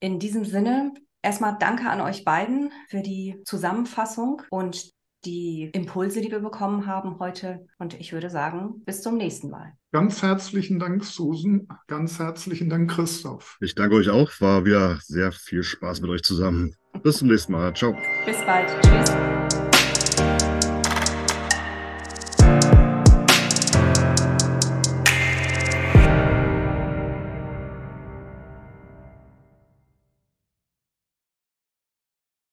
In 0.00 0.18
diesem 0.18 0.44
Sinne 0.44 0.92
Erstmal 1.20 1.56
danke 1.58 1.90
an 1.90 2.00
euch 2.00 2.24
beiden 2.24 2.70
für 2.86 3.02
die 3.02 3.42
Zusammenfassung 3.44 4.42
und 4.50 4.92
die 5.24 5.70
Impulse, 5.72 6.20
die 6.20 6.30
wir 6.30 6.40
bekommen 6.40 6.86
haben 6.86 7.18
heute. 7.18 7.66
Und 7.78 7.98
ich 7.98 8.12
würde 8.12 8.30
sagen, 8.30 8.82
bis 8.84 9.02
zum 9.02 9.16
nächsten 9.16 9.50
Mal. 9.50 9.72
Ganz 9.92 10.22
herzlichen 10.22 10.78
Dank, 10.78 11.04
Susan. 11.04 11.66
Ganz 11.86 12.18
herzlichen 12.18 12.68
Dank, 12.68 12.90
Christoph. 12.90 13.56
Ich 13.60 13.74
danke 13.74 13.96
euch 13.96 14.10
auch. 14.10 14.30
War 14.40 14.64
wieder 14.64 14.98
sehr 15.02 15.32
viel 15.32 15.62
Spaß 15.62 16.00
mit 16.02 16.10
euch 16.10 16.22
zusammen. 16.22 16.74
Bis 17.02 17.18
zum 17.18 17.28
nächsten 17.28 17.52
Mal. 17.52 17.74
Ciao. 17.74 17.96
Bis 18.26 18.36
bald. 18.44 18.68
Tschüss. 18.82 19.37